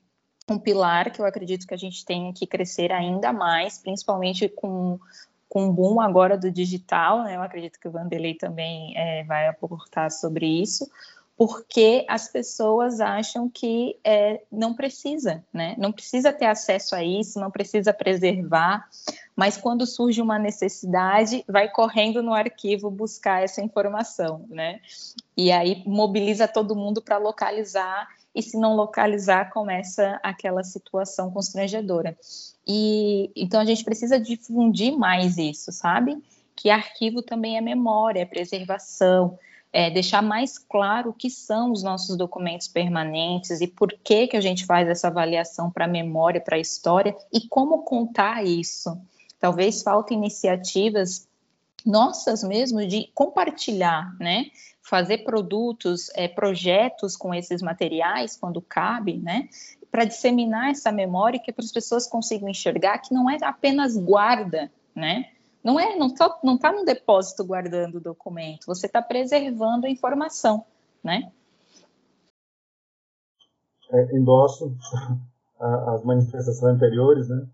um 0.49 0.59
pilar 0.59 1.11
que 1.11 1.21
eu 1.21 1.27
acredito 1.27 1.67
que 1.67 1.75
a 1.75 1.79
gente 1.79 2.05
tem 2.05 2.33
que 2.33 2.47
crescer 2.47 2.93
ainda 2.93 3.33
mais, 3.33 3.79
principalmente 3.79 4.49
com 4.49 4.99
com 5.49 5.69
o 5.69 5.73
boom 5.73 6.01
agora 6.01 6.37
do 6.37 6.51
digital, 6.51 7.23
né? 7.23 7.37
Eu 7.37 7.41
acredito 7.41 7.79
que 7.79 7.87
o 7.87 7.91
Vanderlei 7.91 8.35
também 8.35 8.93
é, 8.97 9.23
vai 9.25 9.47
aportar 9.47 10.11
sobre 10.11 10.45
isso, 10.45 10.91
porque 11.37 12.05
as 12.09 12.29
pessoas 12.29 13.01
acham 13.01 13.49
que 13.49 13.97
é, 14.03 14.43
não 14.51 14.75
precisa, 14.75 15.45
né? 15.53 15.75
Não 15.79 15.93
precisa 15.93 16.33
ter 16.33 16.47
acesso 16.47 16.97
a 16.97 17.05
isso, 17.05 17.39
não 17.39 17.51
precisa 17.51 17.93
preservar, 17.93 18.89
mas 19.37 19.57
quando 19.57 19.87
surge 19.87 20.21
uma 20.21 20.39
necessidade, 20.39 21.45
vai 21.47 21.69
correndo 21.71 22.23
no 22.23 22.35
arquivo 22.35 22.91
buscar 22.91 23.43
essa 23.43 23.63
informação, 23.63 24.45
né? 24.49 24.81
E 25.37 25.53
aí 25.53 25.83
mobiliza 25.87 26.49
todo 26.49 26.75
mundo 26.75 27.01
para 27.01 27.19
localizar 27.19 28.09
e 28.37 28.43
se 28.43 28.59
não 28.59 28.77
localizar, 28.77 29.51
começa 29.51 30.21
aquela 30.23 30.63
situação 30.63 31.31
constrangedora. 31.31 32.15
E 32.69 33.31
então 33.35 33.59
a 33.59 33.65
gente 33.65 33.83
precisa 33.83 34.21
difundir 34.21 34.95
mais 34.95 35.39
isso, 35.39 35.73
sabe? 35.73 36.23
Que 36.55 36.69
arquivo 36.69 37.23
também 37.23 37.57
é 37.57 37.63
memória, 37.63 38.21
é 38.21 38.27
preservação, 38.27 39.39
é 39.73 39.91
deixar 39.91 40.21
mais 40.21 40.59
claro 40.59 41.11
o 41.11 41.15
que 41.15 41.31
são 41.31 41.73
os 41.73 41.83
nossos 41.83 42.15
documentos 42.15 42.69
permanentes 42.69 43.63
e 43.63 43.67
por 43.67 43.91
que 44.05 44.27
que 44.27 44.37
a 44.37 44.41
gente 44.41 44.67
faz 44.67 44.87
essa 44.87 45.09
avaliação 45.09 45.71
para 45.71 45.89
memória, 45.89 46.41
para 46.41 46.59
história 46.59 47.17
e 47.33 47.49
como 47.49 47.85
contar 47.85 48.45
isso. 48.45 48.99
Talvez 49.41 49.83
faltem 49.83 50.19
iniciativas 50.19 51.27
nossas 51.87 52.43
mesmo 52.43 52.85
de 52.87 53.11
compartilhar, 53.15 54.15
né? 54.19 54.47
fazer 54.89 55.19
produtos, 55.19 56.11
é, 56.15 56.29
projetos 56.29 57.17
com 57.17 57.35
esses 57.35 57.61
materiais, 57.61 58.37
quando 58.37 58.63
cabe, 58.63 59.19
né? 59.19 59.49
Para 59.91 60.05
disseminar 60.05 60.71
essa 60.71 60.93
memória 60.93 61.41
que 61.41 61.53
as 61.57 61.73
pessoas 61.73 62.07
consigam 62.07 62.49
enxergar 62.49 62.99
que 62.99 63.13
não 63.13 63.29
é 63.29 63.37
apenas 63.43 63.97
guarda, 63.97 64.71
né? 64.95 65.31
Não 65.63 65.81
é, 65.81 65.97
não 65.97 66.07
está 66.07 66.39
não 66.43 66.57
tá 66.57 66.71
no 66.71 66.85
depósito 66.85 67.45
guardando 67.45 67.97
o 67.97 68.01
documento, 68.01 68.67
você 68.67 68.87
está 68.87 69.03
preservando 69.03 69.87
a 69.87 69.91
informação, 69.91 70.65
né? 71.03 71.33
É, 73.91 74.17
endosso 74.17 74.73
as 75.59 76.05
manifestações 76.05 76.77
anteriores, 76.77 77.29
né? 77.29 77.45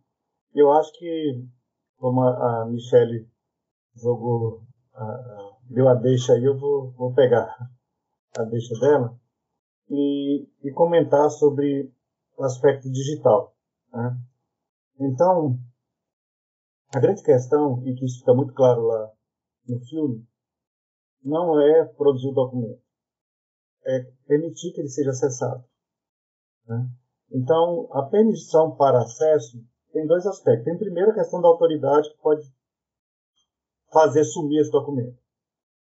Eu 0.54 0.70
acho 0.70 0.92
que, 0.98 1.42
como 1.96 2.22
a, 2.22 2.66
Michele 2.66 3.26
jogou 3.94 4.62
a, 4.94 5.56
deu 5.68 5.88
a 5.88 5.94
deixa 5.94 6.34
aí, 6.34 6.44
eu 6.44 6.58
vou, 6.58 6.90
vou 6.92 7.14
pegar 7.14 7.56
a 8.36 8.44
deixa 8.44 8.78
dela 8.78 9.18
e, 9.88 10.48
e 10.62 10.72
comentar 10.72 11.30
sobre 11.30 11.92
o 12.36 12.44
aspecto 12.44 12.90
digital. 12.90 13.54
Né? 13.92 14.16
Então, 15.00 15.58
a 16.94 17.00
grande 17.00 17.22
questão, 17.22 17.82
e 17.86 17.94
que 17.94 18.04
isso 18.04 18.20
fica 18.20 18.34
muito 18.34 18.52
claro 18.54 18.82
lá 18.82 19.12
no 19.68 19.80
filme, 19.80 20.26
não 21.22 21.60
é 21.60 21.84
produzir 21.84 22.28
o 22.28 22.34
documento, 22.34 22.82
é 23.84 24.02
permitir 24.26 24.72
que 24.72 24.80
ele 24.80 24.88
seja 24.88 25.10
acessado. 25.10 25.64
Né? 26.66 26.88
Então, 27.30 27.88
a 27.92 28.02
permissão 28.02 28.76
para 28.76 29.02
acesso 29.02 29.62
tem 29.92 30.06
dois 30.06 30.26
aspectos. 30.26 30.64
Tem 30.64 30.78
primeiro 30.78 31.10
a 31.10 31.14
questão 31.14 31.40
da 31.40 31.48
autoridade 31.48 32.10
que 32.10 32.18
pode 32.18 32.42
fazer 33.92 34.24
sumir 34.24 34.60
esse 34.60 34.70
documento. 34.70 35.16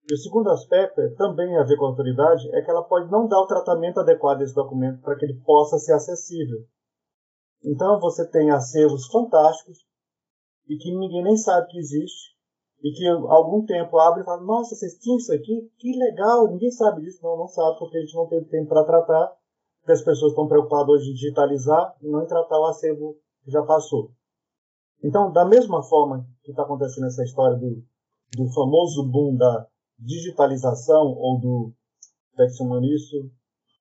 E 0.09 0.13
o 0.13 0.17
segundo 0.17 0.49
aspecto, 0.49 1.01
também 1.15 1.55
a 1.57 1.63
ver 1.63 1.77
com 1.77 1.85
a 1.85 1.89
autoridade, 1.89 2.49
é 2.55 2.61
que 2.61 2.71
ela 2.71 2.83
pode 2.83 3.11
não 3.11 3.27
dar 3.27 3.39
o 3.39 3.47
tratamento 3.47 3.99
adequado 3.99 4.39
desse 4.39 4.55
documento 4.55 5.01
para 5.01 5.15
que 5.15 5.25
ele 5.25 5.39
possa 5.45 5.77
ser 5.77 5.93
acessível. 5.93 6.65
Então 7.63 7.99
você 7.99 8.27
tem 8.27 8.49
acervos 8.49 9.05
fantásticos 9.07 9.77
e 10.67 10.77
que 10.77 10.95
ninguém 10.95 11.23
nem 11.23 11.37
sabe 11.37 11.67
que 11.67 11.77
existe 11.77 12.39
e 12.81 12.91
que 12.91 13.05
algum 13.07 13.65
tempo 13.65 13.97
abre 13.97 14.21
e 14.21 14.25
fala, 14.25 14.41
nossa, 14.41 14.73
vocês 14.73 14.97
tinham 14.97 15.17
isso 15.17 15.33
aqui? 15.33 15.69
Que 15.77 15.97
legal, 15.97 16.47
ninguém 16.47 16.71
sabe 16.71 17.01
disso. 17.01 17.19
Não, 17.21 17.37
não 17.37 17.47
sabe 17.47 17.77
porque 17.77 17.97
a 17.97 18.01
gente 18.01 18.15
não 18.15 18.27
teve 18.27 18.45
tempo 18.45 18.69
para 18.69 18.85
tratar, 18.85 19.35
porque 19.79 19.91
as 19.91 20.01
pessoas 20.01 20.31
estão 20.31 20.47
preocupadas 20.47 20.89
hoje 20.89 21.11
em 21.11 21.13
digitalizar 21.13 21.95
e 22.01 22.07
não 22.07 22.23
em 22.23 22.27
tratar 22.27 22.57
o 22.59 22.67
acervo 22.67 23.17
que 23.43 23.51
já 23.51 23.61
passou. 23.63 24.11
Então, 25.03 25.31
da 25.31 25.45
mesma 25.45 25.81
forma 25.83 26.25
que 26.43 26.51
está 26.51 26.63
acontecendo 26.63 27.07
essa 27.07 27.23
história 27.23 27.57
do, 27.57 27.83
do 28.35 28.51
famoso 28.53 29.07
boom 29.09 29.35
da 29.35 29.67
digitalização 29.97 31.13
ou 31.17 31.39
do 31.39 31.73
como 32.57 32.77
é? 32.77 32.79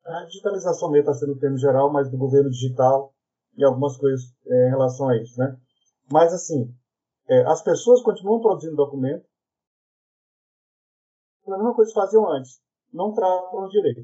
A 0.05 0.25
digitalização 0.25 0.91
mesmo 0.91 1.11
está 1.11 1.14
sendo 1.14 1.33
o 1.33 1.39
termo 1.39 1.57
geral, 1.59 1.93
mas 1.93 2.11
do 2.11 2.19
governo 2.19 2.51
digital 2.51 3.14
e 3.57 3.64
algumas 3.64 3.97
coisas 3.97 4.35
é, 4.47 4.69
em 4.69 4.71
relação 4.71 5.09
a 5.09 5.16
isso, 5.16 5.39
né? 5.39 5.57
Mas 6.11 6.33
assim, 6.33 6.75
é, 7.29 7.43
as 7.47 7.62
pessoas 7.62 8.03
continuam 8.03 8.41
produzindo 8.41 8.75
documento 8.75 9.29
a 11.47 11.57
mesma 11.57 11.75
coisa 11.75 11.91
que 11.91 12.01
faziam 12.01 12.31
antes, 12.31 12.61
não 12.93 13.12
tratam 13.12 13.69
direito. 13.69 14.03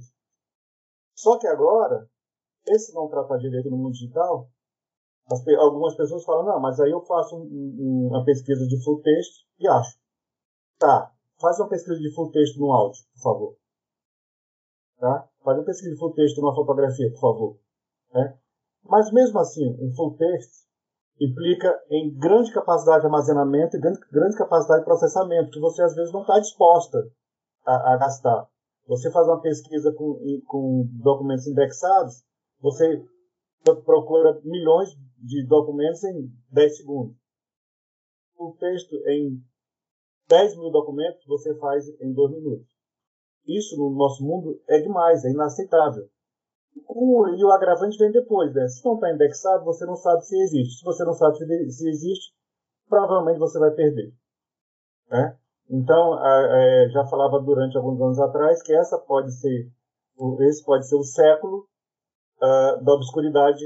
Só 1.14 1.38
que 1.38 1.46
agora, 1.46 2.08
esse 2.66 2.94
não 2.94 3.08
tratar 3.08 3.38
direito 3.38 3.70
no 3.70 3.76
mundo 3.76 3.92
digital, 3.92 4.48
algumas 5.58 5.94
pessoas 5.96 6.24
falam, 6.24 6.44
não, 6.44 6.60
mas 6.60 6.78
aí 6.80 6.90
eu 6.90 7.00
faço 7.00 7.36
um, 7.36 7.42
um, 7.42 8.08
uma 8.10 8.24
pesquisa 8.24 8.66
de 8.66 8.82
full 8.84 9.00
text 9.00 9.44
e 9.58 9.66
acho. 9.66 9.98
Tá, 10.78 11.14
Faz 11.40 11.58
uma 11.58 11.68
pesquisa 11.68 11.98
de 11.98 12.14
full 12.14 12.30
texto 12.30 12.58
no 12.58 12.72
áudio, 12.72 13.02
por 13.14 13.22
favor. 13.22 13.56
Tá? 14.98 15.28
Faz 15.42 15.58
uma 15.58 15.64
pesquisa 15.64 15.90
de 15.90 15.98
full 15.98 16.14
texto 16.14 16.40
numa 16.40 16.54
fotografia, 16.54 17.10
por 17.10 17.20
favor. 17.20 17.58
Né? 18.14 18.38
Mas 18.84 19.12
mesmo 19.12 19.38
assim, 19.38 19.76
um 19.80 19.92
full 19.94 20.16
text 20.16 20.64
implica 21.20 21.70
em 21.90 22.16
grande 22.16 22.52
capacidade 22.52 23.00
de 23.00 23.06
armazenamento 23.06 23.76
e 23.76 23.80
grande, 23.80 24.00
grande 24.10 24.36
capacidade 24.36 24.80
de 24.80 24.86
processamento, 24.86 25.50
que 25.50 25.60
você 25.60 25.82
às 25.82 25.94
vezes 25.94 26.12
não 26.12 26.22
está 26.22 26.38
disposta 26.38 26.98
a, 27.66 27.92
a, 27.92 27.96
gastar. 27.96 28.48
Você 28.86 29.10
faz 29.10 29.26
uma 29.26 29.40
pesquisa 29.40 29.92
com, 29.92 30.18
com 30.46 30.88
documentos 31.02 31.46
indexados, 31.46 32.24
você 32.60 33.04
procura 33.84 34.40
milhões 34.44 34.90
de 35.18 35.46
documentos 35.46 36.04
em 36.04 36.30
10 36.50 36.76
segundos. 36.76 37.16
O 38.36 38.52
texto 38.58 38.94
em 39.06 39.42
10 40.28 40.56
mil 40.56 40.70
documentos 40.70 41.24
você 41.26 41.54
faz 41.58 41.88
em 42.00 42.12
dois 42.12 42.32
minutos. 42.32 42.66
Isso 43.46 43.76
no 43.76 43.90
nosso 43.90 44.24
mundo 44.24 44.60
é 44.68 44.80
demais, 44.80 45.24
é 45.24 45.30
inaceitável. 45.30 46.08
E 46.76 47.44
o 47.44 47.52
agravante 47.52 47.96
vem 47.98 48.10
depois, 48.10 48.52
né? 48.52 48.66
Se 48.66 48.84
não 48.84 48.94
está 48.94 49.12
indexado, 49.12 49.64
você 49.64 49.86
não 49.86 49.94
sabe 49.94 50.24
se 50.26 50.36
existe. 50.36 50.78
Se 50.78 50.84
você 50.84 51.04
não 51.04 51.12
sabe 51.12 51.36
se 51.36 51.88
existe, 51.88 52.34
provavelmente 52.88 53.38
você 53.38 53.58
vai 53.58 53.70
perder. 53.70 54.12
Né? 55.08 55.38
Então, 55.70 56.18
é, 56.18 56.88
já 56.90 57.04
falava 57.06 57.40
durante 57.40 57.76
alguns 57.76 58.00
anos 58.00 58.18
atrás 58.18 58.62
que 58.62 58.74
essa 58.74 58.98
pode 58.98 59.32
ser, 59.32 59.70
esse 60.40 60.64
pode 60.64 60.88
ser 60.88 60.96
o 60.96 61.04
século 61.04 61.66
uh, 62.36 62.84
da 62.84 62.92
obscuridade 62.92 63.64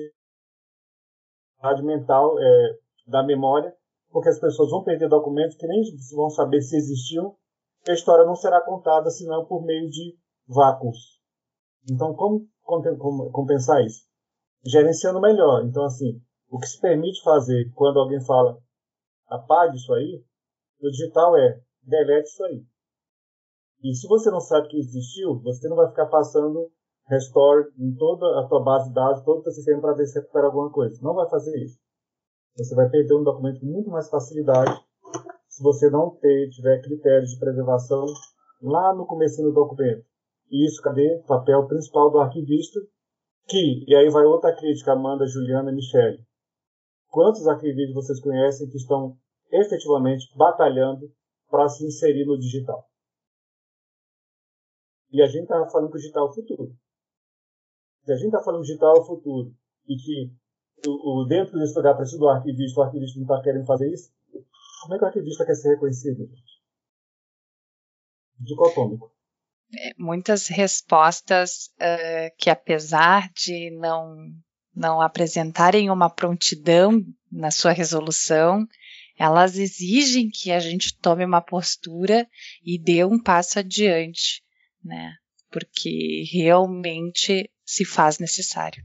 mental, 1.83 2.39
é, 2.39 2.79
da 3.07 3.23
memória, 3.23 3.75
porque 4.11 4.29
as 4.29 4.39
pessoas 4.39 4.71
vão 4.71 4.85
perder 4.85 5.09
documentos 5.09 5.57
que 5.57 5.67
nem 5.67 5.83
vão 6.15 6.31
saber 6.31 6.61
se 6.63 6.77
existiam, 6.77 7.37
e 7.87 7.91
a 7.91 7.95
história 7.95 8.25
não 8.25 8.35
será 8.35 8.61
contada 8.65 9.11
senão 9.11 9.45
por 9.47 9.65
meio 9.65 9.89
de 9.89 10.17
vácuos. 10.47 11.21
Então, 11.91 12.15
como 12.15 12.49
compensar 13.33 13.85
isso? 13.85 14.07
Gerenciando 14.65 15.21
melhor. 15.21 15.65
Então, 15.65 15.85
assim, 15.85 16.21
o 16.51 16.59
que 16.59 16.67
se 16.67 16.81
permite 16.81 17.23
fazer 17.23 17.71
quando 17.75 17.99
alguém 17.99 18.21
fala 18.25 18.59
apague 19.27 19.77
isso 19.77 19.93
aí, 19.93 20.25
no 20.81 20.91
digital 20.91 21.37
é 21.37 21.61
delete 21.83 22.27
isso 22.27 22.45
aí. 22.45 22.65
E 23.83 23.95
se 23.95 24.09
você 24.09 24.31
não 24.31 24.41
sabe 24.41 24.69
que 24.69 24.79
existiu, 24.79 25.41
você 25.41 25.69
não 25.69 25.77
vai 25.77 25.89
ficar 25.89 26.07
passando 26.07 26.71
restore 27.09 27.69
em 27.79 27.95
toda 27.95 28.41
a 28.41 28.49
tua 28.49 28.63
base 28.63 28.89
de 28.89 28.95
dados, 28.95 29.25
todo 29.25 29.41
o 29.41 29.43
teu 29.43 29.53
sistema 29.53 29.81
para 29.81 29.95
ver 29.95 30.07
se 30.07 30.19
recupera 30.21 30.47
alguma 30.47 30.71
coisa. 30.71 30.99
Não 31.03 31.15
vai 31.15 31.29
fazer 31.29 31.57
isso. 31.63 31.79
Você 32.57 32.75
vai 32.75 32.89
perder 32.89 33.15
um 33.15 33.23
documento 33.23 33.61
com 33.61 33.67
muito 33.67 33.91
mais 33.91 34.09
facilidade 34.11 34.79
se 35.49 35.63
você 35.63 35.91
não 35.91 36.11
ter, 36.11 36.51
tiver 36.51 36.81
critérios 36.83 37.31
de 37.31 37.39
preservação 37.39 38.05
lá 38.63 38.95
no 38.95 39.07
começo 39.07 39.43
do 39.43 39.53
documento. 39.53 40.05
E 40.51 40.67
isso, 40.67 40.81
cadê? 40.83 41.23
Papel 41.27 41.67
principal 41.67 42.11
do 42.11 42.19
arquivista, 42.19 42.81
que, 43.47 43.85
e 43.87 43.95
aí 43.95 44.09
vai 44.11 44.25
outra 44.25 44.55
crítica, 44.55 44.93
Amanda, 44.93 45.27
Juliana 45.27 45.73
Michele. 45.73 46.25
Quantos 47.09 47.47
arquivistas 47.47 47.95
vocês 47.95 48.21
conhecem 48.21 48.69
que 48.69 48.77
estão 48.77 49.17
efetivamente 49.51 50.27
batalhando 50.37 51.11
para 51.51 51.69
se 51.69 51.85
inserir 51.87 52.27
no 52.27 52.39
digital? 52.39 52.85
E 55.11 55.23
a 55.23 55.27
gente 55.27 55.43
está 55.43 55.67
falando 55.71 55.91
que 55.91 55.97
o 55.97 56.01
digital 56.01 56.27
é 56.27 56.31
o 56.31 56.35
futuro. 56.35 56.73
Se 58.09 58.13
a 58.15 58.17
gente 58.17 58.29
está 58.29 58.43
falando 58.43 58.63
digital 58.63 58.97
é 58.97 59.01
o 59.01 59.05
futuro 59.05 59.55
e 59.87 59.95
que 59.95 60.33
o, 60.89 61.21
o 61.21 61.27
dentro 61.27 61.59
desse 61.59 61.77
lugar 61.77 61.95
precisa 61.95 62.17
do 62.17 62.27
arquivista, 62.27 62.81
o 62.81 62.83
arquivista 62.83 63.19
não 63.19 63.27
está 63.27 63.43
querendo 63.43 63.67
fazer 63.67 63.93
isso, 63.93 64.11
como 64.81 64.95
é 64.95 64.99
que 64.99 65.05
o 65.05 65.07
arquivista 65.09 65.45
quer 65.45 65.55
ser 65.55 65.75
reconhecido? 65.75 66.27
Dicotômico. 68.41 69.13
É, 69.77 69.93
muitas 69.99 70.47
respostas 70.47 71.67
uh, 71.75 72.35
que, 72.39 72.49
apesar 72.49 73.31
de 73.35 73.71
não, 73.73 74.17
não 74.75 75.03
apresentarem 75.03 75.91
uma 75.91 76.09
prontidão 76.09 77.05
na 77.31 77.51
sua 77.51 77.73
resolução, 77.73 78.67
elas 79.19 79.59
exigem 79.59 80.31
que 80.31 80.51
a 80.51 80.61
gente 80.61 80.99
tome 80.99 81.27
uma 81.27 81.43
postura 81.43 82.27
e 82.65 82.79
dê 82.79 83.05
um 83.05 83.23
passo 83.23 83.59
adiante, 83.59 84.43
né? 84.83 85.13
Porque 85.51 86.25
realmente 86.33 87.51
se 87.65 87.85
faz 87.85 88.19
necessário. 88.19 88.85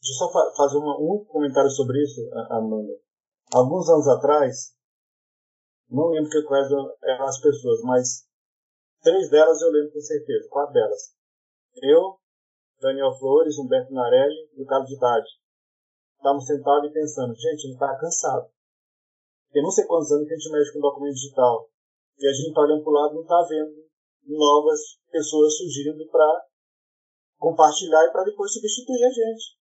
Deixa 0.00 0.12
eu 0.12 0.18
só 0.18 0.32
fa 0.32 0.54
fazer 0.56 0.78
uma, 0.78 0.96
um 0.98 1.24
comentário 1.24 1.70
sobre 1.70 2.02
isso, 2.02 2.20
Amanda. 2.50 2.92
Alguns 3.52 3.88
anos 3.88 4.06
atrás, 4.08 4.74
não 5.90 6.10
lembro 6.10 6.30
que 6.30 6.42
quais 6.42 6.68
eram 7.02 7.24
as 7.26 7.40
pessoas, 7.40 7.80
mas 7.82 8.26
três 9.02 9.30
delas 9.30 9.60
eu 9.60 9.70
lembro 9.70 9.92
com 9.92 10.00
certeza, 10.00 10.48
quatro 10.50 10.74
delas. 10.74 11.14
Eu, 11.82 12.18
Daniel 12.80 13.12
Flores, 13.18 13.58
Humberto 13.58 13.92
Narelli 13.92 14.50
e 14.54 14.62
o 14.62 14.66
Carlos 14.66 14.88
de 14.88 14.98
Tade. 14.98 15.28
Estávamos 16.16 16.46
sentados 16.46 16.90
e 16.90 16.92
pensando, 16.92 17.34
gente, 17.34 17.46
a 17.46 17.50
gente 17.50 17.72
está 17.72 17.98
cansado. 17.98 18.50
Tem 19.50 19.62
não 19.62 19.70
sei 19.70 19.86
quantos 19.86 20.12
anos 20.12 20.28
que 20.28 20.34
a 20.34 20.36
gente 20.36 20.52
mexe 20.52 20.72
com 20.72 20.80
documento 20.80 21.14
digital. 21.14 21.70
E 22.18 22.26
a 22.26 22.32
gente 22.32 22.48
está 22.48 22.60
olhando 22.60 22.82
para 22.82 22.90
o 22.90 22.94
lado 22.94 23.12
e 23.12 23.14
não 23.14 23.22
está 23.22 23.46
vendo 23.48 23.87
novas 24.28 24.80
pessoas 25.10 25.56
surgindo 25.56 26.06
para 26.10 26.46
compartilhar 27.38 28.04
e 28.04 28.12
para 28.12 28.24
depois 28.24 28.52
substituir 28.52 29.04
a 29.04 29.10
gente. 29.10 29.58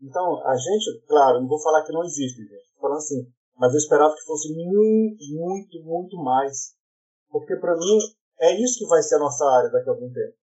Então, 0.00 0.46
a 0.46 0.56
gente, 0.56 1.04
claro, 1.06 1.40
não 1.40 1.48
vou 1.48 1.60
falar 1.62 1.84
que 1.84 1.92
não 1.92 2.04
existe, 2.04 2.42
gente. 2.42 2.74
Falando 2.78 2.98
assim, 2.98 3.32
mas 3.56 3.72
eu 3.72 3.78
esperava 3.78 4.14
que 4.14 4.24
fosse 4.24 4.52
muito, 4.52 5.24
muito, 5.32 5.82
muito 5.82 6.16
mais. 6.16 6.74
Porque 7.30 7.56
para 7.56 7.76
mim 7.76 7.98
é 8.40 8.54
isso 8.60 8.78
que 8.78 8.86
vai 8.86 9.02
ser 9.02 9.16
a 9.16 9.20
nossa 9.20 9.44
área 9.44 9.70
daqui 9.70 9.88
a 9.88 9.92
algum 9.92 10.12
tempo. 10.12 10.36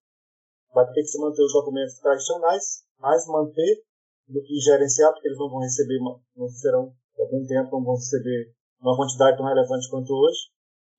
Vai 0.74 0.86
ter 0.86 1.02
que 1.02 1.08
se 1.08 1.20
manter 1.20 1.42
os 1.42 1.52
documentos 1.52 1.98
tradicionais, 1.98 2.84
mas 2.98 3.26
manter 3.26 3.84
do 4.28 4.42
que 4.42 4.58
gerenciar, 4.60 5.12
porque 5.12 5.28
eles 5.28 5.38
não 5.38 5.50
vão 5.50 5.60
receber, 5.60 5.98
não 6.36 6.48
serão, 6.48 6.94
por 7.14 7.24
algum 7.24 7.46
tempo, 7.46 7.70
não 7.72 7.84
vão 7.84 7.94
receber 7.94 8.54
uma 8.80 8.96
quantidade 8.96 9.36
tão 9.36 9.46
relevante 9.46 9.88
quanto 9.90 10.12
hoje. 10.12 10.50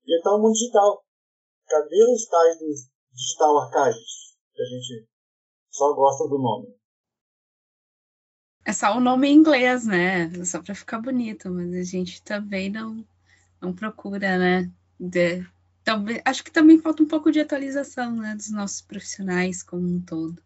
E 0.06 0.18
então 0.18 0.36
o 0.36 0.42
mundo 0.42 0.52
digital. 0.52 1.03
Cadê 1.68 2.04
os 2.12 2.26
tais 2.26 2.58
dos 2.58 2.90
digital 3.12 3.58
archives? 3.58 4.36
Que 4.54 4.62
a 4.62 4.66
gente 4.66 5.08
só 5.70 5.92
gosta 5.94 6.28
do 6.28 6.38
nome. 6.38 6.74
É 8.64 8.72
só 8.72 8.96
o 8.96 9.00
nome 9.00 9.28
em 9.28 9.34
inglês, 9.34 9.86
né? 9.86 10.30
Só 10.44 10.62
para 10.62 10.74
ficar 10.74 10.98
bonito, 10.98 11.50
mas 11.50 11.74
a 11.74 11.82
gente 11.82 12.22
também 12.22 12.70
não, 12.70 13.06
não 13.60 13.74
procura, 13.74 14.38
né? 14.38 14.70
De, 14.98 15.46
também, 15.84 16.20
acho 16.24 16.42
que 16.42 16.50
também 16.50 16.78
falta 16.78 17.02
um 17.02 17.06
pouco 17.06 17.30
de 17.30 17.40
atualização 17.40 18.16
né, 18.16 18.34
dos 18.34 18.50
nossos 18.50 18.80
profissionais 18.80 19.62
como 19.62 19.86
um 19.86 20.00
todo. 20.00 20.42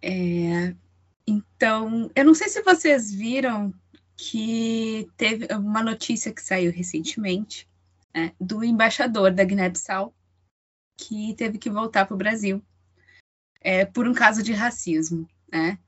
É, 0.00 0.74
então, 1.26 2.10
eu 2.14 2.24
não 2.24 2.34
sei 2.34 2.48
se 2.48 2.62
vocês 2.62 3.12
viram 3.12 3.74
que 4.16 5.08
teve 5.16 5.46
uma 5.54 5.82
notícia 5.82 6.32
que 6.32 6.42
saiu 6.42 6.72
recentemente 6.72 7.68
né, 8.14 8.32
do 8.40 8.64
embaixador 8.64 9.32
da 9.32 9.44
Guiné-Bissau 9.44 10.14
que 10.96 11.34
teve 11.34 11.58
que 11.58 11.70
voltar 11.70 12.06
para 12.06 12.14
o 12.14 12.18
Brasil 12.18 12.62
é, 13.60 13.84
por 13.84 14.08
um 14.08 14.14
caso 14.14 14.42
de 14.42 14.52
racismo, 14.52 15.28
né? 15.50 15.78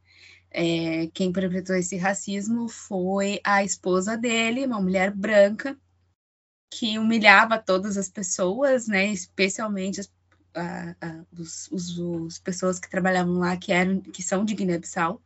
É, 0.51 1.07
quem 1.15 1.33
perpetrou 1.33 1.79
esse 1.79 1.97
racismo 1.97 2.69
foi 2.69 3.41
a 3.43 3.65
esposa 3.65 4.19
dele, 4.19 4.67
uma 4.67 4.81
mulher 4.83 5.11
branca, 5.11 5.79
que 6.71 6.99
humilhava 6.99 7.59
todas 7.59 7.97
as 7.97 8.09
pessoas, 8.09 8.87
né, 8.87 9.07
especialmente 9.07 10.01
as, 10.01 10.13
a, 10.55 10.95
a, 11.01 11.25
os, 11.39 11.69
os, 11.73 11.99
os, 11.99 12.39
pessoas 12.39 12.79
que 12.79 12.91
trabalhavam 12.91 13.39
lá, 13.39 13.57
que, 13.57 13.73
eram, 13.73 14.01
que 14.01 14.23
são 14.23 14.45
de 14.45 14.55
Guiné-Bissau. 14.55 15.23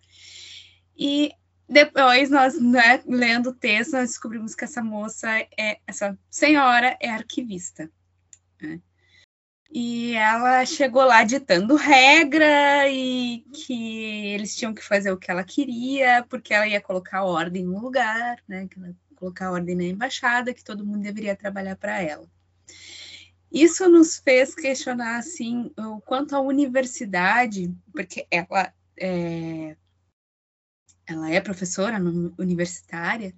E 0.96 1.32
depois, 1.68 2.30
nós, 2.30 2.60
né, 2.60 3.02
lendo 3.06 3.50
o 3.50 3.54
texto, 3.54 3.92
nós 3.92 4.10
descobrimos 4.10 4.54
que 4.54 4.64
essa 4.64 4.82
moça, 4.82 5.28
é, 5.58 5.80
essa 5.86 6.18
senhora, 6.30 6.96
é 7.00 7.08
arquivista. 7.08 7.90
Né? 8.60 8.80
E 9.70 10.14
ela 10.14 10.64
chegou 10.64 11.04
lá 11.04 11.24
ditando 11.24 11.74
regra 11.74 12.88
e 12.88 13.44
que 13.52 14.26
eles 14.28 14.56
tinham 14.56 14.72
que 14.72 14.82
fazer 14.82 15.10
o 15.10 15.18
que 15.18 15.30
ela 15.30 15.42
queria, 15.42 16.24
porque 16.28 16.54
ela 16.54 16.68
ia 16.68 16.80
colocar 16.80 17.24
ordem 17.24 17.64
no 17.64 17.80
lugar, 17.80 18.38
né? 18.48 18.68
Que 18.68 18.78
ela 18.78 18.94
colocar 19.16 19.50
ordem 19.50 19.74
na 19.74 19.84
embaixada, 19.84 20.54
que 20.54 20.62
todo 20.62 20.84
mundo 20.84 21.02
deveria 21.02 21.34
trabalhar 21.34 21.74
para 21.76 22.00
ela. 22.00 22.28
Isso 23.50 23.88
nos 23.88 24.18
fez 24.18 24.54
questionar 24.54 25.16
assim 25.16 25.72
o 25.76 26.00
quanto 26.00 26.36
a 26.36 26.40
universidade, 26.40 27.74
porque 27.92 28.26
ela 28.30 28.72
é, 28.98 29.76
ela 31.06 31.30
é 31.30 31.40
professora 31.40 31.98
universitária 32.38 33.34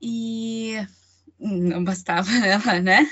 e 0.00 0.76
não 1.38 1.84
bastava 1.84 2.30
ela, 2.46 2.80
né? 2.80 3.10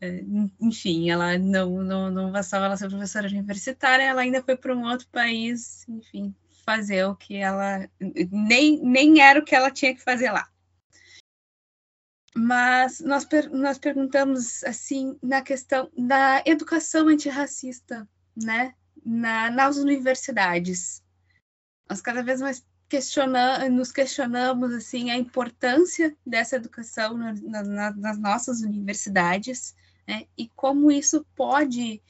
É, 0.00 0.24
enfim, 0.60 1.10
ela 1.10 1.38
não, 1.38 1.82
não, 1.82 2.10
não 2.10 2.32
bastava 2.32 2.66
ela 2.66 2.76
ser 2.76 2.88
professora 2.88 3.28
universitária, 3.28 4.02
ela 4.02 4.22
ainda 4.22 4.42
foi 4.42 4.56
para 4.56 4.74
um 4.74 4.84
outro 4.84 5.06
país, 5.08 5.86
enfim, 5.88 6.34
fazer 6.64 7.04
o 7.04 7.14
que 7.14 7.36
ela. 7.36 7.88
Nem, 8.30 8.80
nem 8.82 9.20
era 9.20 9.38
o 9.38 9.44
que 9.44 9.54
ela 9.54 9.70
tinha 9.70 9.94
que 9.94 10.02
fazer 10.02 10.30
lá. 10.30 10.48
Mas 12.34 13.00
nós, 13.00 13.28
nós 13.52 13.78
perguntamos, 13.78 14.64
assim, 14.64 15.18
na 15.22 15.42
questão 15.42 15.90
da 15.96 16.42
educação 16.46 17.08
antirracista, 17.08 18.08
né, 18.34 18.74
na, 19.04 19.50
nas 19.50 19.76
universidades. 19.76 21.01
Nós 21.92 22.00
cada 22.00 22.22
vez 22.22 22.40
mais 22.40 22.64
questionamos, 22.88 23.70
nos 23.70 23.92
questionamos, 23.92 24.72
assim, 24.72 25.10
a 25.10 25.18
importância 25.18 26.16
dessa 26.26 26.56
educação 26.56 27.18
na, 27.18 27.62
na, 27.62 27.90
nas 27.90 28.18
nossas 28.18 28.62
universidades, 28.62 29.76
né? 30.08 30.24
e 30.34 30.48
como 30.56 30.90
isso 30.90 31.22
pode 31.36 32.00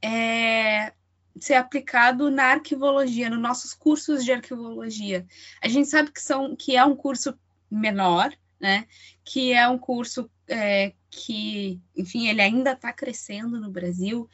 é, 0.00 0.92
ser 1.40 1.54
aplicado 1.54 2.30
na 2.30 2.52
arquivologia, 2.52 3.28
nos 3.28 3.40
nossos 3.40 3.74
cursos 3.74 4.24
de 4.24 4.30
arquivologia. 4.30 5.26
A 5.60 5.66
gente 5.66 5.88
sabe 5.88 6.12
que, 6.12 6.22
são, 6.22 6.54
que 6.54 6.76
é 6.76 6.84
um 6.84 6.94
curso 6.94 7.36
menor, 7.68 8.32
né? 8.60 8.86
que 9.24 9.52
é 9.52 9.68
um 9.68 9.76
curso 9.76 10.30
é, 10.46 10.92
que, 11.10 11.80
enfim, 11.96 12.28
ele 12.28 12.42
ainda 12.42 12.74
está 12.74 12.92
crescendo 12.92 13.60
no 13.60 13.72
Brasil, 13.72 14.30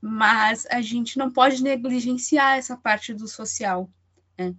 mas 0.00 0.68
a 0.70 0.80
gente 0.80 1.18
não 1.18 1.32
pode 1.32 1.64
negligenciar 1.64 2.58
essa 2.58 2.76
parte 2.76 3.12
do 3.12 3.26
social, 3.26 3.90
né? 4.38 4.54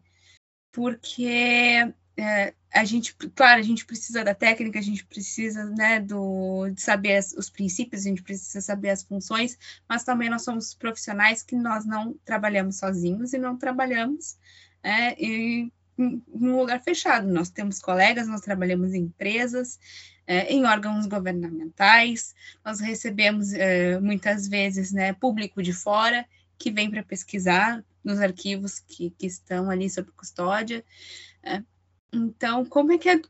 porque 0.71 1.93
é, 2.17 2.53
a 2.73 2.83
gente, 2.83 3.15
claro, 3.35 3.59
a 3.59 3.63
gente 3.63 3.85
precisa 3.85 4.23
da 4.23 4.35
técnica, 4.35 4.79
a 4.79 4.81
gente 4.81 5.05
precisa 5.05 5.65
né, 5.65 5.99
do, 5.99 6.69
de 6.69 6.81
saber 6.81 7.15
as, 7.17 7.33
os 7.33 7.49
princípios, 7.49 8.01
a 8.01 8.09
gente 8.09 8.23
precisa 8.23 8.61
saber 8.61 8.89
as 8.89 9.03
funções, 9.03 9.57
mas 9.87 10.03
também 10.03 10.29
nós 10.29 10.43
somos 10.43 10.73
profissionais 10.73 11.43
que 11.43 11.55
nós 11.55 11.85
não 11.85 12.13
trabalhamos 12.25 12.77
sozinhos 12.77 13.33
e 13.33 13.37
não 13.37 13.57
trabalhamos 13.57 14.37
é, 14.81 15.13
em, 15.13 15.71
num 15.97 16.57
lugar 16.57 16.81
fechado. 16.81 17.27
Nós 17.27 17.49
temos 17.49 17.79
colegas, 17.79 18.27
nós 18.27 18.41
trabalhamos 18.41 18.93
em 18.93 19.03
empresas, 19.03 19.79
é, 20.25 20.51
em 20.51 20.65
órgãos 20.65 21.05
governamentais, 21.05 22.33
nós 22.63 22.79
recebemos 22.79 23.53
é, 23.53 23.99
muitas 23.99 24.47
vezes 24.47 24.91
né, 24.91 25.13
público 25.13 25.61
de 25.61 25.73
fora 25.73 26.25
que 26.57 26.71
vem 26.71 26.89
para 26.89 27.03
pesquisar 27.03 27.83
nos 28.03 28.19
arquivos 28.19 28.79
que, 28.79 29.11
que 29.11 29.25
estão 29.25 29.69
ali 29.69 29.89
sob 29.89 30.11
custódia. 30.11 30.83
É, 31.41 31.63
então, 32.11 32.65
como 32.65 32.91
é 32.91 32.97
que 32.97 33.09
é, 33.09 33.21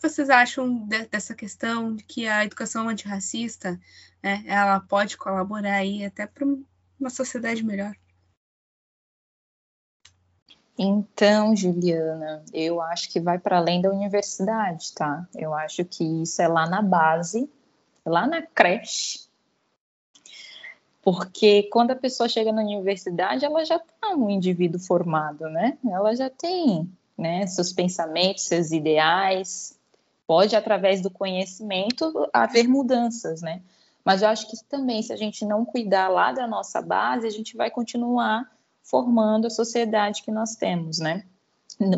vocês 0.00 0.30
acham 0.30 0.86
de, 0.86 1.06
dessa 1.06 1.34
questão 1.34 1.94
de 1.94 2.04
que 2.04 2.26
a 2.26 2.44
educação 2.44 2.88
antirracista 2.88 3.78
né, 4.22 4.42
ela 4.46 4.80
pode 4.80 5.16
colaborar 5.16 5.74
aí 5.74 6.04
até 6.04 6.26
para 6.26 6.46
uma 6.98 7.10
sociedade 7.10 7.64
melhor? 7.64 7.94
Então, 10.80 11.56
Juliana, 11.56 12.44
eu 12.52 12.80
acho 12.80 13.10
que 13.10 13.18
vai 13.18 13.36
para 13.36 13.58
além 13.58 13.82
da 13.82 13.90
universidade, 13.90 14.94
tá? 14.94 15.28
Eu 15.34 15.52
acho 15.52 15.84
que 15.84 16.04
isso 16.22 16.40
é 16.40 16.46
lá 16.46 16.68
na 16.68 16.80
base, 16.80 17.50
lá 18.06 18.28
na 18.28 18.42
creche. 18.42 19.27
Porque 21.10 21.62
quando 21.72 21.92
a 21.92 21.96
pessoa 21.96 22.28
chega 22.28 22.52
na 22.52 22.60
universidade, 22.60 23.42
ela 23.42 23.64
já 23.64 23.76
está 23.76 24.14
um 24.14 24.28
indivíduo 24.28 24.78
formado, 24.78 25.48
né? 25.48 25.78
Ela 25.90 26.14
já 26.14 26.28
tem 26.28 26.86
né, 27.16 27.46
seus 27.46 27.72
pensamentos, 27.72 28.44
seus 28.44 28.72
ideais. 28.72 29.74
Pode, 30.26 30.54
através 30.54 31.00
do 31.00 31.08
conhecimento, 31.08 32.28
haver 32.30 32.68
mudanças, 32.68 33.40
né? 33.40 33.62
Mas 34.04 34.20
eu 34.20 34.28
acho 34.28 34.50
que 34.50 34.62
também, 34.68 35.00
se 35.00 35.10
a 35.10 35.16
gente 35.16 35.46
não 35.46 35.64
cuidar 35.64 36.08
lá 36.08 36.30
da 36.30 36.46
nossa 36.46 36.82
base, 36.82 37.26
a 37.26 37.30
gente 37.30 37.56
vai 37.56 37.70
continuar 37.70 38.46
formando 38.82 39.46
a 39.46 39.50
sociedade 39.50 40.22
que 40.22 40.30
nós 40.30 40.56
temos, 40.56 40.98
né? 40.98 41.24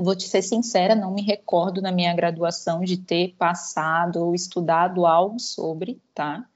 Vou 0.05 0.15
te 0.15 0.29
ser 0.29 0.43
sincera, 0.43 0.95
não 0.95 1.11
me 1.11 1.23
recordo 1.23 1.83
na 1.83 1.91
minha 1.91 2.15
graduação 2.15 2.83
de 2.83 2.97
ter 2.97 3.35
passado 3.37 4.25
ou 4.25 4.37
estudado 4.37 5.05
algo 5.05 5.41
sobre, 5.41 6.01
tá? 6.15 6.47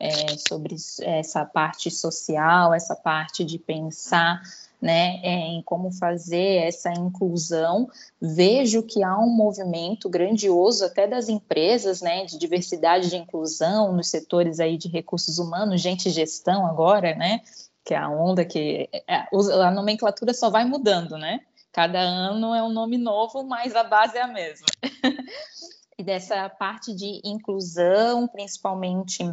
É, 0.00 0.36
sobre 0.48 0.76
essa 1.02 1.44
parte 1.44 1.90
social, 1.90 2.72
essa 2.72 2.94
parte 2.94 3.44
de 3.44 3.58
pensar 3.58 4.40
né, 4.80 5.20
é, 5.22 5.48
em 5.48 5.62
como 5.62 5.90
fazer 5.90 6.62
essa 6.66 6.92
inclusão. 6.92 7.90
Vejo 8.20 8.82
que 8.82 9.02
há 9.02 9.18
um 9.18 9.28
movimento 9.28 10.08
grandioso 10.08 10.84
até 10.84 11.06
das 11.06 11.28
empresas, 11.28 12.00
né, 12.00 12.24
de 12.24 12.38
diversidade 12.38 13.10
de 13.10 13.16
inclusão 13.16 13.92
nos 13.92 14.08
setores 14.08 14.60
aí 14.60 14.78
de 14.78 14.88
recursos 14.88 15.38
humanos, 15.38 15.80
gente 15.80 16.10
gestão 16.10 16.66
agora, 16.66 17.14
né, 17.14 17.40
que 17.84 17.94
é 17.94 17.98
a 17.98 18.08
onda 18.08 18.44
que 18.44 18.88
é, 18.92 19.26
a 19.64 19.70
nomenclatura 19.70 20.32
só 20.32 20.50
vai 20.50 20.64
mudando, 20.64 21.16
né? 21.16 21.40
Cada 21.72 21.98
ano 21.98 22.54
é 22.54 22.62
um 22.62 22.72
nome 22.72 22.98
novo, 22.98 23.44
mas 23.44 23.74
a 23.76 23.84
base 23.84 24.16
é 24.16 24.22
a 24.22 24.26
mesma. 24.26 24.66
e 25.98 26.02
dessa 26.02 26.48
parte 26.48 26.94
de 26.94 27.20
inclusão, 27.24 28.26
principalmente 28.28 29.24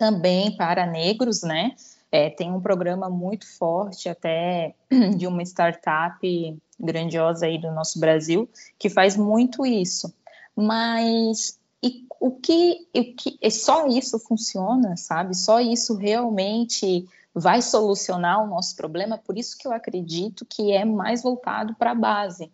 também 0.00 0.56
para 0.56 0.86
negros, 0.86 1.42
né? 1.42 1.76
É, 2.10 2.30
tem 2.30 2.50
um 2.50 2.60
programa 2.60 3.10
muito 3.10 3.46
forte 3.46 4.08
até 4.08 4.74
de 5.14 5.26
uma 5.26 5.42
startup 5.42 6.58
grandiosa 6.78 7.44
aí 7.44 7.60
do 7.60 7.70
nosso 7.70 8.00
Brasil 8.00 8.48
que 8.78 8.88
faz 8.88 9.14
muito 9.14 9.66
isso. 9.66 10.10
Mas 10.56 11.60
e 11.82 12.06
o 12.18 12.30
que, 12.30 12.88
o 12.96 13.14
que 13.14 13.50
só 13.50 13.86
isso 13.88 14.18
funciona, 14.18 14.96
sabe? 14.96 15.36
Só 15.36 15.60
isso 15.60 15.94
realmente 15.94 17.06
vai 17.34 17.60
solucionar 17.60 18.42
o 18.42 18.46
nosso 18.46 18.74
problema, 18.76 19.18
por 19.18 19.36
isso 19.36 19.56
que 19.56 19.68
eu 19.68 19.72
acredito 19.72 20.46
que 20.46 20.72
é 20.72 20.84
mais 20.84 21.22
voltado 21.22 21.74
para 21.74 21.90
a 21.90 21.94
base. 21.94 22.50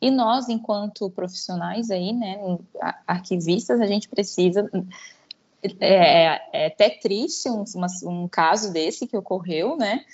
E 0.00 0.10
nós, 0.10 0.48
enquanto 0.48 1.10
profissionais 1.10 1.90
aí, 1.90 2.12
né, 2.12 2.38
arquivistas, 3.06 3.80
a 3.80 3.86
gente 3.86 4.08
precisa. 4.08 4.70
É, 5.80 6.40
é 6.52 6.66
até 6.66 6.90
triste 6.90 7.48
um, 7.48 7.64
um 8.04 8.28
caso 8.28 8.72
desse 8.72 9.06
que 9.06 9.16
ocorreu, 9.16 9.76
né? 9.76 10.04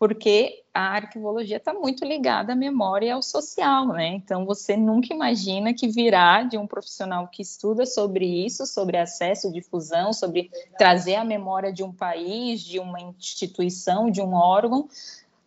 porque 0.00 0.64
a 0.72 0.94
arquivologia 0.94 1.58
está 1.58 1.74
muito 1.74 2.06
ligada 2.06 2.54
à 2.54 2.56
memória 2.56 3.08
e 3.08 3.10
ao 3.10 3.22
social, 3.22 3.88
né? 3.88 4.06
Então 4.06 4.46
você 4.46 4.74
nunca 4.74 5.12
imagina 5.12 5.74
que 5.74 5.86
virá 5.86 6.42
de 6.42 6.56
um 6.56 6.66
profissional 6.66 7.28
que 7.28 7.42
estuda 7.42 7.84
sobre 7.84 8.24
isso, 8.24 8.64
sobre 8.64 8.96
acesso, 8.96 9.52
difusão, 9.52 10.14
sobre 10.14 10.50
trazer 10.78 11.16
a 11.16 11.24
memória 11.24 11.70
de 11.70 11.84
um 11.84 11.92
país, 11.92 12.62
de 12.62 12.78
uma 12.78 12.98
instituição, 12.98 14.10
de 14.10 14.22
um 14.22 14.32
órgão 14.32 14.88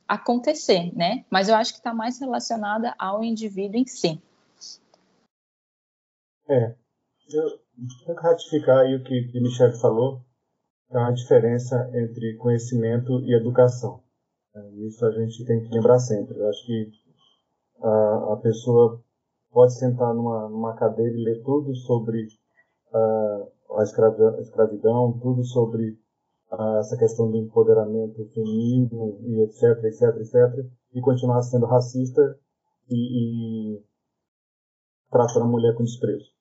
acontecer, 0.08 0.96
né? 0.96 1.26
Mas 1.32 1.50
eu 1.50 1.56
acho 1.56 1.74
que 1.74 1.80
está 1.80 1.92
mais 1.92 2.20
relacionada 2.20 2.94
ao 3.00 3.24
indivíduo 3.24 3.80
em 3.80 3.88
si. 3.88 4.22
É, 6.48 6.76
eu 7.32 7.63
tenho 7.76 8.18
que 8.18 8.24
ratificar 8.24 8.80
aí 8.80 8.96
o 8.96 9.04
que, 9.04 9.28
que 9.30 9.40
Michel 9.40 9.74
falou, 9.74 10.22
é 10.92 10.98
a 10.98 11.12
diferença 11.12 11.90
entre 11.94 12.36
conhecimento 12.38 13.20
e 13.22 13.36
educação. 13.36 14.04
É, 14.56 14.70
isso 14.88 15.06
a 15.06 15.12
gente 15.12 15.44
tem 15.46 15.64
que 15.64 15.74
lembrar 15.74 16.00
sempre. 16.00 16.38
Eu 16.38 16.48
acho 16.50 16.66
que 16.66 16.92
a, 17.82 18.34
a 18.34 18.38
pessoa 18.38 19.04
pode 19.52 19.78
sentar 19.78 20.14
numa, 20.14 20.50
numa 20.50 20.76
cadeira 20.76 21.16
e 21.16 21.24
ler 21.24 21.44
tudo 21.44 21.76
sobre 21.76 22.28
uh, 22.92 23.78
a 23.80 23.84
escravidão, 23.84 24.40
escravidão, 24.40 25.20
tudo 25.20 25.44
sobre 25.44 25.98
uh, 26.52 26.78
essa 26.80 26.98
questão 26.98 27.30
do 27.30 27.38
empoderamento 27.38 28.26
feminino 28.34 29.18
e 29.22 29.42
etc, 29.42 29.84
etc, 29.84 30.16
etc, 30.18 30.66
e 30.94 31.02
continuar 31.02 31.42
sendo 31.42 31.66
racista 31.66 32.38
e, 32.90 33.76
e 33.76 33.84
tratando 35.12 35.46
a 35.46 35.50
mulher 35.50 35.76
com 35.76 35.84
desprezo. 35.84 36.32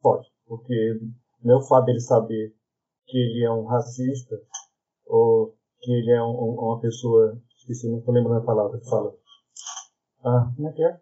Pode, 0.00 0.28
porque 0.46 1.00
não 1.42 1.54
é 1.54 1.58
o 1.58 1.66
fato 1.66 1.86
dele 1.86 2.00
saber 2.00 2.54
que 3.06 3.18
ele 3.18 3.44
é 3.44 3.50
um 3.50 3.66
racista 3.66 4.40
ou 5.06 5.54
que 5.80 5.92
ele 5.92 6.10
é 6.12 6.22
um, 6.22 6.54
uma 6.58 6.80
pessoa 6.80 7.40
Esqueci, 7.66 7.90
não 7.90 7.98
estou 7.98 8.14
lembrando 8.14 8.42
a 8.42 8.46
palavra 8.46 8.78
que 8.78 8.88
fala. 8.88 9.12
Ah, 10.24 10.52
como 10.54 10.68
é 10.68 10.72
que 10.72 10.84
é? 10.84 11.00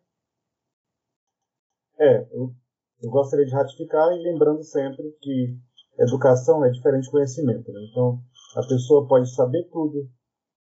É, 1.99 2.29
eu, 2.33 2.55
eu 3.03 3.11
gostaria 3.11 3.45
de 3.45 3.53
ratificar 3.53 4.11
e 4.13 4.23
lembrando 4.23 4.63
sempre 4.65 5.13
que 5.21 5.59
educação 5.99 6.65
é 6.65 6.71
diferente 6.71 7.05
de 7.05 7.11
conhecimento. 7.11 7.71
Né? 7.71 7.87
Então, 7.91 8.19
a 8.57 8.67
pessoa 8.67 9.07
pode 9.07 9.31
saber 9.35 9.69
tudo 9.71 10.09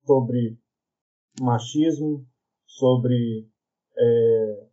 sobre 0.04 0.58
machismo, 1.40 2.26
sobre, 2.66 3.48
é, 3.96 4.66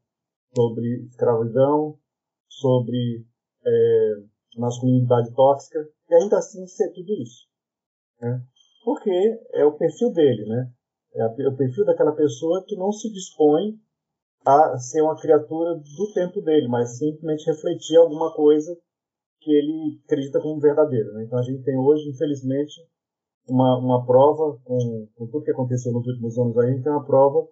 sobre 0.56 1.06
escravidão, 1.06 2.00
sobre 2.48 3.24
é, 3.66 4.14
masculinidade 4.58 5.34
tóxica, 5.34 5.80
e 6.10 6.16
ainda 6.16 6.38
assim 6.38 6.66
ser 6.68 6.92
tudo 6.92 7.14
isso. 7.14 7.48
Né? 8.22 8.42
Porque 8.84 9.40
é 9.54 9.66
o 9.66 9.78
perfil 9.78 10.12
dele, 10.12 10.46
né? 10.46 10.72
É 11.16 11.48
o 11.48 11.58
perfil 11.58 11.86
daquela 11.86 12.12
pessoa 12.12 12.64
que 12.68 12.76
não 12.76 12.92
se 12.92 13.12
dispõe 13.12 13.80
a 14.46 14.78
ser 14.78 15.02
uma 15.02 15.20
criatura 15.20 15.76
do 15.76 16.14
tempo 16.14 16.42
dele, 16.42 16.68
mas 16.68 16.98
simplesmente 16.98 17.46
refletir 17.46 17.98
alguma 17.98 18.34
coisa 18.34 18.78
que 19.42 19.52
ele 19.52 20.00
acredita 20.06 20.40
como 20.40 20.60
verdadeira. 20.60 21.12
Né? 21.14 21.24
Então 21.24 21.40
a 21.40 21.42
gente 21.42 21.64
tem 21.64 21.78
hoje, 21.78 22.10
infelizmente, 22.10 22.74
uma, 23.48 23.78
uma 23.80 24.06
prova, 24.06 24.60
com, 24.64 25.08
com 25.16 25.28
tudo 25.28 25.44
que 25.44 25.52
aconteceu 25.52 25.92
nos 25.92 26.06
últimos 26.06 26.38
anos 26.38 26.58
aí, 26.58 26.70
a 26.70 26.72
gente 26.72 26.84
tem 26.84 26.92
uma 26.92 27.06
prova 27.06 27.48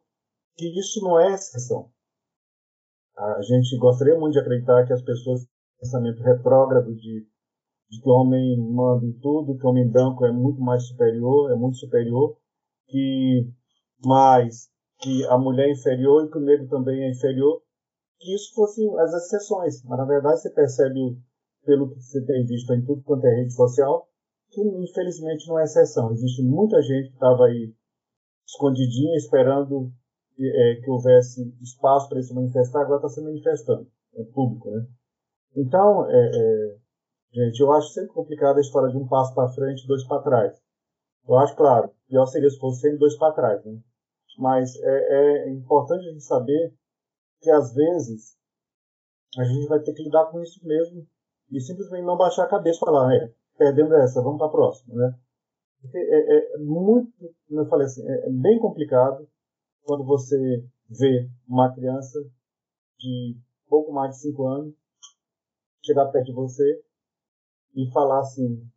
que 0.56 0.80
isso 0.80 1.02
não 1.02 1.20
é 1.20 1.34
exceção. 1.34 1.90
A 3.18 3.42
gente 3.42 3.76
gostaria 3.78 4.18
muito 4.18 4.34
de 4.34 4.40
acreditar 4.40 4.86
que 4.86 4.94
as 4.94 5.02
pessoas 5.02 5.48
pensamento 5.80 6.22
retrógrado 6.22 6.94
de, 6.96 7.28
de 7.90 8.02
que 8.02 8.10
o 8.10 8.14
homem 8.14 8.58
manda 8.58 9.06
em 9.06 9.14
tudo, 9.20 9.58
que 9.58 9.66
o 9.66 9.70
homem 9.70 9.88
branco 9.88 10.26
é 10.26 10.32
muito 10.32 10.60
mais 10.62 10.88
superior, 10.88 11.52
é 11.52 11.56
muito 11.56 11.78
superior, 11.78 12.38
que 12.88 13.52
mais 14.06 14.70
que 15.00 15.26
a 15.28 15.38
mulher 15.38 15.68
é 15.68 15.72
inferior 15.72 16.26
e 16.26 16.32
que 16.32 16.38
o 16.38 16.42
negro 16.42 16.68
também 16.68 17.04
é 17.04 17.12
inferior, 17.12 17.62
que 18.20 18.34
isso 18.34 18.54
fossem 18.56 18.88
as 19.00 19.14
exceções. 19.14 19.84
Mas 19.84 19.98
na 19.98 20.06
verdade 20.06 20.42
você 20.42 20.50
percebe 20.50 21.18
pelo 21.66 21.90
que 21.90 22.02
você 22.02 22.26
tem 22.26 22.46
visto 22.46 22.74
em 22.74 22.84
tudo 22.84 23.04
quanto 23.04 23.26
é 23.26 23.36
rede 23.36 23.54
social, 23.54 24.08
que 24.50 24.62
infelizmente 24.62 25.48
não 25.48 25.60
é 25.60 25.64
exceção. 25.64 26.12
Existe 26.12 26.42
muita 26.42 26.82
gente 26.82 27.10
que 27.10 27.14
estava 27.14 27.46
aí 27.46 27.74
escondidinha, 28.48 29.16
esperando 29.18 29.92
é, 30.40 30.76
que 30.76 30.90
houvesse 30.90 31.54
espaço 31.62 32.08
para 32.10 32.22
se 32.22 32.34
manifestar, 32.34 32.82
agora 32.82 32.98
está 32.98 33.10
se 33.10 33.22
manifestando, 33.22 33.88
é 34.16 34.24
público, 34.24 34.72
né? 34.72 34.88
Então, 35.56 36.10
é, 36.10 36.32
é, 36.34 36.78
gente, 37.34 37.60
eu 37.60 37.72
acho 37.72 37.90
sempre 37.90 38.14
complicado 38.14 38.58
a 38.58 38.62
história 38.62 38.90
de 38.90 38.98
um 38.98 39.08
passo 39.08 39.34
para 39.34 39.50
frente 39.50 39.84
e 39.84 39.88
dois 39.88 40.04
para 40.06 40.22
trás. 40.22 40.62
Eu 41.28 41.38
acho, 41.38 41.56
claro, 41.56 41.92
pior 42.08 42.26
seria 42.26 42.50
se 42.50 42.60
fosse 42.60 42.82
sempre 42.82 42.98
dois 42.98 43.18
para 43.18 43.34
trás, 43.34 43.64
né? 43.66 43.80
Mas 44.38 44.76
é, 44.82 45.46
é 45.46 45.50
importante 45.50 46.08
a 46.08 46.12
gente 46.12 46.24
saber 46.24 46.74
que 47.42 47.50
às 47.50 47.74
vezes 47.74 48.38
a 49.38 49.44
gente 49.44 49.68
vai 49.68 49.80
ter 49.80 49.94
que 49.94 50.04
lidar 50.04 50.26
com 50.28 50.42
isso 50.42 50.66
mesmo 50.66 51.06
e 51.52 51.60
simplesmente 51.60 52.06
não 52.06 52.18
baixar 52.18 52.44
a 52.44 52.50
cabeça 52.50 52.78
e 52.78 52.86
falar, 52.86 53.14
é, 53.16 53.34
perdendo 53.58 53.96
essa, 53.96 54.22
vamos 54.22 54.38
para 54.38 54.48
a 54.48 54.52
próxima, 54.52 54.96
né? 54.96 55.20
Porque 55.82 55.98
é, 55.98 56.56
é, 56.56 56.58
muito, 56.60 57.12
como 57.48 57.62
eu 57.62 57.66
falei 57.68 57.86
assim, 57.86 58.08
é, 58.08 58.28
é 58.28 58.32
bem 58.32 58.60
complicado 58.60 59.28
quando 59.84 60.04
você 60.04 60.64
vê 60.90 61.30
uma 61.48 61.74
criança 61.74 62.20
de 63.00 63.38
pouco 63.68 63.92
mais 63.92 64.12
de 64.16 64.22
5 64.22 64.48
anos 64.48 64.76
chegar 65.84 66.08
perto 66.12 66.26
de 66.26 66.34
você 66.34 66.84
e 67.76 67.90
falar 67.92 68.20
assim, 68.20 68.70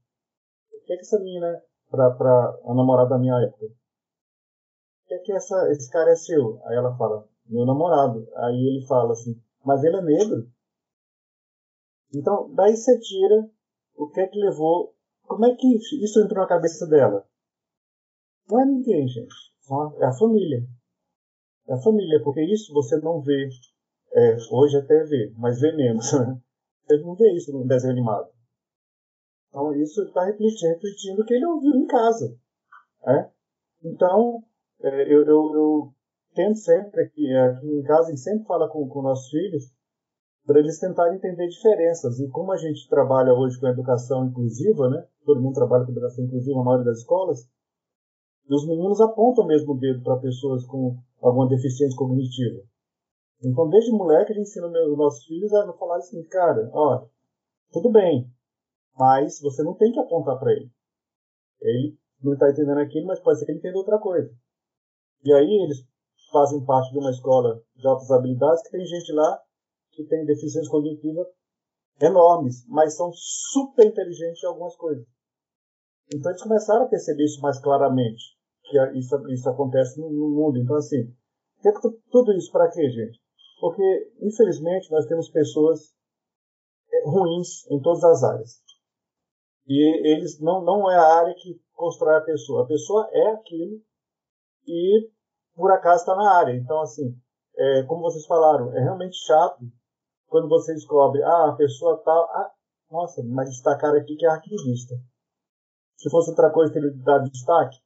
o 0.72 0.84
que, 0.84 0.92
é 0.92 0.96
que 0.96 1.02
essa 1.02 1.18
menina 1.18 1.62
para 1.90 2.58
a 2.64 2.74
namorada 2.74 3.10
da 3.10 3.18
minha 3.18 3.34
época. 3.42 3.66
O 3.66 5.06
que 5.06 5.14
é 5.14 5.18
que 5.18 5.32
essa, 5.32 5.70
esse 5.70 5.90
cara 5.90 6.12
é 6.12 6.16
seu? 6.16 6.60
Aí 6.64 6.76
ela 6.76 6.96
fala, 6.96 7.28
meu 7.46 7.66
namorado. 7.66 8.28
Aí 8.36 8.54
ele 8.54 8.86
fala 8.86 9.12
assim, 9.12 9.40
mas 9.64 9.82
ele 9.82 9.96
é 9.96 10.02
negro. 10.02 10.48
Então, 12.14 12.52
daí 12.54 12.76
você 12.76 12.98
tira 13.00 13.50
o 13.96 14.08
que 14.08 14.20
é 14.20 14.26
que 14.26 14.38
levou. 14.38 14.94
Como 15.26 15.46
é 15.46 15.54
que 15.54 15.66
isso 15.76 16.20
entrou 16.20 16.42
na 16.42 16.48
cabeça 16.48 16.86
dela? 16.86 17.26
Não 18.48 18.60
é 18.60 18.66
ninguém, 18.66 19.06
gente. 19.06 19.34
É 20.00 20.06
a 20.06 20.12
família. 20.12 20.66
É 21.68 21.74
a 21.74 21.80
família, 21.80 22.20
porque 22.22 22.42
isso 22.42 22.72
você 22.72 22.96
não 22.98 23.20
vê. 23.20 23.48
É, 24.12 24.36
hoje 24.50 24.76
até 24.76 25.04
vê, 25.04 25.32
mas 25.36 25.60
vê 25.60 25.72
menos. 25.72 26.12
Né? 26.12 26.40
Você 26.90 26.98
não 26.98 27.14
vê 27.14 27.32
isso 27.34 27.52
no 27.52 27.64
desenho 27.68 27.92
animado. 27.92 28.30
Então, 29.48 29.72
isso 29.74 30.02
está 30.02 30.24
refletindo, 30.24 30.74
refletindo 30.74 31.22
o 31.22 31.24
que 31.24 31.34
ele 31.34 31.46
ouviu 31.46 31.74
em 31.76 31.86
casa. 31.86 32.36
Né? 33.06 33.30
Então, 33.84 34.42
é, 34.80 35.02
eu, 35.04 35.24
eu, 35.24 35.54
eu, 35.54 35.92
tento 36.34 36.56
sempre, 36.56 37.02
aqui, 37.02 37.32
aqui 37.32 37.66
em 37.66 37.82
casa, 37.82 38.08
a 38.08 38.10
gente 38.10 38.20
sempre 38.20 38.44
fala 38.44 38.68
com, 38.68 38.88
com 38.88 39.02
nossos 39.02 39.30
filhos, 39.30 39.72
para 40.44 40.58
eles 40.58 40.80
tentarem 40.80 41.16
entender 41.16 41.46
diferenças. 41.46 42.18
E 42.18 42.28
como 42.28 42.50
a 42.50 42.56
gente 42.56 42.88
trabalha 42.88 43.32
hoje 43.34 43.60
com 43.60 43.68
educação 43.68 44.26
inclusiva, 44.26 44.88
né? 44.88 45.06
todo 45.24 45.40
mundo 45.40 45.54
trabalha 45.54 45.84
com 45.84 45.92
educação 45.92 46.24
inclusiva, 46.24 46.60
a 46.60 46.64
maioria 46.64 46.86
das 46.86 46.98
escolas, 46.98 47.48
os 48.48 48.66
meninos 48.66 49.00
apontam 49.00 49.46
mesmo 49.46 49.74
o 49.74 49.78
dedo 49.78 50.02
para 50.02 50.18
pessoas 50.18 50.66
com 50.66 50.98
alguma 51.22 51.48
deficiência 51.48 51.96
cognitiva. 51.96 52.64
Então, 53.42 53.68
desde 53.68 53.90
moleque, 53.90 54.32
a 54.32 54.34
gente 54.34 54.48
ensina 54.48 54.66
os 54.66 54.98
nossos 54.98 55.24
filhos 55.24 55.52
a 55.52 55.72
falar 55.72 55.96
assim, 55.96 56.22
cara, 56.24 56.70
ó, 56.72 57.06
tudo 57.72 57.90
bem, 57.90 58.30
mas 58.98 59.40
você 59.40 59.62
não 59.62 59.74
tem 59.74 59.92
que 59.92 59.98
apontar 59.98 60.38
para 60.38 60.52
ele. 60.52 60.70
Ele 61.60 61.98
não 62.22 62.34
está 62.34 62.50
entendendo 62.50 62.78
aquilo, 62.78 63.06
mas 63.06 63.20
pode 63.20 63.38
ser 63.38 63.46
que 63.46 63.52
ele 63.52 63.58
entenda 63.58 63.78
outra 63.78 63.98
coisa. 63.98 64.30
E 65.24 65.32
aí 65.32 65.64
eles 65.64 65.78
fazem 66.30 66.64
parte 66.64 66.92
de 66.92 66.98
uma 66.98 67.10
escola 67.10 67.62
de 67.76 67.86
altas 67.86 68.10
habilidades 68.10 68.62
que 68.62 68.70
tem 68.70 68.84
gente 68.84 69.12
lá 69.12 69.42
que 69.92 70.04
tem 70.04 70.24
deficiência 70.24 70.70
cognitiva 70.70 71.26
enormes, 72.00 72.66
mas 72.68 72.96
são 72.96 73.10
super 73.12 73.86
inteligentes 73.86 74.42
em 74.42 74.46
algumas 74.46 74.76
coisas. 74.76 75.06
Então 76.12 76.30
eles 76.30 76.42
começaram 76.42 76.84
a 76.84 76.88
perceber 76.88 77.24
isso 77.24 77.40
mais 77.40 77.60
claramente, 77.60 78.22
que 78.64 78.98
isso, 78.98 79.16
isso 79.30 79.48
acontece 79.48 80.00
no, 80.00 80.10
no 80.10 80.30
mundo. 80.30 80.58
Então, 80.58 80.76
assim, 80.76 81.14
que 81.60 81.70
tudo 82.10 82.32
isso 82.32 82.50
para 82.50 82.70
quê, 82.70 82.88
gente? 82.90 83.20
Porque, 83.60 84.12
infelizmente, 84.20 84.90
nós 84.90 85.06
temos 85.06 85.28
pessoas 85.28 85.94
é, 86.92 87.04
ruins 87.04 87.70
em 87.70 87.80
todas 87.80 88.02
as 88.02 88.24
áreas. 88.24 88.62
E 89.66 90.12
eles 90.12 90.40
não, 90.40 90.64
não 90.64 90.90
é 90.90 90.96
a 90.96 91.18
área 91.18 91.34
que 91.34 91.60
constrói 91.74 92.16
a 92.16 92.22
pessoa. 92.22 92.64
A 92.64 92.66
pessoa 92.66 93.08
é 93.12 93.32
aquilo 93.32 93.80
e, 94.66 95.10
por 95.54 95.70
acaso, 95.70 96.02
está 96.02 96.16
na 96.16 96.38
área. 96.38 96.56
Então, 96.56 96.80
assim, 96.80 97.14
é, 97.56 97.82
como 97.84 98.02
vocês 98.02 98.26
falaram, 98.26 98.74
é 98.74 98.80
realmente 98.80 99.16
chato 99.26 99.60
quando 100.26 100.48
você 100.48 100.72
descobre, 100.72 101.22
ah, 101.22 101.50
a 101.50 101.56
pessoa 101.56 102.00
tal, 102.04 102.26
tá, 102.26 102.32
ah, 102.34 102.52
nossa, 102.90 103.22
mas 103.24 103.50
destacar 103.50 103.94
aqui 103.94 104.16
que 104.16 104.24
é 104.24 104.28
arquivista. 104.28 104.94
Se 105.96 106.08
fosse 106.08 106.30
outra 106.30 106.50
coisa 106.50 106.76
ele 106.78 106.90
dá 107.02 107.18
destaque, 107.18 107.76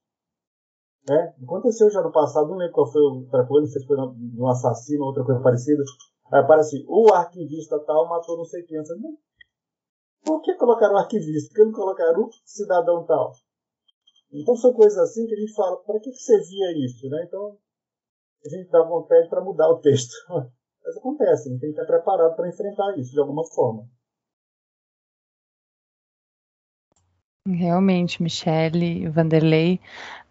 né? 1.09 1.35
Aconteceu 1.43 1.91
já 1.91 2.03
no 2.03 2.13
passado, 2.13 2.49
não 2.49 2.57
lembro 2.57 2.75
qual 2.75 2.91
foi 2.91 3.03
outra 3.03 3.47
coisa, 3.47 3.67
não 3.67 3.73
sei 3.73 3.81
se 3.83 3.87
foi 3.87 3.97
um 3.99 4.49
assassino 4.49 5.03
ou 5.03 5.09
outra 5.09 5.25
coisa 5.25 5.41
parecida. 5.43 5.83
Aí 6.33 6.41
aparece, 6.41 6.85
o 6.89 7.13
arquivista 7.13 7.79
tal 7.81 8.09
matou 8.09 8.37
não 8.37 8.45
sei 8.45 8.63
quem. 8.63 8.79
Eu 8.79 8.85
por 10.25 10.41
que 10.41 10.55
colocaram 10.55 10.95
o 10.95 10.99
arquivista? 10.99 11.49
Por 11.51 11.57
que 11.57 11.65
não 11.65 11.73
colocaram 11.73 12.23
o 12.23 12.31
cidadão 12.45 13.05
tal? 13.05 13.33
Então 14.33 14.57
são 14.57 14.73
coisas 14.73 14.99
assim 14.99 15.27
que 15.27 15.35
a 15.35 15.39
gente 15.39 15.55
fala, 15.55 15.77
para 15.85 16.01
que, 16.01 16.11
que 16.11 16.23
servia 16.23 16.85
isso? 16.85 17.09
Né? 17.09 17.25
Então 17.27 17.59
a 18.45 18.49
gente 18.49 18.71
dá 18.71 18.83
vontade 18.83 19.29
para 19.29 19.45
mudar 19.45 19.69
o 19.69 19.81
texto. 19.81 20.13
Mas 20.85 20.97
acontece, 20.97 21.49
a 21.49 21.53
gente 21.53 21.61
tem 21.61 21.73
que 21.73 21.81
estar 21.81 21.87
preparado 21.87 22.35
para 22.35 22.49
enfrentar 22.49 22.99
isso 22.99 23.13
de 23.13 23.21
alguma 23.21 23.45
forma. 23.55 23.87
Realmente, 27.47 28.23
Michele, 28.23 29.07
Vanderlei, 29.11 29.79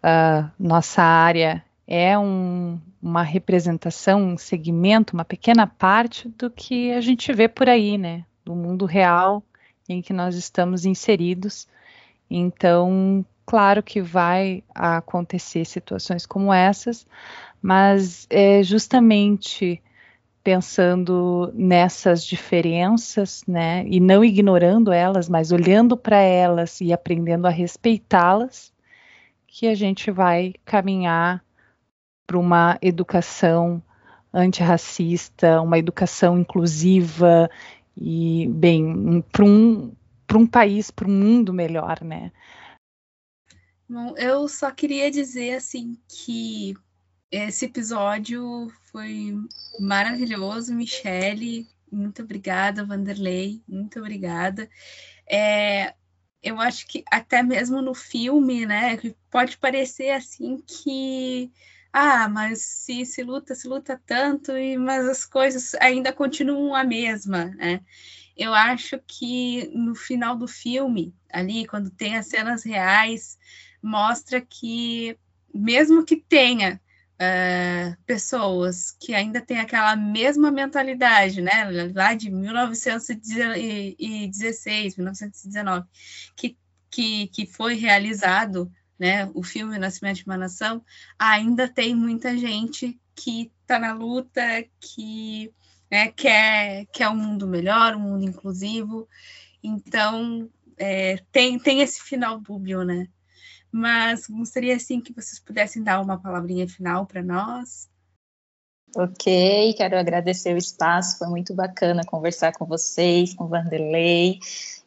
uh, 0.02 0.50
nossa 0.58 1.00
área 1.00 1.64
é 1.86 2.18
um, 2.18 2.80
uma 3.00 3.22
representação, 3.22 4.20
um 4.20 4.36
segmento, 4.36 5.14
uma 5.14 5.24
pequena 5.24 5.64
parte 5.64 6.28
do 6.28 6.50
que 6.50 6.90
a 6.90 7.00
gente 7.00 7.32
vê 7.32 7.46
por 7.46 7.68
aí, 7.68 7.96
né? 7.96 8.24
Do 8.44 8.56
mundo 8.56 8.84
real 8.84 9.44
em 9.88 10.02
que 10.02 10.12
nós 10.12 10.34
estamos 10.34 10.84
inseridos. 10.84 11.68
Então, 12.28 13.24
claro 13.46 13.80
que 13.80 14.02
vai 14.02 14.64
acontecer 14.74 15.64
situações 15.66 16.26
como 16.26 16.52
essas, 16.52 17.06
mas 17.62 18.26
é 18.28 18.60
justamente 18.64 19.80
pensando 20.44 21.50
nessas 21.54 22.22
diferenças, 22.22 23.42
né, 23.48 23.82
e 23.88 23.98
não 23.98 24.22
ignorando 24.22 24.92
elas, 24.92 25.26
mas 25.26 25.50
olhando 25.50 25.96
para 25.96 26.18
elas 26.18 26.82
e 26.82 26.92
aprendendo 26.92 27.46
a 27.46 27.50
respeitá-las, 27.50 28.70
que 29.46 29.66
a 29.66 29.74
gente 29.74 30.10
vai 30.10 30.52
caminhar 30.62 31.42
para 32.26 32.38
uma 32.38 32.78
educação 32.82 33.82
antirracista, 34.32 35.62
uma 35.62 35.78
educação 35.78 36.38
inclusiva 36.38 37.48
e, 37.96 38.46
bem, 38.48 39.24
para 39.32 39.44
um, 39.44 39.92
um 40.34 40.46
país, 40.46 40.90
para 40.90 41.08
um 41.08 41.12
mundo 41.12 41.54
melhor, 41.54 42.02
né? 42.02 42.32
Bom, 43.88 44.14
eu 44.16 44.48
só 44.48 44.70
queria 44.70 45.10
dizer, 45.10 45.54
assim, 45.54 45.96
que 46.08 46.74
esse 47.34 47.64
episódio 47.66 48.72
foi 48.92 49.34
maravilhoso, 49.80 50.74
Michele. 50.74 51.66
Muito 51.90 52.22
obrigada, 52.22 52.84
Vanderlei. 52.84 53.62
Muito 53.66 53.98
obrigada. 53.98 54.68
É, 55.28 55.94
eu 56.42 56.60
acho 56.60 56.86
que 56.86 57.02
até 57.10 57.42
mesmo 57.42 57.82
no 57.82 57.94
filme, 57.94 58.66
né, 58.66 58.98
pode 59.30 59.58
parecer 59.58 60.10
assim 60.10 60.62
que 60.66 61.50
ah, 61.92 62.28
mas 62.28 62.60
se 62.62 63.06
se 63.06 63.22
luta, 63.22 63.54
se 63.54 63.68
luta 63.68 64.00
tanto, 64.06 64.52
e, 64.56 64.76
mas 64.76 65.08
as 65.08 65.24
coisas 65.24 65.74
ainda 65.76 66.12
continuam 66.12 66.74
a 66.74 66.84
mesma, 66.84 67.46
né? 67.46 67.80
Eu 68.36 68.52
acho 68.52 68.98
que 69.06 69.70
no 69.74 69.94
final 69.94 70.36
do 70.36 70.48
filme, 70.48 71.14
ali, 71.32 71.66
quando 71.66 71.90
tem 71.90 72.16
as 72.16 72.26
cenas 72.26 72.64
reais, 72.64 73.38
mostra 73.82 74.40
que 74.40 75.16
mesmo 75.54 76.04
que 76.04 76.16
tenha 76.16 76.80
uh, 77.14 77.96
pessoas 78.04 78.94
que 79.00 79.14
ainda 79.14 79.40
têm 79.40 79.58
aquela 79.58 79.96
mesma 79.96 80.50
mentalidade, 80.50 81.40
né, 81.40 81.90
lá 81.94 82.12
de 82.14 82.30
1916, 82.30 84.96
1919, 84.96 85.86
que, 86.36 86.58
que, 86.90 87.28
que 87.28 87.46
foi 87.46 87.74
realizado 87.74 88.70
né, 88.98 89.30
o 89.34 89.42
filme 89.42 89.78
Nascimento 89.78 90.18
de 90.18 90.26
uma 90.26 90.36
Nação, 90.36 90.84
ainda 91.18 91.66
tem 91.68 91.94
muita 91.94 92.36
gente 92.36 93.00
que 93.14 93.50
está 93.62 93.78
na 93.78 93.92
luta, 93.92 94.42
que 94.80 95.52
né, 95.90 96.08
quer, 96.08 96.86
quer 96.86 97.08
um 97.08 97.16
mundo 97.16 97.46
melhor, 97.46 97.94
um 97.94 98.00
mundo 98.00 98.24
inclusivo. 98.24 99.08
Então, 99.62 100.50
é, 100.76 101.18
tem, 101.30 101.58
tem 101.58 101.80
esse 101.80 102.02
final 102.02 102.40
dúbio, 102.40 102.84
né? 102.84 103.08
Mas 103.74 104.28
gostaria 104.28 104.76
assim 104.76 105.00
que 105.00 105.12
vocês 105.12 105.40
pudessem 105.40 105.82
dar 105.82 106.00
uma 106.00 106.16
palavrinha 106.16 106.68
final 106.68 107.06
para 107.06 107.20
nós. 107.20 107.88
Ok, 108.96 109.74
quero 109.74 109.98
agradecer 109.98 110.54
o 110.54 110.56
espaço, 110.56 111.18
foi 111.18 111.26
muito 111.26 111.52
bacana 111.52 112.04
conversar 112.04 112.52
com 112.52 112.64
vocês, 112.64 113.34
com 113.34 113.48
Vanderlei, 113.48 114.38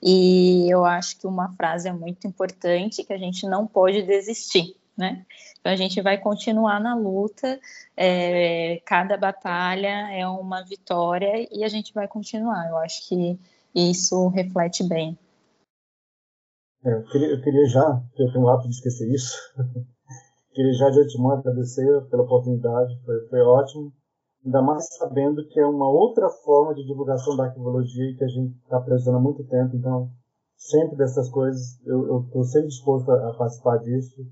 e 0.02 0.72
eu 0.72 0.86
acho 0.86 1.20
que 1.20 1.28
uma 1.28 1.54
frase 1.54 1.90
é 1.90 1.92
muito 1.92 2.26
importante, 2.28 3.04
que 3.04 3.12
a 3.12 3.18
gente 3.18 3.46
não 3.46 3.68
pode 3.68 4.04
desistir, 4.04 4.78
né? 4.98 5.26
Então 5.60 5.70
a 5.70 5.76
gente 5.76 6.02
vai 6.02 6.18
continuar 6.18 6.80
na 6.80 6.96
luta, 6.96 7.60
é, 7.98 8.82
cada 8.86 9.18
batalha 9.18 10.10
é 10.14 10.26
uma 10.26 10.64
vitória 10.64 11.46
e 11.52 11.66
a 11.66 11.68
gente 11.68 11.94
vai 11.94 12.08
continuar, 12.08 12.70
eu 12.70 12.78
acho 12.78 13.06
que 13.10 13.38
isso 13.76 14.30
reflete 14.30 14.82
bem 14.82 15.20
é, 16.86 16.94
eu, 16.94 17.04
queria, 17.04 17.28
eu 17.30 17.42
queria 17.42 17.66
já, 17.66 18.04
eu 18.18 18.32
tenho 18.32 18.46
o 18.46 18.50
hábito 18.50 18.70
de 18.70 18.76
esquecer 18.76 19.10
isso, 19.14 19.36
queria 20.54 20.74
já 20.74 20.90
de 20.90 21.02
antemão 21.02 21.32
agradecer 21.32 22.02
pela 22.10 22.24
oportunidade, 22.24 23.00
foi, 23.06 23.28
foi 23.28 23.40
ótimo, 23.42 23.92
ainda 24.46 24.62
mais 24.62 24.88
sabendo 24.98 25.46
que 25.48 25.60
é 25.60 25.66
uma 25.66 25.90
outra 25.90 26.30
forma 26.30 26.74
de 26.74 26.86
divulgação 26.86 27.36
da 27.36 27.46
arquivologia 27.46 28.16
que 28.16 28.24
a 28.24 28.28
gente 28.28 28.56
está 28.64 28.80
precisando 28.80 29.18
há 29.18 29.22
muito 29.22 29.44
tempo, 29.44 29.76
então 29.76 30.10
sempre 30.58 30.98
dessas 30.98 31.30
coisas, 31.30 31.80
eu 31.86 32.22
estou 32.22 32.44
sempre 32.44 32.68
disposto 32.70 33.10
a, 33.12 33.30
a, 33.30 33.34
participar 33.34 33.78
disso. 33.78 34.26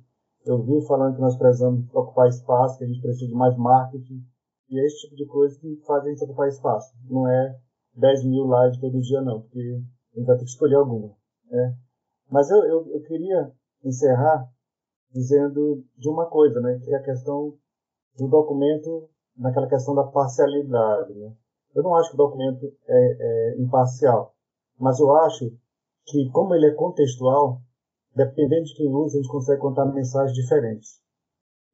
Eu 0.46 0.62
vi 0.64 0.86
falando 0.88 1.16
que 1.16 1.22
nós 1.22 1.38
precisamos 1.38 1.86
ocupar 1.93 2.28
espaço, 2.28 2.78
que 2.78 2.84
a 2.84 2.88
gente 2.88 3.02
precisa 3.02 3.28
de 3.28 3.34
mais 3.34 3.56
marketing, 3.58 4.24
e 4.70 4.80
é 4.80 4.86
esse 4.86 5.02
tipo 5.02 5.16
de 5.16 5.26
coisa 5.26 5.58
que 5.60 5.76
faz 5.86 6.04
a 6.04 6.10
gente 6.10 6.24
ocupar 6.24 6.48
espaço. 6.48 6.93
Não 7.10 7.28
é 7.28 7.56
10 7.96 8.26
mil 8.26 8.46
lives 8.46 8.80
todo 8.80 9.02
dia, 9.02 9.22
não, 9.22 9.41
porque 9.41 9.60
a 9.60 10.20
gente 10.20 10.26
vai 10.26 10.36
ter 10.38 10.43
que 10.43 10.50
escolher 10.50 10.76
alguma. 10.76 11.16
Né? 11.50 11.78
Mas 12.30 12.49
eu, 12.49 12.57
eu, 12.65 12.88
eu 12.93 13.01
queria 13.03 13.51
encerrar 13.84 14.49
dizendo 15.11 15.84
de 15.97 16.09
uma 16.09 16.26
coisa, 16.30 16.59
né, 16.59 16.80
que 16.84 16.93
é 16.93 16.97
a 16.97 17.03
questão 17.03 17.57
do 18.17 18.28
documento, 18.28 19.09
naquela 19.38 19.67
questão 19.67 19.93
da 19.95 20.03
parcialidade. 20.03 21.13
Né? 21.13 21.34
Eu 21.73 21.84
não 21.84 21.95
acho 21.95 22.09
que 22.09 22.15
o 22.15 22.17
documento 22.17 22.65
é, 22.88 23.17
é 23.19 23.61
imparcial. 23.61 24.36
mas 24.80 24.99
eu 24.99 25.15
acho 25.17 25.51
que, 26.05 26.30
como 26.32 26.53
ele 26.53 26.67
é 26.67 26.73
contextual, 26.73 27.61
dependendo 28.15 28.65
de 28.65 28.76
quem 28.76 28.88
usa, 28.93 29.17
a 29.17 29.21
gente 29.21 29.32
consegue 29.32 29.61
contar 29.61 29.86
mensagens 29.86 30.36
diferentes. 30.36 31.01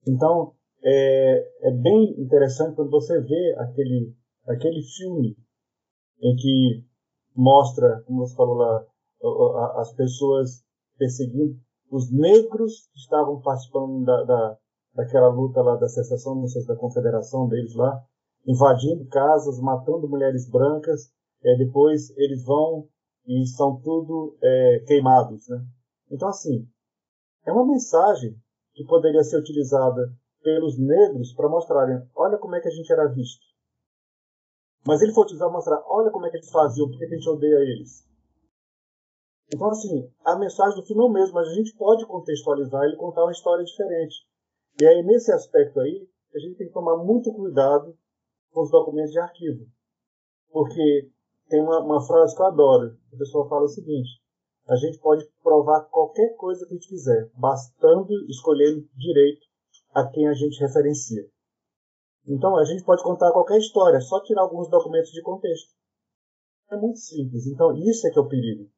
Então, 0.08 0.54
é, 0.84 1.68
é 1.68 1.72
bem 1.72 2.20
interessante 2.20 2.76
quando 2.76 2.89
você 2.89 3.20
vê 3.22 3.56
aquele, 3.60 4.16
aquele 4.47 4.82
filme 4.82 5.38
em 6.22 6.36
que 6.36 6.86
mostra, 7.36 8.04
como 8.06 8.26
você 8.26 8.36
falou 8.36 8.56
lá, 8.56 8.86
as 9.78 9.94
pessoas 9.94 10.64
perseguindo 10.98 11.56
os 11.92 12.12
negros 12.12 12.88
que 12.94 13.00
estavam 13.00 13.42
participando 13.42 14.06
da, 14.06 14.24
da, 14.24 14.58
daquela 14.96 15.28
luta 15.28 15.62
lá 15.62 15.76
da 15.76 15.88
secessão, 15.88 16.36
não 16.36 16.48
sei 16.48 16.62
se 16.62 16.68
da 16.68 16.76
confederação 16.76 17.48
deles 17.48 17.76
lá, 17.76 18.02
invadindo 18.48 19.08
casas, 19.08 19.60
matando 19.60 20.08
mulheres 20.08 20.50
brancas, 20.50 21.12
é, 21.44 21.56
depois 21.58 22.16
eles 22.18 22.44
vão 22.46 22.88
e 23.28 23.46
são 23.46 23.80
tudo 23.82 24.38
é, 24.42 24.84
queimados, 24.88 25.48
né? 25.48 25.64
Então, 26.10 26.28
assim, 26.30 26.68
é 27.46 27.52
uma 27.52 27.66
mensagem 27.66 28.36
que 28.74 28.86
poderia 28.86 29.24
ser 29.24 29.38
utilizada 29.38 30.12
pelos 30.42 30.78
negros 30.80 31.34
para 31.34 31.50
mostrarem, 31.50 32.02
olha 32.16 32.38
como 32.38 32.56
é 32.56 32.62
que 32.62 32.68
a 32.68 32.72
gente 32.72 32.92
era 32.92 33.08
visto. 33.08 33.46
Mas 34.86 35.02
ele 35.02 35.14
foi 35.14 35.24
utilizar 35.24 35.48
para 35.48 35.58
mostrar, 35.58 35.84
olha 35.88 36.10
como 36.10 36.26
é 36.26 36.30
que 36.32 36.38
eles 36.38 36.50
faziam, 36.50 36.90
por 36.90 36.98
que 36.98 37.06
a 37.06 37.10
gente 37.10 37.30
odeia 37.30 37.60
eles. 37.60 38.11
Então, 39.54 39.70
assim, 39.70 40.10
a 40.24 40.38
mensagem 40.38 40.80
do 40.80 40.86
filme 40.86 41.04
é 41.04 41.06
o 41.06 41.12
mesmo, 41.12 41.36
mas 41.36 41.47
a 41.49 41.54
gente 41.54 41.76
pode 41.76 42.06
contextualizar 42.06 42.86
e 42.86 42.95
contar 42.95 43.24
uma 43.24 43.32
história 43.32 43.64
diferente. 43.64 44.16
E 44.80 44.86
aí, 44.86 45.04
nesse 45.04 45.32
aspecto 45.32 45.80
aí, 45.80 46.08
a 46.34 46.39
gente 46.39 46.58
tem 46.58 46.68
que 46.68 46.74
tomar 46.74 46.97
muito 47.04 47.34
cuidado 47.34 47.97
com 48.52 48.62
os 48.62 48.72
documentos 48.72 49.12
de 49.12 49.20
arquivo. 49.20 49.66
Porque 50.49 51.12
tem 51.49 51.62
uma, 51.62 51.80
uma 51.80 52.02
frase 52.02 52.36
que 52.36 52.41
eu 52.41 52.45
adoro. 52.45 52.97
A 53.14 53.18
pessoa 53.18 53.49
fala 53.49 53.66
o 53.66 53.68
seguinte: 53.68 54.22
a 54.68 54.76
gente 54.78 54.99
pode 54.99 55.26
provar 55.43 55.82
qualquer 55.89 56.34
coisa 56.38 56.66
que 56.66 56.74
a 56.74 56.78
gente 56.78 56.88
quiser, 56.88 57.30
bastando 57.36 58.14
escolher 58.30 58.88
direito 58.95 59.45
a 59.93 60.08
quem 60.08 60.28
a 60.30 60.34
gente 60.34 60.62
referencia. 60.62 61.24
Então, 62.26 62.56
a 62.56 62.64
gente 62.64 62.84
pode 62.84 63.04
contar 63.04 63.32
qualquer 63.34 63.58
história, 63.58 63.99
só 63.99 64.22
tirar 64.24 64.43
alguns 64.43 64.70
documentos 64.70 65.12
de 65.12 65.22
contexto. 65.22 65.74
É 66.72 66.78
muito 66.78 66.99
simples. 66.99 67.45
Então, 67.47 67.76
isso 67.76 68.08
é 68.08 68.12
que 68.12 68.18
é 68.18 68.22
o 68.22 68.30
perigo. 68.30 68.70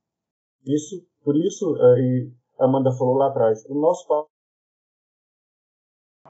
Isso, 0.65 1.05
por 1.23 1.35
isso, 1.35 1.75
é, 1.77 2.27
a 2.59 2.65
Amanda 2.65 2.91
falou 2.91 3.15
lá 3.15 3.27
atrás, 3.27 3.65
o 3.67 3.79
nosso. 3.79 4.27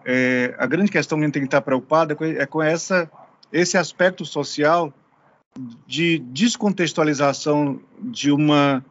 É, 0.06 0.56
a 0.58 0.66
grande 0.66 0.92
questão 0.92 1.18
que 1.18 1.24
a 1.24 1.28
gente 1.28 1.34
tem 1.34 1.44
que 1.44 1.48
estar 1.48 1.62
preocupada 1.62 2.16
é 2.38 2.46
com 2.46 2.62
essa, 2.62 3.10
esse 3.52 3.78
aspecto 3.78 4.26
social 4.26 4.94
de 5.86 6.20
descontextualização 6.20 7.80
de 8.00 8.32
uma 8.32 8.84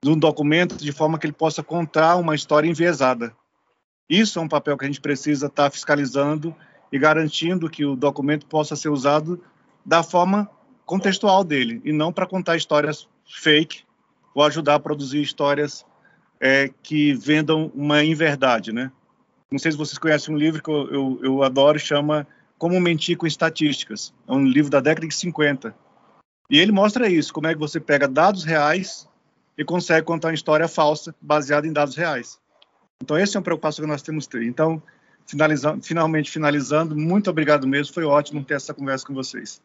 de 0.00 0.10
um 0.10 0.16
documento 0.16 0.76
de 0.76 0.92
forma 0.92 1.18
que 1.18 1.26
ele 1.26 1.32
possa 1.32 1.60
contar 1.60 2.14
uma 2.16 2.36
história 2.36 2.68
enviesada. 2.68 3.34
Isso 4.08 4.38
é 4.38 4.42
um 4.42 4.48
papel 4.48 4.78
que 4.78 4.84
a 4.84 4.86
gente 4.86 5.00
precisa 5.00 5.48
estar 5.48 5.70
fiscalizando 5.70 6.54
e 6.92 6.98
garantindo 7.00 7.68
que 7.68 7.84
o 7.84 7.96
documento 7.96 8.46
possa 8.46 8.76
ser 8.76 8.90
usado 8.90 9.42
da 9.84 10.04
forma 10.04 10.48
contextual 10.86 11.42
dele 11.42 11.82
e 11.84 11.92
não 11.92 12.12
para 12.12 12.28
contar 12.28 12.56
histórias 12.56 13.08
fake 13.26 13.82
ou 14.38 14.44
ajudar 14.44 14.76
a 14.76 14.78
produzir 14.78 15.20
histórias 15.20 15.84
é, 16.40 16.70
que 16.80 17.12
vendam 17.12 17.72
uma 17.74 18.04
inverdade, 18.04 18.72
né? 18.72 18.92
Não 19.50 19.58
sei 19.58 19.72
se 19.72 19.78
vocês 19.78 19.98
conhecem 19.98 20.32
um 20.32 20.38
livro 20.38 20.62
que 20.62 20.70
eu, 20.70 20.88
eu, 20.92 21.20
eu 21.24 21.42
adoro, 21.42 21.76
chama 21.76 22.24
Como 22.56 22.80
Mentir 22.80 23.18
com 23.18 23.26
Estatísticas. 23.26 24.14
É 24.28 24.32
um 24.32 24.46
livro 24.46 24.70
da 24.70 24.78
década 24.78 25.08
de 25.08 25.14
50. 25.14 25.74
E 26.48 26.56
ele 26.56 26.70
mostra 26.70 27.08
isso, 27.08 27.32
como 27.32 27.48
é 27.48 27.52
que 27.52 27.58
você 27.58 27.80
pega 27.80 28.06
dados 28.06 28.44
reais 28.44 29.08
e 29.56 29.64
consegue 29.64 30.06
contar 30.06 30.28
uma 30.28 30.34
história 30.34 30.68
falsa 30.68 31.12
baseada 31.20 31.66
em 31.66 31.72
dados 31.72 31.96
reais. 31.96 32.38
Então, 33.02 33.16
essa 33.16 33.36
é 33.36 33.40
uma 33.40 33.44
preocupação 33.44 33.84
que 33.84 33.90
nós 33.90 34.02
temos 34.02 34.28
que 34.28 34.38
ter. 34.38 34.44
Então, 34.44 34.80
finalizando, 35.26 35.82
finalmente 35.82 36.30
finalizando, 36.30 36.94
muito 36.94 37.28
obrigado 37.28 37.66
mesmo, 37.66 37.92
foi 37.92 38.04
ótimo 38.04 38.44
ter 38.44 38.54
essa 38.54 38.72
conversa 38.72 39.04
com 39.04 39.14
vocês. 39.14 39.60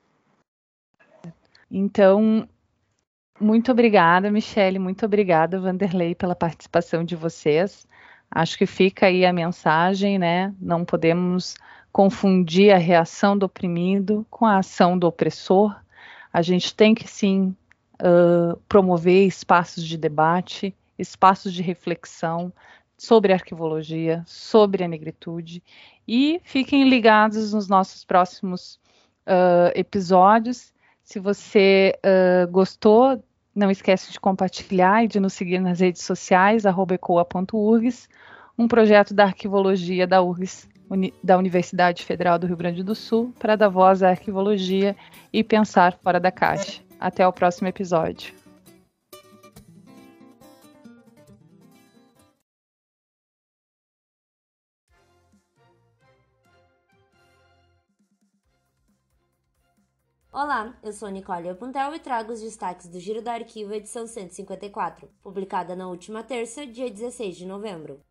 Então, 1.69 2.47
muito 3.39 3.71
obrigada, 3.71 4.31
Michele, 4.31 4.79
muito 4.79 5.05
obrigada, 5.05 5.59
Vanderlei, 5.59 6.15
pela 6.15 6.35
participação 6.35 7.03
de 7.03 7.15
vocês. 7.15 7.87
Acho 8.29 8.57
que 8.57 8.65
fica 8.65 9.07
aí 9.07 9.25
a 9.25 9.33
mensagem, 9.33 10.17
né? 10.17 10.53
Não 10.59 10.83
podemos 10.83 11.55
confundir 11.91 12.73
a 12.73 12.77
reação 12.77 13.37
do 13.37 13.45
oprimido 13.45 14.25
com 14.29 14.45
a 14.45 14.57
ação 14.57 14.97
do 14.97 15.05
opressor. 15.05 15.79
A 16.31 16.41
gente 16.41 16.73
tem 16.75 16.95
que 16.95 17.07
sim 17.07 17.55
uh, 18.01 18.57
promover 18.67 19.27
espaços 19.27 19.83
de 19.83 19.97
debate, 19.97 20.75
espaços 20.97 21.53
de 21.53 21.61
reflexão 21.61 22.51
sobre 22.97 23.33
arquivologia, 23.33 24.23
sobre 24.25 24.83
a 24.83 24.87
negritude. 24.87 25.61
E 26.07 26.41
fiquem 26.43 26.89
ligados 26.89 27.53
nos 27.53 27.67
nossos 27.67 28.03
próximos 28.03 28.79
uh, 29.27 29.71
episódios. 29.75 30.72
Se 31.03 31.19
você 31.19 31.93
uh, 31.99 32.49
gostou, 32.49 33.21
não 33.53 33.69
esquece 33.69 34.11
de 34.11 34.19
compartilhar 34.19 35.03
e 35.03 35.07
de 35.07 35.19
nos 35.19 35.33
seguir 35.33 35.59
nas 35.59 35.79
redes 35.79 36.03
sociais, 36.03 36.63
ecoa.urgs, 36.65 38.09
um 38.57 38.67
projeto 38.67 39.13
da 39.13 39.25
arquivologia 39.25 40.07
da 40.07 40.21
URGS, 40.21 40.69
Uni 40.89 41.13
da 41.23 41.37
Universidade 41.37 42.03
Federal 42.03 42.39
do 42.39 42.47
Rio 42.47 42.57
Grande 42.57 42.83
do 42.83 42.95
Sul, 42.95 43.33
para 43.39 43.55
dar 43.55 43.69
voz 43.69 44.01
à 44.03 44.09
arquivologia 44.09 44.95
e 45.31 45.43
pensar 45.43 45.97
fora 46.01 46.19
da 46.19 46.31
caixa. 46.31 46.81
Até 46.99 47.27
o 47.27 47.33
próximo 47.33 47.67
episódio. 47.67 48.42
Olá, 60.35 60.73
eu 60.81 60.91
sou 60.91 61.09
Nicole 61.09 61.47
Apuntel 61.47 61.93
e 61.93 61.99
trago 61.99 62.33
os 62.33 62.41
destaques 62.41 62.87
do 62.87 62.99
Giro 62.99 63.21
do 63.21 63.27
Arquivo 63.27 63.71
edição 63.71 64.07
154, 64.07 65.07
publicada 65.21 65.75
na 65.75 65.87
última 65.87 66.23
terça, 66.23 66.65
dia 66.65 66.89
16 66.89 67.37
de 67.37 67.45
novembro. 67.45 68.03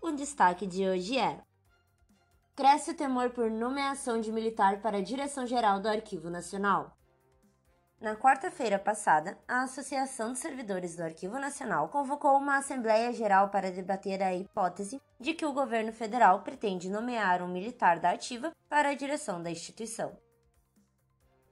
O 0.00 0.12
destaque 0.12 0.68
de 0.68 0.88
hoje 0.88 1.18
é: 1.18 1.42
Cresce 2.54 2.92
o 2.92 2.96
temor 2.96 3.30
por 3.30 3.50
nomeação 3.50 4.20
de 4.20 4.30
militar 4.30 4.80
para 4.80 4.98
a 4.98 5.02
direção-geral 5.02 5.80
do 5.80 5.88
Arquivo 5.88 6.30
Nacional. 6.30 6.96
Na 8.00 8.14
quarta-feira 8.14 8.78
passada, 8.78 9.36
a 9.48 9.62
Associação 9.62 10.30
dos 10.30 10.38
Servidores 10.38 10.94
do 10.94 11.02
Arquivo 11.02 11.40
Nacional 11.40 11.88
convocou 11.88 12.36
uma 12.36 12.58
Assembleia 12.58 13.12
Geral 13.12 13.48
para 13.48 13.72
debater 13.72 14.22
a 14.22 14.32
hipótese 14.32 15.02
de 15.18 15.34
que 15.34 15.44
o 15.44 15.52
governo 15.52 15.92
federal 15.92 16.44
pretende 16.44 16.88
nomear 16.88 17.42
um 17.42 17.48
militar 17.48 17.98
da 17.98 18.12
ativa 18.12 18.52
para 18.68 18.90
a 18.90 18.94
direção 18.94 19.42
da 19.42 19.50
instituição. 19.50 20.16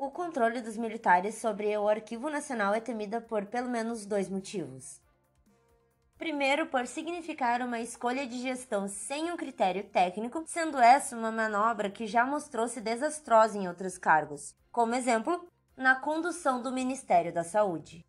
O 0.00 0.12
controle 0.12 0.60
dos 0.60 0.76
militares 0.76 1.34
sobre 1.34 1.76
o 1.76 1.88
Arquivo 1.88 2.30
Nacional 2.30 2.72
é 2.72 2.78
temida 2.78 3.20
por 3.20 3.46
pelo 3.46 3.68
menos 3.68 4.06
dois 4.06 4.28
motivos. 4.28 5.02
Primeiro, 6.16 6.66
por 6.66 6.86
significar 6.86 7.60
uma 7.62 7.80
escolha 7.80 8.24
de 8.24 8.40
gestão 8.40 8.86
sem 8.86 9.32
um 9.32 9.36
critério 9.36 9.82
técnico, 9.82 10.44
sendo 10.46 10.78
essa 10.78 11.16
uma 11.16 11.32
manobra 11.32 11.90
que 11.90 12.06
já 12.06 12.24
mostrou-se 12.24 12.80
desastrosa 12.80 13.58
em 13.58 13.66
outros 13.66 13.98
cargos. 13.98 14.54
Como 14.70 14.94
exemplo, 14.94 15.44
na 15.76 15.96
condução 15.96 16.62
do 16.62 16.70
Ministério 16.70 17.34
da 17.34 17.42
Saúde. 17.42 18.06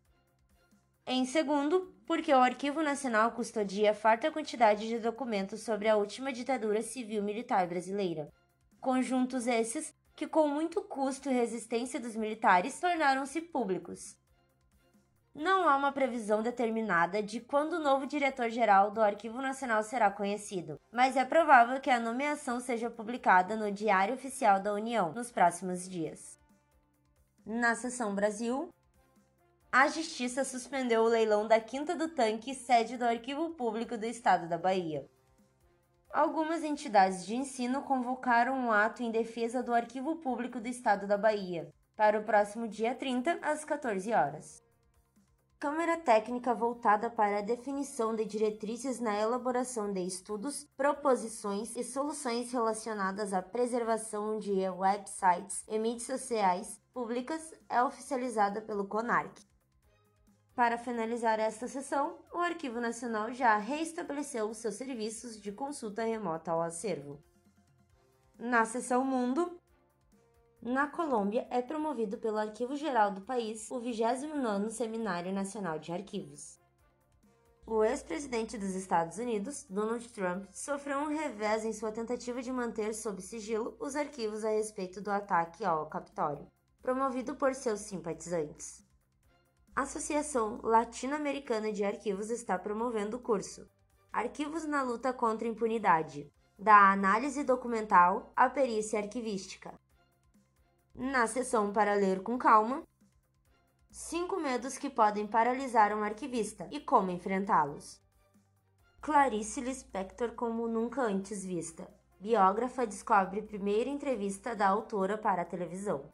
Em 1.04 1.24
segundo, 1.24 1.92
porque 2.06 2.32
o 2.32 2.38
Arquivo 2.38 2.82
Nacional 2.82 3.32
custodia 3.32 3.94
farta 3.94 4.30
quantidade 4.30 4.86
de 4.86 5.00
documentos 5.00 5.62
sobre 5.62 5.88
a 5.88 5.96
última 5.96 6.32
ditadura 6.32 6.82
civil-militar 6.82 7.66
brasileira. 7.66 8.32
Conjuntos 8.80 9.48
esses 9.48 9.92
que, 10.20 10.28
com 10.28 10.46
muito 10.46 10.82
custo 10.82 11.30
e 11.30 11.32
resistência 11.32 11.98
dos 11.98 12.14
militares, 12.14 12.78
tornaram-se 12.78 13.40
públicos. 13.40 14.18
Não 15.34 15.66
há 15.66 15.74
uma 15.74 15.92
previsão 15.92 16.42
determinada 16.42 17.22
de 17.22 17.40
quando 17.40 17.74
o 17.74 17.82
novo 17.82 18.06
diretor-geral 18.06 18.90
do 18.90 19.00
Arquivo 19.00 19.40
Nacional 19.40 19.82
será 19.82 20.10
conhecido, 20.10 20.78
mas 20.92 21.16
é 21.16 21.24
provável 21.24 21.80
que 21.80 21.88
a 21.88 21.98
nomeação 21.98 22.60
seja 22.60 22.90
publicada 22.90 23.56
no 23.56 23.72
Diário 23.72 24.12
Oficial 24.12 24.60
da 24.60 24.74
União 24.74 25.10
nos 25.14 25.32
próximos 25.32 25.88
dias. 25.88 26.38
Na 27.46 27.74
seção 27.74 28.14
Brasil, 28.14 28.68
a 29.72 29.88
Justiça 29.88 30.44
suspendeu 30.44 31.00
o 31.00 31.08
leilão 31.08 31.48
da 31.48 31.58
Quinta 31.58 31.96
do 31.96 32.08
Tanque, 32.08 32.54
sede 32.54 32.98
do 32.98 33.06
Arquivo 33.06 33.54
Público 33.54 33.96
do 33.96 34.04
Estado 34.04 34.46
da 34.46 34.58
Bahia. 34.58 35.08
Algumas 36.12 36.64
entidades 36.64 37.24
de 37.24 37.36
ensino 37.36 37.82
convocaram 37.82 38.54
um 38.54 38.72
ato 38.72 39.00
em 39.00 39.12
defesa 39.12 39.62
do 39.62 39.72
Arquivo 39.72 40.16
Público 40.16 40.58
do 40.58 40.66
Estado 40.66 41.06
da 41.06 41.16
Bahia 41.16 41.72
para 41.94 42.18
o 42.18 42.24
próximo 42.24 42.66
dia 42.66 42.96
30, 42.96 43.38
às 43.40 43.64
14 43.64 44.12
horas. 44.12 44.60
Câmara 45.56 45.98
técnica 45.98 46.52
voltada 46.52 47.08
para 47.08 47.38
a 47.38 47.42
definição 47.42 48.16
de 48.16 48.24
diretrizes 48.24 48.98
na 48.98 49.20
elaboração 49.20 49.92
de 49.92 50.00
estudos, 50.00 50.66
proposições 50.76 51.76
e 51.76 51.84
soluções 51.84 52.50
relacionadas 52.50 53.32
à 53.32 53.40
preservação 53.40 54.38
de 54.38 54.68
websites 54.68 55.64
e 55.68 55.78
mídias 55.78 56.04
sociais 56.04 56.80
públicas 56.92 57.54
é 57.68 57.80
oficializada 57.84 58.60
pelo 58.60 58.88
CONARC. 58.88 59.49
Para 60.60 60.76
finalizar 60.76 61.40
esta 61.40 61.66
sessão, 61.66 62.18
o 62.34 62.36
Arquivo 62.36 62.82
Nacional 62.82 63.32
já 63.32 63.56
reestabeleceu 63.56 64.50
os 64.50 64.58
seus 64.58 64.74
serviços 64.74 65.40
de 65.40 65.50
consulta 65.50 66.04
remota 66.04 66.50
ao 66.50 66.60
acervo. 66.60 67.18
Na 68.38 68.66
seção 68.66 69.02
Mundo, 69.02 69.58
na 70.60 70.86
Colômbia 70.86 71.46
é 71.48 71.62
promovido 71.62 72.18
pelo 72.18 72.36
Arquivo 72.36 72.76
Geral 72.76 73.10
do 73.10 73.22
país 73.22 73.70
o 73.70 73.80
29º 73.80 74.68
Seminário 74.68 75.32
Nacional 75.32 75.78
de 75.78 75.92
Arquivos. 75.92 76.60
O 77.66 77.82
ex-presidente 77.82 78.58
dos 78.58 78.74
Estados 78.74 79.16
Unidos, 79.16 79.64
Donald 79.64 80.06
Trump, 80.10 80.44
sofreu 80.52 80.98
um 80.98 81.08
revés 81.08 81.64
em 81.64 81.72
sua 81.72 81.90
tentativa 81.90 82.42
de 82.42 82.52
manter 82.52 82.92
sob 82.92 83.22
sigilo 83.22 83.78
os 83.80 83.96
arquivos 83.96 84.44
a 84.44 84.50
respeito 84.50 85.00
do 85.00 85.10
ataque 85.10 85.64
ao 85.64 85.88
Capitólio, 85.88 86.46
promovido 86.82 87.34
por 87.34 87.54
seus 87.54 87.80
simpatizantes. 87.80 88.89
A 89.74 89.82
Associação 89.82 90.60
Latino-Americana 90.62 91.72
de 91.72 91.84
Arquivos 91.84 92.28
está 92.28 92.58
promovendo 92.58 93.16
o 93.16 93.20
curso 93.20 93.68
Arquivos 94.12 94.66
na 94.66 94.82
Luta 94.82 95.12
contra 95.12 95.46
a 95.46 95.50
Impunidade, 95.50 96.30
da 96.58 96.90
análise 96.90 97.44
documental 97.44 98.32
à 98.34 98.50
perícia 98.50 98.98
arquivística. 98.98 99.72
Na 100.94 101.26
sessão 101.28 101.72
para 101.72 101.94
ler 101.94 102.20
com 102.22 102.36
calma, 102.36 102.82
cinco 103.88 104.38
medos 104.40 104.76
que 104.76 104.90
podem 104.90 105.26
paralisar 105.26 105.96
um 105.96 106.02
arquivista 106.02 106.68
e 106.72 106.80
como 106.80 107.12
enfrentá-los. 107.12 108.02
Clarice 109.00 109.60
Lispector 109.60 110.32
como 110.32 110.66
nunca 110.66 111.02
antes 111.02 111.44
vista. 111.44 111.88
Biógrafa 112.18 112.84
descobre 112.84 113.40
primeira 113.40 113.88
entrevista 113.88 114.54
da 114.54 114.68
autora 114.68 115.16
para 115.16 115.42
a 115.42 115.46
televisão. 115.46 116.12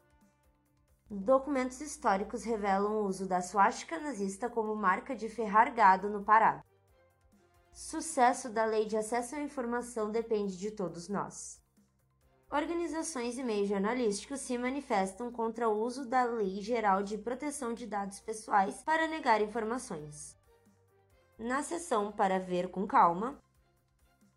Documentos 1.09 1.79
históricos 1.79 2.43
revelam 2.43 2.97
o 2.97 3.05
uso 3.05 3.25
da 3.25 3.41
suástica 3.41 3.97
nazista 3.97 4.49
como 4.49 4.75
marca 4.75 5.15
de 5.15 5.29
ferrar 5.29 5.73
gado 5.73 6.09
no 6.09 6.21
Pará. 6.21 6.61
Sucesso 7.71 8.49
da 8.49 8.65
lei 8.65 8.85
de 8.85 8.97
acesso 8.97 9.35
à 9.35 9.41
informação 9.41 10.11
depende 10.11 10.57
de 10.57 10.69
todos 10.71 11.07
nós. 11.07 11.63
Organizações 12.51 13.37
e 13.37 13.43
meios 13.43 13.69
jornalísticos 13.69 14.41
se 14.41 14.57
manifestam 14.57 15.31
contra 15.31 15.69
o 15.69 15.81
uso 15.81 16.05
da 16.05 16.25
Lei 16.25 16.61
Geral 16.61 17.03
de 17.03 17.17
Proteção 17.17 17.73
de 17.73 17.85
Dados 17.85 18.19
Pessoais 18.19 18.83
para 18.83 19.07
negar 19.07 19.41
informações. 19.41 20.35
Na 21.37 21.63
sessão 21.63 22.11
Para 22.11 22.39
Ver 22.39 22.69
com 22.69 22.85
Calma, 22.85 23.41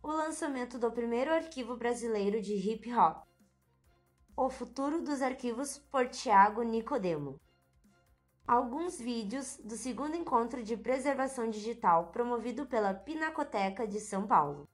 o 0.03 0.09
lançamento 0.09 0.79
do 0.79 0.91
primeiro 0.93 1.33
arquivo 1.33 1.77
brasileiro 1.77 2.41
de 2.41 2.55
hip 2.55 2.93
hop, 2.93 3.30
o 4.37 4.49
Futuro 4.49 5.03
dos 5.03 5.22
Arquivos 5.22 5.78
por 5.91 6.09
Tiago 6.09 6.62
Nicodemo. 6.62 7.41
Alguns 8.47 8.99
vídeos 8.99 9.59
do 9.62 9.76
segundo 9.76 10.16
encontro 10.16 10.62
de 10.62 10.76
preservação 10.76 11.49
digital 11.51 12.09
promovido 12.09 12.66
pela 12.66 12.95
Pinacoteca 12.95 13.87
de 13.87 14.01
São 14.01 14.26
Paulo. 14.26 14.68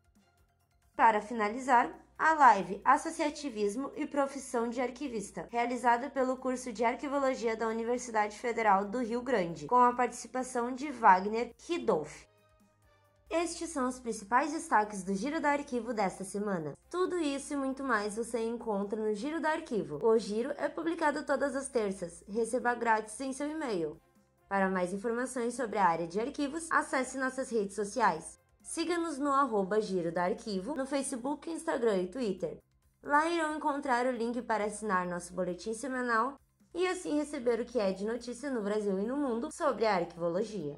Para 0.94 1.20
finalizar, 1.20 1.92
a 2.18 2.32
live 2.32 2.80
Associativismo 2.82 3.92
e 3.94 4.06
Profissão 4.06 4.70
de 4.70 4.80
Arquivista, 4.80 5.46
realizada 5.50 6.08
pelo 6.08 6.38
curso 6.38 6.72
de 6.72 6.84
Arquivologia 6.84 7.54
da 7.54 7.68
Universidade 7.68 8.38
Federal 8.38 8.86
do 8.86 9.02
Rio 9.02 9.20
Grande, 9.20 9.66
com 9.66 9.76
a 9.76 9.92
participação 9.92 10.74
de 10.74 10.90
Wagner 10.90 11.54
Ridolf. 11.68 12.26
Estes 13.28 13.70
são 13.70 13.88
os 13.88 13.98
principais 13.98 14.52
destaques 14.52 15.02
do 15.02 15.12
Giro 15.12 15.40
do 15.40 15.46
Arquivo 15.46 15.92
desta 15.92 16.22
semana. 16.22 16.74
Tudo 16.88 17.18
isso 17.18 17.52
e 17.52 17.56
muito 17.56 17.82
mais 17.82 18.16
você 18.16 18.40
encontra 18.46 19.00
no 19.00 19.14
Giro 19.14 19.40
do 19.40 19.46
Arquivo. 19.46 19.98
O 20.04 20.16
Giro 20.16 20.52
é 20.56 20.68
publicado 20.68 21.24
todas 21.24 21.56
as 21.56 21.68
terças. 21.68 22.22
Receba 22.28 22.74
grátis 22.74 23.20
em 23.20 23.32
seu 23.32 23.50
e-mail. 23.50 24.00
Para 24.48 24.70
mais 24.70 24.92
informações 24.92 25.54
sobre 25.54 25.76
a 25.76 25.88
área 25.88 26.06
de 26.06 26.20
arquivos, 26.20 26.68
acesse 26.70 27.18
nossas 27.18 27.50
redes 27.50 27.74
sociais. 27.74 28.38
Siga-nos 28.62 29.18
no 29.18 29.32
arroba 29.32 29.80
Giro 29.80 30.12
do 30.12 30.18
Arquivo, 30.18 30.76
no 30.76 30.86
Facebook, 30.86 31.50
Instagram 31.50 32.02
e 32.02 32.08
Twitter. 32.08 32.58
Lá 33.02 33.28
irão 33.28 33.56
encontrar 33.56 34.06
o 34.06 34.12
link 34.12 34.40
para 34.42 34.64
assinar 34.64 35.06
nosso 35.06 35.34
boletim 35.34 35.74
semanal 35.74 36.36
e 36.72 36.86
assim 36.86 37.16
receber 37.16 37.60
o 37.60 37.64
que 37.64 37.78
é 37.78 37.92
de 37.92 38.04
notícia 38.04 38.50
no 38.50 38.62
Brasil 38.62 38.98
e 39.00 39.06
no 39.06 39.16
mundo 39.16 39.48
sobre 39.52 39.84
a 39.84 39.96
arquivologia. 39.96 40.76